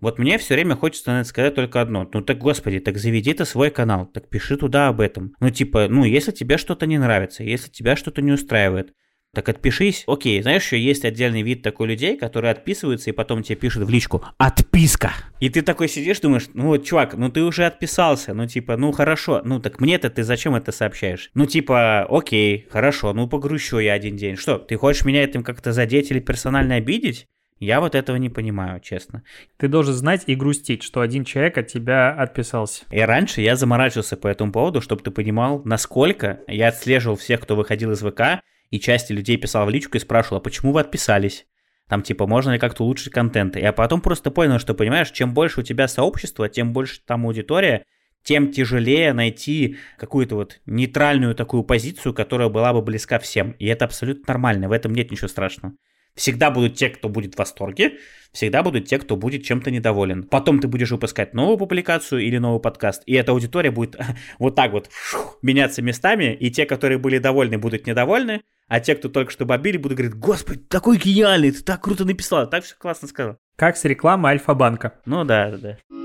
Вот 0.00 0.18
мне 0.18 0.36
все 0.38 0.54
время 0.54 0.76
хочется 0.76 1.22
сказать 1.24 1.54
только 1.54 1.80
одно. 1.80 2.08
Ну 2.12 2.20
так, 2.22 2.38
господи, 2.38 2.80
так 2.80 2.98
заведи 2.98 3.32
ты 3.32 3.44
свой 3.44 3.70
канал, 3.70 4.06
так 4.06 4.28
пиши 4.28 4.56
туда 4.56 4.88
об 4.88 5.00
этом. 5.00 5.34
Ну 5.40 5.50
типа, 5.50 5.88
ну 5.88 6.04
если 6.04 6.32
тебе 6.32 6.58
что-то 6.58 6.86
не 6.86 6.98
нравится, 6.98 7.44
если 7.44 7.70
тебя 7.70 7.96
что-то 7.96 8.20
не 8.22 8.32
устраивает, 8.32 8.92
так 9.34 9.48
отпишись. 9.48 10.04
Окей, 10.06 10.40
знаешь, 10.40 10.64
еще 10.64 10.80
есть 10.80 11.04
отдельный 11.04 11.42
вид 11.42 11.62
такой 11.62 11.88
людей, 11.88 12.16
которые 12.16 12.52
отписываются 12.52 13.10
и 13.10 13.12
потом 13.12 13.42
тебе 13.42 13.56
пишут 13.56 13.84
в 13.84 13.90
личку 13.90 14.24
«Отписка!» 14.38 15.12
И 15.40 15.50
ты 15.50 15.60
такой 15.62 15.88
сидишь, 15.88 16.20
думаешь, 16.20 16.48
ну 16.54 16.68
вот, 16.68 16.84
чувак, 16.84 17.14
ну 17.14 17.30
ты 17.30 17.42
уже 17.42 17.66
отписался, 17.66 18.32
ну 18.32 18.46
типа, 18.46 18.76
ну 18.76 18.92
хорошо, 18.92 19.42
ну 19.44 19.60
так 19.60 19.80
мне-то 19.80 20.08
ты 20.08 20.22
зачем 20.22 20.54
это 20.54 20.72
сообщаешь? 20.72 21.30
Ну 21.34 21.44
типа, 21.44 22.06
окей, 22.08 22.66
хорошо, 22.70 23.12
ну 23.12 23.28
погрущу 23.28 23.78
я 23.78 23.92
один 23.92 24.16
день. 24.16 24.36
Что, 24.36 24.56
ты 24.58 24.76
хочешь 24.76 25.04
меня 25.04 25.22
этим 25.22 25.42
как-то 25.42 25.72
задеть 25.72 26.10
или 26.10 26.20
персонально 26.20 26.76
обидеть? 26.76 27.26
Я 27.58 27.80
вот 27.80 27.94
этого 27.94 28.16
не 28.16 28.28
понимаю, 28.28 28.80
честно. 28.80 29.22
Ты 29.56 29.68
должен 29.68 29.94
знать 29.94 30.24
и 30.26 30.34
грустить, 30.34 30.82
что 30.82 31.00
один 31.00 31.24
человек 31.24 31.56
от 31.56 31.68
тебя 31.68 32.12
отписался. 32.12 32.84
И 32.90 33.00
раньше 33.00 33.40
я 33.40 33.56
заморачивался 33.56 34.18
по 34.18 34.28
этому 34.28 34.52
поводу, 34.52 34.82
чтобы 34.82 35.02
ты 35.02 35.10
понимал, 35.10 35.62
насколько 35.64 36.40
я 36.48 36.68
отслеживал 36.68 37.16
всех, 37.16 37.40
кто 37.40 37.56
выходил 37.56 37.92
из 37.92 38.00
ВК, 38.00 38.42
и 38.70 38.80
части 38.80 39.12
людей 39.12 39.36
писал 39.36 39.66
в 39.66 39.70
личку 39.70 39.96
и 39.96 40.00
спрашивал, 40.00 40.38
а 40.38 40.40
почему 40.40 40.72
вы 40.72 40.80
отписались? 40.80 41.46
Там 41.88 42.02
типа, 42.02 42.26
можно 42.26 42.50
ли 42.50 42.58
как-то 42.58 42.82
улучшить 42.84 43.12
контент? 43.12 43.56
И 43.56 43.60
я 43.60 43.72
потом 43.72 44.00
просто 44.00 44.30
понял, 44.30 44.58
что, 44.58 44.74
понимаешь, 44.74 45.10
чем 45.10 45.34
больше 45.34 45.60
у 45.60 45.62
тебя 45.62 45.86
сообщество, 45.86 46.48
тем 46.48 46.72
больше 46.72 47.00
там 47.04 47.26
аудитория, 47.26 47.84
тем 48.24 48.50
тяжелее 48.50 49.12
найти 49.12 49.76
какую-то 49.98 50.34
вот 50.34 50.60
нейтральную 50.66 51.36
такую 51.36 51.62
позицию, 51.62 52.12
которая 52.12 52.48
была 52.48 52.72
бы 52.72 52.82
близка 52.82 53.20
всем. 53.20 53.52
И 53.52 53.66
это 53.66 53.84
абсолютно 53.84 54.24
нормально, 54.26 54.68
в 54.68 54.72
этом 54.72 54.92
нет 54.92 55.12
ничего 55.12 55.28
страшного. 55.28 55.74
Всегда 56.16 56.50
будут 56.50 56.74
те, 56.74 56.88
кто 56.88 57.08
будет 57.08 57.34
в 57.34 57.38
восторге, 57.38 57.98
всегда 58.32 58.62
будут 58.62 58.86
те, 58.86 58.98
кто 58.98 59.16
будет 59.16 59.44
чем-то 59.44 59.70
недоволен. 59.70 60.24
Потом 60.24 60.60
ты 60.60 60.66
будешь 60.66 60.90
выпускать 60.90 61.34
новую 61.34 61.58
публикацию 61.58 62.22
или 62.22 62.38
новый 62.38 62.60
подкаст, 62.60 63.02
и 63.06 63.14
эта 63.14 63.32
аудитория 63.32 63.70
будет 63.70 63.96
вот 64.38 64.54
так 64.54 64.72
вот 64.72 64.88
шух, 64.90 65.38
меняться 65.42 65.82
местами, 65.82 66.34
и 66.34 66.50
те, 66.50 66.64
которые 66.64 66.98
были 66.98 67.18
довольны, 67.18 67.58
будут 67.58 67.86
недовольны, 67.86 68.40
а 68.66 68.80
те, 68.80 68.94
кто 68.94 69.08
только 69.08 69.30
что 69.30 69.44
бомбили, 69.44 69.76
будут 69.76 69.98
говорить, 69.98 70.16
господи, 70.16 70.60
такой 70.60 70.96
гениальный, 70.96 71.52
ты 71.52 71.62
так 71.62 71.82
круто 71.82 72.04
написал, 72.04 72.48
так 72.48 72.64
все 72.64 72.74
классно 72.76 73.08
сказал. 73.08 73.36
Как 73.56 73.76
с 73.76 73.84
рекламы 73.84 74.30
Альфа-банка. 74.30 74.94
Ну 75.04 75.24
да, 75.24 75.50
да, 75.50 75.56
да. 75.58 75.95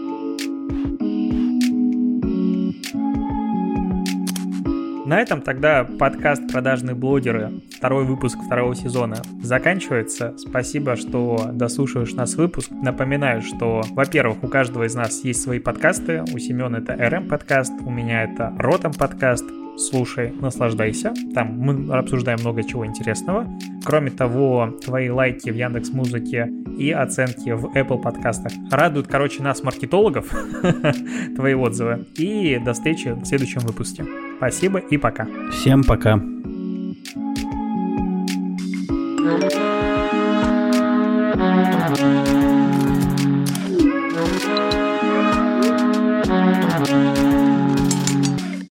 На 5.12 5.20
этом 5.20 5.41
тогда 5.41 5.84
подкаст 5.84 6.49
«Продажные 6.53 6.95
блогеры», 6.95 7.59
второй 7.76 8.05
выпуск 8.05 8.38
второго 8.45 8.74
сезона, 8.74 9.18
заканчивается. 9.43 10.34
Спасибо, 10.38 10.95
что 10.95 11.49
дослушиваешь 11.51 12.14
нас 12.14 12.36
выпуск. 12.36 12.72
Напоминаю, 12.72 13.41
что, 13.41 13.82
во-первых, 13.89 14.41
у 14.41 14.47
каждого 14.47 14.86
из 14.86 14.95
нас 14.95 15.26
есть 15.26 15.41
свои 15.41 15.59
подкасты. 15.59 16.24
У 16.34 16.39
Семена 16.39 16.78
это 16.78 16.93
RM 16.93 17.28
подкаст, 17.28 17.74
у 17.86 17.89
меня 17.89 18.24
это 18.24 18.55
Ротом 18.57 18.93
подкаст. 18.93 19.43
Слушай, 19.78 20.34
наслаждайся. 20.39 21.13
Там 21.34 21.57
мы 21.59 21.93
обсуждаем 21.95 22.39
много 22.41 22.63
чего 22.63 22.86
интересного. 22.86 23.47
Кроме 23.84 24.11
того, 24.11 24.78
твои 24.84 25.09
лайки 25.09 25.49
в 25.49 25.55
Яндекс 25.55 25.89
Музыке 25.89 26.49
и 26.78 26.91
оценки 26.91 27.51
в 27.51 27.65
Apple 27.76 28.01
подкастах 28.01 28.51
радуют, 28.69 29.07
короче, 29.07 29.41
нас, 29.43 29.63
маркетологов, 29.63 30.30
твои 31.36 31.53
отзывы. 31.53 32.05
И 32.15 32.59
до 32.63 32.74
встречи 32.74 33.09
в 33.09 33.26
следующем 33.26 33.61
выпуске. 33.61 34.05
Спасибо 34.38 34.80
и 34.80 34.97
пока. 34.97 35.28
Всем 35.51 35.84
пока. 35.84 36.22
Thank 39.24 39.70